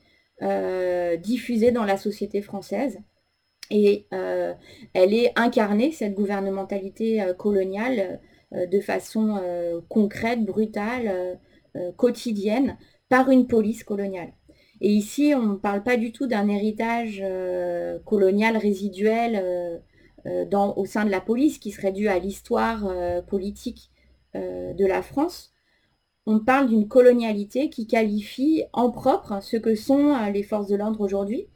diffusée 1.24 1.72
dans 1.72 1.86
la 1.86 1.98
société 1.98 2.42
française. 2.42 3.00
Et 3.72 4.08
elle 4.12 5.14
est 5.14 5.32
incarnée, 5.38 5.94
cette 5.94 6.14
gouvernementalité 6.14 7.26
coloniale, 7.40 8.20
euh, 8.54 8.66
de 8.66 8.80
façon 8.80 9.38
euh, 9.42 9.82
concrète, 9.90 10.46
brutale, 10.46 11.38
euh, 11.76 11.92
quotidienne, 11.98 12.78
par 13.10 13.30
une 13.30 13.48
police 13.48 13.84
coloniale. 13.84 14.34
Et 14.82 14.92
ici, 14.92 15.34
on 15.36 15.44
ne 15.44 15.56
parle 15.56 15.84
pas 15.84 15.98
du 15.98 16.12
tout 16.12 16.28
d'un 16.28 16.48
héritage 16.48 17.24
colonial 18.06 18.58
résiduel 18.58 19.82
au 20.26 20.86
sein 20.86 21.06
de 21.06 21.10
la 21.10 21.22
police 21.22 21.58
qui 21.58 21.72
serait 21.72 21.92
dû 21.92 22.08
à 22.08 22.20
l'histoire 22.20 22.88
politique 23.28 23.90
de 24.36 24.86
la 24.86 25.02
France. 25.02 25.54
On 26.28 26.40
parle 26.40 26.68
d'une 26.68 26.88
colonialité 26.88 27.70
qui 27.70 27.88
qualifie 27.88 28.66
en 28.74 28.92
propre 28.92 29.42
ce 29.42 29.58
que 29.58 29.74
sont 29.74 30.16
les 30.32 30.44
forces 30.44 30.68
de 30.68 30.76
l'ordre 30.76 31.02
aujourd'hui 31.02 31.48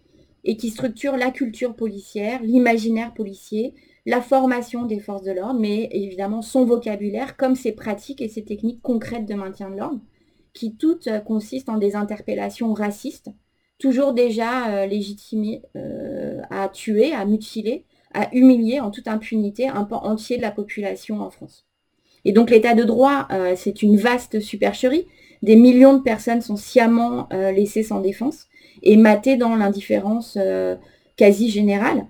et 0.44 0.58
qui 0.58 0.70
structure 0.72 1.18
la 1.18 1.30
culture 1.30 1.76
policière, 1.76 2.42
l'imaginaire 2.42 3.14
policier, 3.14 3.76
la 4.08 4.22
formation 4.22 4.86
des 4.86 5.00
forces 5.00 5.22
de 5.22 5.32
l'ordre, 5.32 5.60
mais 5.60 5.90
évidemment 5.92 6.42
son 6.42 6.66
vocabulaire, 6.66 7.38
comme 7.38 7.56
ses 7.56 7.74
pratiques 7.74 8.22
et 8.22 8.30
ses 8.30 8.44
techniques 8.44 8.82
concrètes 8.82 9.28
de 9.28 9.36
maintien 9.36 9.70
de 9.70 9.76
l'ordre, 9.76 10.02
qui 10.54 10.76
toutes 10.76 11.08
euh, 11.08 11.20
consistent 11.20 11.70
en 11.70 11.78
des 11.78 11.96
interpellations 11.96 12.74
racistes, 12.74 13.30
toujours 13.80 14.14
déjà 14.14 14.70
euh, 14.70 14.86
légitimées 14.86 15.62
euh, 15.76 16.42
à 16.50 16.70
tuer, 16.70 17.14
à 17.14 17.26
mutiler, 17.26 17.86
à 18.14 18.34
humilier 18.36 18.80
en 18.80 18.92
toute 18.92 19.08
impunité 19.08 19.68
un 19.68 19.84
pan 19.86 20.04
entier 20.04 20.38
de 20.38 20.42
la 20.42 20.52
population 20.52 21.22
en 21.22 21.30
France. 21.30 21.66
Et 22.26 22.34
donc 22.34 22.50
l'état 22.52 22.76
de 22.76 22.84
droit, 22.84 23.28
c'est 23.56 23.82
une 23.82 23.98
vaste 23.98 24.42
supercherie. 24.42 25.08
Des 25.42 25.56
millions 25.56 25.98
de 25.98 26.04
personnes 26.04 26.42
sont 26.42 26.58
sciemment 26.58 27.28
laissées 27.32 27.82
sans 27.82 28.00
défense 28.00 28.46
et 28.84 28.96
matées 28.96 29.38
dans 29.38 29.56
l'indifférence 29.56 30.38
quasi 31.16 31.50
générale. 31.50 32.06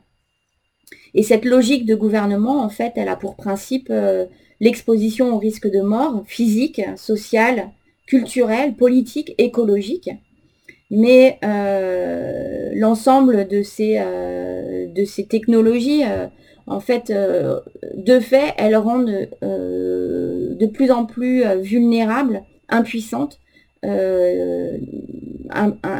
Et 1.13 1.23
cette 1.23 1.45
logique 1.45 1.85
de 1.85 1.95
gouvernement, 1.95 2.63
en 2.63 2.69
fait, 2.69 2.93
elle 2.95 3.09
a 3.09 3.15
pour 3.15 3.35
principe 3.35 3.87
euh, 3.89 4.25
l'exposition 4.59 5.33
au 5.33 5.37
risque 5.37 5.69
de 5.69 5.81
mort 5.81 6.23
physique, 6.25 6.81
sociale, 6.95 7.69
culturelle, 8.11 8.75
politique, 8.75 9.33
écologique. 9.37 10.09
Mais 10.89 11.39
euh, 11.45 12.71
l'ensemble 12.75 13.47
de, 13.47 13.63
ces, 13.63 13.97
euh, 13.99 14.87
technologies, 15.29 16.03
en 16.67 16.81
fait, 16.81 17.11
de 17.11 18.19
fait, 18.19 18.53
elles 18.57 18.75
rendent 18.75 19.29
de 19.41 20.65
plus 20.65 20.91
en 20.91 21.05
plus 21.05 21.45
vulnérables, 21.61 22.43
impuissantes, 22.67 23.39
un, 23.83 24.79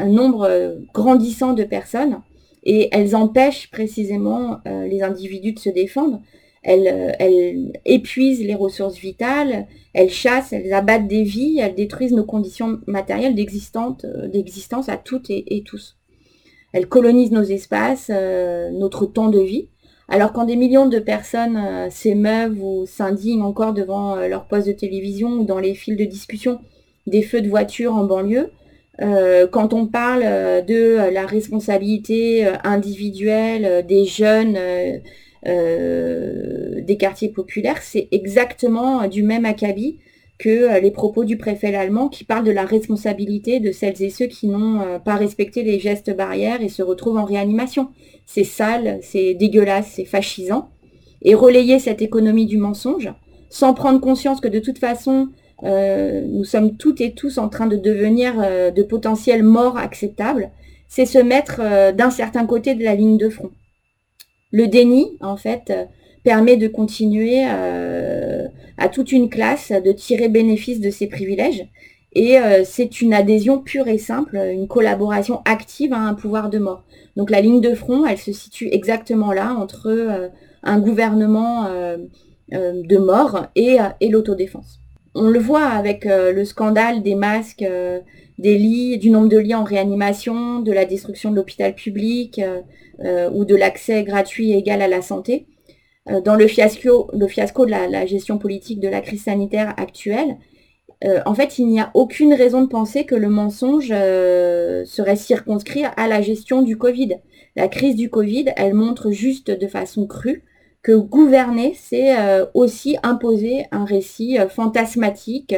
nombre 0.07 0.76
grandissant 0.93 1.53
de 1.53 1.64
personnes 1.64 2.18
et 2.64 2.89
elles 2.91 3.16
empêchent 3.16 3.70
précisément 3.72 4.59
euh, 4.68 4.88
les 4.88 5.01
individus 5.01 5.53
de 5.53 5.59
se 5.59 5.70
défendre. 5.70 6.22
Euh, 6.68 7.12
elles, 7.18 7.74
épuisent 7.86 8.43
les 8.45 8.53
ressources 8.53 8.97
vitales, 8.97 9.68
elles 9.93 10.12
chassent, 10.12 10.53
elles 10.53 10.74
abattent 10.74 11.07
des 11.07 11.24
vies, 11.24 11.59
elles 11.59 11.74
détruisent 11.74 12.14
nos 12.14 12.24
conditions 12.24 12.80
matérielles 12.86 13.34
euh, 13.34 14.28
d'existence 14.28 14.89
à 14.89 14.97
toutes 14.97 15.30
et, 15.30 15.64
tous. 15.66 15.97
Elles 16.74 16.88
colonisent 16.88 17.32
nos 17.32 17.43
espaces, 17.43 18.09
notre 18.09 19.05
temps 19.05 19.30
de 19.30 19.41
vie. 19.41 19.68
Alors 20.07 20.32
quand 20.32 20.45
des 20.45 20.55
millions 20.55 20.88
de 20.88 20.99
personnes 20.99 21.89
s'émeuvent 21.89 22.64
ou 22.64 22.86
s'indignent 22.86 23.41
encore 23.41 23.74
devant 23.74 24.16
leur 24.16 24.47
poste 24.47 24.68
de 24.68 24.72
télévision 24.72 25.32
ou 25.32 25.43
dans 25.43 25.59
les 25.59 25.74
fils 25.74 25.97
de 25.97 26.05
discussion 26.05 26.62
des 27.07 27.24
feux 27.24 27.41
de 27.41 27.49
voiture 27.49 27.93
en 27.93 28.05
banlieue, 28.05 28.51
euh, 29.01 29.47
quand 29.47 29.74
on 29.74 29.88
parle 29.88 30.22
euh, 30.24 30.62
de 30.62 30.76
euh, 30.76 31.12
la 31.12 31.26
responsabilité 31.26 32.45
individuelle 32.64 33.86
des 33.88 34.05
jeunes 34.05 34.57
des 35.43 36.97
quartiers 36.99 37.29
populaires, 37.29 37.81
c'est 37.81 38.07
exactement 38.11 39.07
du 39.07 39.23
même 39.23 39.45
acabit 39.45 39.97
que 40.37 40.79
les 40.79 40.91
propos 40.91 41.23
du 41.23 41.37
préfet 41.37 41.73
allemand 41.75 42.09
qui 42.09 42.23
parle 42.23 42.43
de 42.43 42.51
la 42.51 42.65
responsabilité 42.65 43.59
de 43.59 43.71
celles 43.71 44.01
et 44.01 44.09
ceux 44.09 44.27
qui 44.27 44.47
n'ont 44.47 44.99
pas 45.03 45.15
respecté 45.15 45.63
les 45.63 45.79
gestes 45.79 46.15
barrières 46.15 46.61
et 46.61 46.69
se 46.69 46.83
retrouvent 46.83 47.17
en 47.17 47.25
réanimation. 47.25 47.89
C'est 48.25 48.43
sale, 48.43 48.99
c'est 49.01 49.33
dégueulasse, 49.33 49.93
c'est 49.95 50.05
fascisant. 50.05 50.69
Et 51.21 51.35
relayer 51.35 51.79
cette 51.79 52.01
économie 52.01 52.45
du 52.45 52.57
mensonge, 52.57 53.11
sans 53.49 53.73
prendre 53.73 53.99
conscience 53.99 54.41
que 54.41 54.47
de 54.47 54.59
toute 54.59 54.79
façon, 54.79 55.29
euh, 55.63 56.21
nous 56.25 56.43
sommes 56.43 56.77
toutes 56.77 57.01
et 57.01 57.13
tous 57.13 57.37
en 57.37 57.49
train 57.49 57.67
de 57.67 57.75
devenir 57.75 58.33
euh, 58.39 58.71
de 58.71 58.81
potentiels 58.81 59.43
morts 59.43 59.77
acceptables, 59.77 60.49
c'est 60.87 61.05
se 61.05 61.19
mettre 61.19 61.59
euh, 61.59 61.91
d'un 61.91 62.09
certain 62.09 62.45
côté 62.45 62.73
de 62.73 62.83
la 62.83 62.95
ligne 62.95 63.17
de 63.17 63.29
front. 63.29 63.51
Le 64.52 64.68
déni, 64.68 65.18
en 65.22 65.38
fait, 65.38 65.74
permet 66.24 66.58
de 66.58 66.68
continuer 66.68 67.43
à 67.45 68.89
toute 68.89 69.12
une 69.12 69.30
classe 69.30 69.72
de 69.72 69.91
tirer 69.91 70.30
bénéfice 70.30 70.80
de 70.80 70.89
ses 70.89 71.08
privilèges. 71.08 71.66
Et 72.14 72.38
c'est 72.66 73.02
une 73.02 73.14
adhésion 73.14 73.60
pure 73.60 73.88
et 73.88 73.97
simple, 73.97 74.36
une 74.36 74.68
collaboration 74.68 75.41
active 75.45 75.93
à 75.93 75.99
un 75.99 76.14
pouvoir 76.14 76.49
de 76.49 76.60
mort. 76.60 76.84
Donc 77.16 77.30
la 77.30 77.41
ligne 77.41 77.62
de 77.62 77.74
front, 77.74 78.06
elle 78.06 78.18
se 78.18 78.34
situe 78.34 78.68
exactement 78.72 79.32
là, 79.32 79.56
entre 79.58 80.30
un 80.64 80.80
gouvernement 80.80 81.70
de 82.52 82.97
mort 82.97 83.47
et 83.56 83.78
l'autodéfense 84.10 84.80
on 85.14 85.30
le 85.30 85.39
voit 85.39 85.66
avec 85.66 86.05
euh, 86.05 86.32
le 86.32 86.45
scandale 86.45 87.03
des 87.03 87.16
masques, 87.16 87.64
euh, 87.64 87.99
des 88.38 88.57
lits, 88.57 88.97
du 88.97 89.09
nombre 89.09 89.30
de 89.30 89.38
lits 89.38 89.55
en 89.55 89.64
réanimation, 89.64 90.59
de 90.59 90.72
la 90.72 90.86
destruction 90.86 91.32
de 91.32 91.36
l'hôpital 91.36 91.76
public 91.76 92.39
euh, 93.03 93.30
ou 93.32 93.45
de 93.45 93.55
l'accès 93.55 94.03
gratuit 94.03 94.51
et 94.51 94.57
égal 94.57 94.82
à 94.82 94.88
la 94.88 95.01
santé. 95.01 95.47
dans 96.26 96.36
le 96.36 96.47
fiasco, 96.47 97.09
le 97.14 97.28
fiasco 97.28 97.66
de 97.66 97.72
la, 97.72 98.05
gestion 98.05 98.38
politique 98.38 98.80
de 98.80 98.88
la 98.88 99.01
crise 99.01 99.24
sanitaire 99.24 99.74
actuelle, 99.78 100.38
en 101.26 101.34
fait, 101.34 101.57
il 101.57 101.66
n'y 101.68 101.80
a 101.80 101.89
aucune 101.95 102.34
raison 102.34 102.62
de 102.62 102.68
penser 102.68 103.05
que 103.05 103.16
le 103.16 103.30
mensonge 103.30 103.89
serait 103.89 105.16
circonscrit 105.16 105.84
à 105.97 106.07
la 106.07 106.22
gestion 106.22 106.62
du 106.62 106.78
Covid. 106.78 107.18
La 107.55 107.68
crise 107.68 107.95
du 107.95 108.09
Covid, 108.09 108.45
elle 108.55 108.76
montre 108.76 109.09
juste 109.12 109.49
de 109.49 109.68
façon 109.68 110.05
crue 110.05 110.43
que 110.84 110.93
gouverner, 110.93 111.75
c'est 111.79 112.17
euh, 112.17 112.45
aussi 112.53 112.97
imposer 113.03 113.65
un 113.71 113.86
récit 113.86 114.39
euh, 114.39 114.49
fantasmatique 114.49 115.55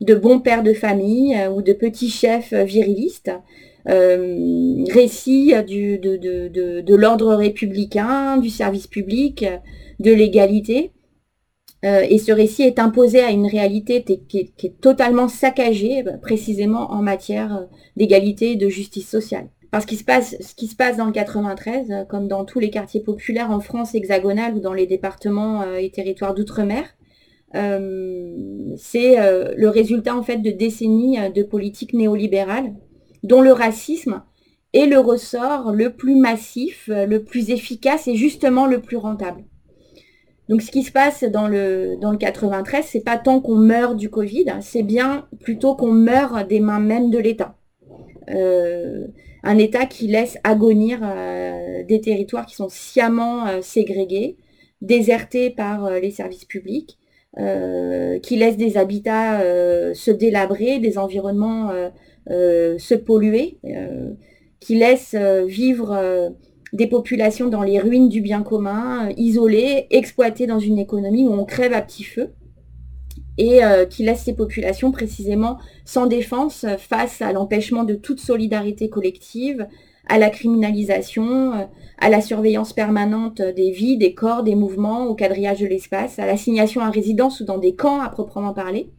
de 0.00 0.14
bons 0.14 0.40
pères 0.40 0.62
de 0.62 0.72
famille 0.72 1.34
euh, 1.34 1.50
ou 1.50 1.62
de 1.62 1.72
petits 1.72 2.10
chefs 2.10 2.52
virilistes, 2.52 3.30
récit 3.84 5.54
du, 5.66 5.98
de, 5.98 6.94
l'ordre 6.94 7.34
républicain, 7.34 8.36
du 8.36 8.48
service 8.48 8.86
public, 8.86 9.44
de 9.98 10.12
l'égalité. 10.12 10.92
et 11.82 12.18
ce 12.18 12.30
récit 12.30 12.62
est 12.62 12.78
imposé 12.78 13.18
à 13.18 13.30
une 13.30 13.48
réalité 13.48 14.04
qui 14.28 14.38
est, 14.38 14.80
totalement 14.80 15.26
saccagée, 15.26 16.04
précisément 16.22 16.92
en 16.92 17.02
matière 17.02 17.66
d'égalité 17.96 18.52
et 18.52 18.56
de 18.56 18.68
justice 18.68 19.08
sociale. 19.08 19.48
Parce 19.72 19.86
qu'il 19.86 19.98
se 19.98 20.04
passe, 20.04 20.36
ce 20.38 20.54
qui 20.54 20.68
se 20.68 20.76
passe 20.76 20.96
dans 20.96 21.06
le 21.06 21.12
93, 21.12 22.06
comme 22.08 22.28
dans 22.28 22.44
tous 22.44 22.60
les 22.60 22.70
quartiers 22.70 23.00
populaires 23.00 23.50
en 23.50 23.58
France 23.58 23.94
hexagonale 23.96 24.54
ou 24.54 24.60
dans 24.60 24.74
les 24.74 24.86
départements 24.86 25.64
et 25.74 25.90
territoires 25.90 26.34
d'outre-mer, 26.34 26.84
c'est 27.54 29.16
le 29.16 29.68
résultat 29.68 30.14
en 30.14 30.22
fait 30.22 30.36
de 30.36 30.50
décennies 30.50 31.18
de 31.34 31.42
politiques 31.42 31.94
néolibérales 31.94 32.74
dont 33.22 33.40
le 33.40 33.52
racisme 33.52 34.22
est 34.74 34.86
le 34.86 34.98
ressort 34.98 35.72
le 35.72 35.90
plus 35.90 36.16
massif, 36.16 36.88
le 36.88 37.24
plus 37.24 37.50
efficace 37.50 38.08
et 38.08 38.14
justement 38.14 38.66
le 38.66 38.80
plus 38.80 38.98
rentable. 38.98 39.42
Donc 40.48 40.60
ce 40.60 40.70
qui 40.70 40.82
se 40.82 40.92
passe 40.92 41.24
dans 41.24 41.48
le, 41.48 41.96
dans 42.00 42.10
le 42.10 42.18
93, 42.18 42.84
c'est 42.84 43.00
pas 43.00 43.16
tant 43.16 43.40
qu'on 43.40 43.56
meurt 43.56 43.96
du 43.96 44.10
Covid, 44.10 44.44
c'est 44.60 44.82
bien 44.82 45.26
plutôt 45.40 45.74
qu'on 45.74 45.92
meurt 45.92 46.46
des 46.46 46.60
mains 46.60 46.80
même 46.80 47.10
de 47.10 47.18
l'État. 47.18 47.56
Euh, 48.28 49.06
un 49.42 49.58
État 49.58 49.86
qui 49.86 50.06
laisse 50.06 50.38
agonir 50.44 51.00
euh, 51.02 51.82
des 51.84 52.00
territoires 52.00 52.46
qui 52.46 52.54
sont 52.54 52.68
sciemment 52.68 53.46
euh, 53.46 53.60
ségrégés, 53.62 54.36
désertés 54.80 55.50
par 55.50 55.90
les 55.90 56.10
services 56.10 56.44
publics, 56.44 56.98
qui 57.36 58.36
laisse 58.36 58.56
des 58.56 58.76
habitats 58.76 59.40
se 59.94 60.10
délabrer, 60.10 60.80
des 60.80 60.98
environnements 60.98 61.70
se 62.26 62.94
polluer, 62.94 63.58
qui 64.58 64.74
laisse 64.74 65.14
vivre 65.46 66.34
des 66.72 66.86
populations 66.86 67.48
dans 67.48 67.62
les 67.62 67.78
ruines 67.78 68.08
du 68.08 68.20
bien 68.20 68.42
commun, 68.42 69.08
euh, 69.08 69.12
isolées, 69.16 69.86
exploitées 69.90 70.46
dans 70.46 70.58
une 70.58 70.78
économie 70.78 71.26
où 71.26 71.32
on 71.32 71.44
crève 71.44 71.72
à 71.72 71.82
petit 71.82 72.04
feu, 72.04 72.30
et 73.38 73.64
euh, 73.64 73.86
qui 73.86 74.02
laisse 74.02 74.24
ces 74.24 74.34
populations 74.34 74.92
précisément 74.92 75.58
sans 75.84 76.06
défense 76.06 76.66
face 76.78 77.22
à 77.22 77.32
l'empêchement 77.32 77.84
de 77.84 77.94
toute 77.94 78.20
solidarité 78.20 78.88
collective, 78.90 79.66
à 80.08 80.18
la 80.18 80.30
criminalisation, 80.30 81.54
euh, 81.54 81.64
à 81.98 82.08
la 82.10 82.20
surveillance 82.20 82.72
permanente 82.72 83.40
des 83.40 83.70
vies, 83.70 83.96
des 83.96 84.14
corps, 84.14 84.42
des 84.42 84.54
mouvements, 84.54 85.06
au 85.06 85.14
quadrillage 85.14 85.60
de 85.60 85.66
l'espace, 85.66 86.18
à 86.18 86.26
l'assignation 86.26 86.80
à 86.80 86.90
résidence 86.90 87.40
ou 87.40 87.44
dans 87.44 87.58
des 87.58 87.74
camps 87.74 88.00
à 88.00 88.08
proprement 88.08 88.52
parler, 88.52 88.90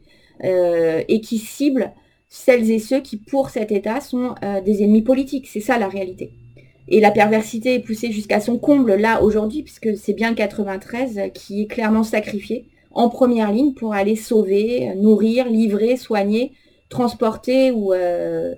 et 0.42 1.22
qui 1.22 1.38
cible 1.38 1.94
celles 2.28 2.70
et 2.70 2.80
ceux 2.80 3.00
qui, 3.00 3.18
pour 3.18 3.50
cet 3.50 3.72
État, 3.72 4.02
sont 4.02 4.36
des 4.66 4.84
ennemis 4.84 5.04
politiques. 5.04 5.48
C'est 5.48 5.62
ça 5.62 5.78
la 5.78 5.88
réalité. 5.88 6.34
Et 6.88 7.00
la 7.00 7.12
perversité 7.12 7.76
est 7.76 7.80
poussée 7.80 8.12
jusqu'à 8.12 8.40
son 8.40 8.58
comble 8.58 8.96
là 8.96 9.22
aujourd'hui, 9.22 9.64
puisque 9.64 9.96
c'est 9.96 10.14
bien 10.14 10.34
93 10.34 11.32
qui 11.34 11.62
est 11.62 11.68
clairement 11.68 12.04
sacrifié 12.04 12.68
en 12.94 13.10
première 13.10 13.52
ligne 13.52 13.74
pour 13.74 13.94
aller 13.94 14.16
sauver, 14.16 14.94
nourrir, 14.96 15.50
livrer, 15.50 15.98
soigner, 15.98 16.54
transporter 16.94 17.72
ou 17.72 17.94
euh, 17.94 18.54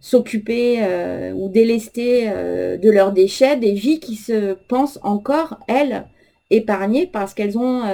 s'occuper 0.00 0.78
euh, 0.82 1.32
ou 1.32 1.48
délester 1.48 2.24
euh, 2.28 2.76
de 2.76 2.90
leurs 2.90 3.12
déchets 3.12 3.56
des 3.56 3.72
vies 3.72 4.00
qui 4.00 4.16
se 4.16 4.54
pensent 4.68 4.98
encore, 5.02 5.60
elles, 5.68 6.06
épargnées 6.52 7.06
parce 7.06 7.32
qu'elles 7.32 7.56
ont 7.56 7.84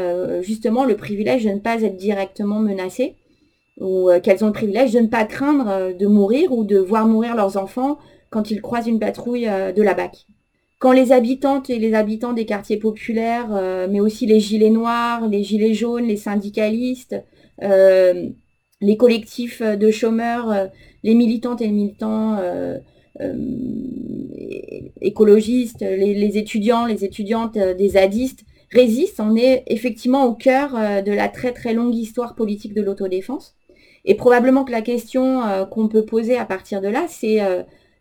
justement 0.41 0.87
le 0.87 0.97
privilège 0.97 1.45
de 1.45 1.51
ne 1.51 1.59
pas 1.59 1.83
être 1.83 1.99
directement 1.99 2.59
menacées 2.59 3.16
ou 3.79 4.09
qu'elles 4.22 4.43
ont 4.43 4.47
le 4.47 4.55
privilège 4.55 4.95
de 4.95 5.01
ne 5.01 5.09
pas 5.09 5.27
craindre 5.27 5.95
de 5.95 6.07
mourir 6.07 6.53
ou 6.53 6.64
de 6.64 6.79
voir 6.79 7.07
mourir 7.07 7.37
leurs 7.37 7.59
enfants 7.59 7.99
quand 8.31 8.51
ils 8.51 8.62
croisent 8.62 8.89
une 8.89 8.99
patrouille 8.99 9.45
de 9.45 9.83
la 9.83 9.93
BAC. 9.93 10.27
Quand 10.79 10.93
les 10.93 11.11
habitantes 11.12 11.70
et 11.70 11.79
les 11.79 11.95
habitants 11.95 12.35
des 12.35 12.45
quartiers 12.45 12.77
populaires, 12.77 13.49
euh, 13.53 13.89
mais 13.91 14.01
aussi 14.01 14.27
les 14.27 14.41
gilets 14.41 14.70
noirs, 14.70 15.27
les 15.27 15.43
gilets 15.43 15.72
jaunes, 15.72 16.07
les 16.07 16.18
syndicalistes, 16.18 17.16
euh, 17.62 18.29
les 18.83 18.97
collectifs 18.99 19.62
de 19.62 19.91
chômeurs, 19.91 20.68
les 21.03 21.14
militantes 21.14 21.62
et 21.62 21.66
les 21.66 21.72
militants 21.72 22.39
écologistes, 25.01 25.81
les, 25.81 26.37
étudiants, 26.37 26.85
les 26.85 27.03
étudiantes 27.03 27.57
des 27.57 27.89
zadistes 27.89 28.45
résistent, 28.70 29.20
on 29.20 29.35
est 29.35 29.62
effectivement 29.68 30.27
au 30.27 30.35
cœur 30.35 30.72
de 31.03 31.11
la 31.11 31.29
très 31.29 31.53
très 31.53 31.72
longue 31.72 31.95
histoire 31.95 32.35
politique 32.35 32.74
de 32.74 32.83
l'autodéfense. 32.83 33.57
Et 34.05 34.14
probablement 34.14 34.64
que 34.64 34.72
la 34.72 34.83
question 34.83 35.41
qu'on 35.70 35.89
peut 35.89 36.05
poser 36.05 36.37
à 36.37 36.45
partir 36.45 36.83
de 36.83 36.89
là, 36.89 37.07
c'est 37.09 37.41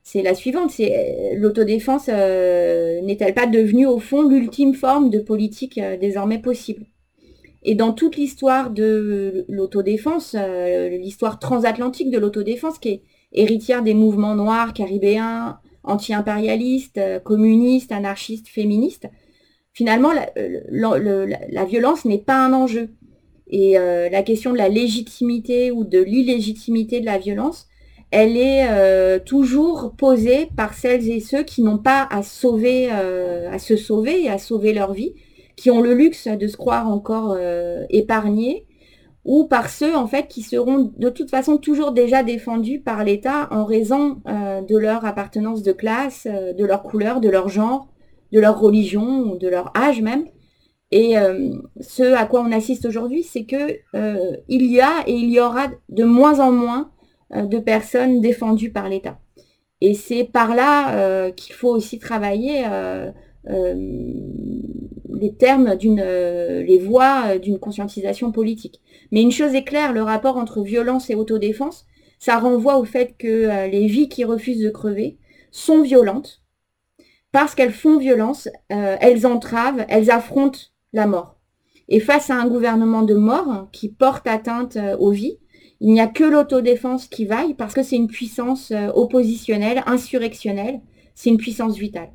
c'est 0.08 0.22
la 0.22 0.36
suivante, 0.36 0.70
c'est 0.70 0.96
euh, 0.96 1.36
l'autodéfense 1.36 2.12
euh, 2.14 3.02
n'est-elle 3.02 3.34
pas 3.34 3.48
devenue 3.48 3.88
au 3.88 3.98
fond 3.98 4.22
l'ultime 4.22 4.76
forme 4.76 5.10
de 5.10 5.18
politique 5.18 5.80
euh, 5.80 5.98
désormais 5.98 6.38
possible? 6.38 6.86
Et 7.64 7.74
dans 7.74 7.92
toute 7.92 8.16
l'histoire 8.16 8.70
de 8.70 9.46
l'autodéfense, 9.50 10.36
l'histoire 10.36 11.40
transatlantique 11.40 12.12
de 12.12 12.20
l'autodéfense, 12.20 12.78
qui 12.78 12.90
est 12.90 13.02
héritière 13.34 13.82
des 13.82 13.96
mouvements 13.96 14.36
noirs, 14.36 14.72
caribéens, 14.72 15.58
anti-impérialistes, 15.82 17.02
communistes, 17.24 17.92
anarchistes, 17.92 18.50
féministes, 18.50 19.08
finalement, 19.74 20.12
la, 20.14 21.66
violence 21.66 22.06
n'est 22.06 22.20
pas 22.20 22.46
un 22.46 22.54
enjeu. 22.54 22.92
Et 23.48 23.74
la 23.74 24.22
question 24.22 24.52
de 24.52 24.60
la 24.60 24.70
légitimité 24.70 25.72
ou 25.72 25.86
de 25.86 26.04
l'illégitimité 26.04 27.00
de 27.00 27.06
la 27.08 27.18
violence, 27.18 27.66
elle 28.18 28.38
est 28.38 28.66
euh, 28.70 29.20
toujours 29.20 29.92
posée 29.98 30.48
par 30.56 30.74
celles 30.74 31.10
et 31.10 31.20
ceux 31.20 31.44
qui 31.44 31.62
n'ont 31.62 31.78
pas 31.78 32.08
à 32.10 32.24
sauver, 32.24 32.88
euh, 32.90 33.52
à 33.52 33.60
se 33.60 33.76
sauver 33.76 34.24
et 34.24 34.30
à 34.30 34.38
sauver 34.38 34.74
leur 34.74 34.94
vie, 34.94 35.16
qui 35.58 35.70
ont 35.70 35.82
le 35.82 35.94
luxe 35.94 36.30
de 36.30 36.48
se 36.48 36.56
croire 36.56 36.88
encore 36.88 37.36
euh, 37.38 37.84
épargnés, 37.90 38.68
ou 39.26 39.48
par 39.48 39.70
ceux 39.70 39.94
en 39.94 40.08
fait 40.08 40.30
qui 40.30 40.44
seront 40.44 40.94
de 40.96 41.10
toute 41.10 41.30
façon 41.30 41.58
toujours 41.58 41.92
déjà 41.92 42.24
défendus 42.24 42.80
par 42.80 43.04
l'État 43.04 43.50
en 43.52 43.66
raison 43.66 44.22
de 44.26 44.78
leur 44.78 45.04
appartenance 45.04 45.64
de 45.64 45.72
classe, 45.72 46.26
de 46.28 46.64
leur 46.64 46.84
couleur, 46.84 47.20
de 47.20 47.30
leur 47.30 47.50
genre, 47.50 47.88
de 48.32 48.40
leur 48.40 48.60
religion 48.60 49.36
de 49.36 49.48
leur 49.48 49.76
âge 49.76 50.02
même. 50.02 50.26
Et 50.92 51.16
ce 51.82 52.14
à 52.14 52.28
quoi 52.28 52.42
on 52.42 52.52
assiste 52.52 52.86
aujourd'hui, 52.86 53.24
c'est 53.24 53.46
que 53.46 53.80
il 54.48 54.72
y 54.72 54.80
a 54.80 55.04
et 55.08 55.14
il 55.14 55.32
y 55.32 55.40
aura 55.40 55.70
de 55.90 56.04
moins 56.04 56.40
en 56.40 56.52
moins 56.52 56.92
euh, 56.94 56.95
de 57.32 57.58
personnes 57.60 58.22
défendues 58.22 58.72
par 58.72 58.90
l'État. 58.90 59.20
Et 59.82 59.94
c'est 59.94 60.24
par 60.24 60.56
là 60.56 60.96
euh, 60.96 61.32
qu'il 61.32 61.54
faut 61.54 61.70
aussi 61.70 62.00
travailler 62.00 62.66
euh, 62.66 63.12
les 65.14 65.36
termes 65.36 65.76
d'une, 65.76 66.02
les 66.02 66.80
voies 66.80 67.38
d'une 67.38 67.60
conscientisation 67.60 68.32
politique. 68.32 68.82
Mais 69.12 69.22
une 69.22 69.32
chose 69.32 69.54
est 69.54 69.64
claire, 69.64 69.94
le 69.94 70.02
rapport 70.02 70.38
entre 70.38 70.64
violence 70.64 71.10
et 71.10 71.16
autodéfense, 71.16 71.86
ça 72.20 72.40
renvoie 72.40 72.78
au 72.78 72.86
fait 72.86 73.16
que 73.18 73.70
les 73.70 73.86
vies 73.86 74.10
qui 74.10 74.24
refusent 74.24 74.64
de 74.64 74.70
crever 74.70 75.20
sont 75.52 75.82
violentes 75.82 76.42
parce 77.32 77.54
qu'elles 77.54 77.72
font 77.72 78.00
violence, 78.00 78.50
elles 78.70 79.28
entravent, 79.28 79.86
elles 79.90 80.10
affrontent 80.10 80.60
la 80.94 81.06
mort. 81.06 81.38
Et 81.88 82.00
face 82.00 82.32
à 82.32 82.36
un 82.36 82.48
gouvernement 82.48 83.04
de 83.04 83.14
mort 83.14 83.68
qui 83.72 83.90
porte 83.90 84.26
atteinte 84.26 84.80
aux 84.98 85.12
vies, 85.12 85.38
il 85.82 85.94
n'y 85.94 86.00
a 86.00 86.08
que 86.08 86.24
l'autodéfense 86.24 87.08
qui 87.08 87.26
vaille 87.26 87.54
parce 87.54 87.74
que 87.74 87.84
c'est 87.84 87.96
une 87.96 88.08
puissance 88.08 88.72
euh, 88.72 88.90
oppositionnelle, 88.94 89.84
insurrectionnelle, 89.86 90.82
c'est 91.16 91.30
une 91.30 91.38
puissance 91.38 91.78
vitale. 91.78 92.10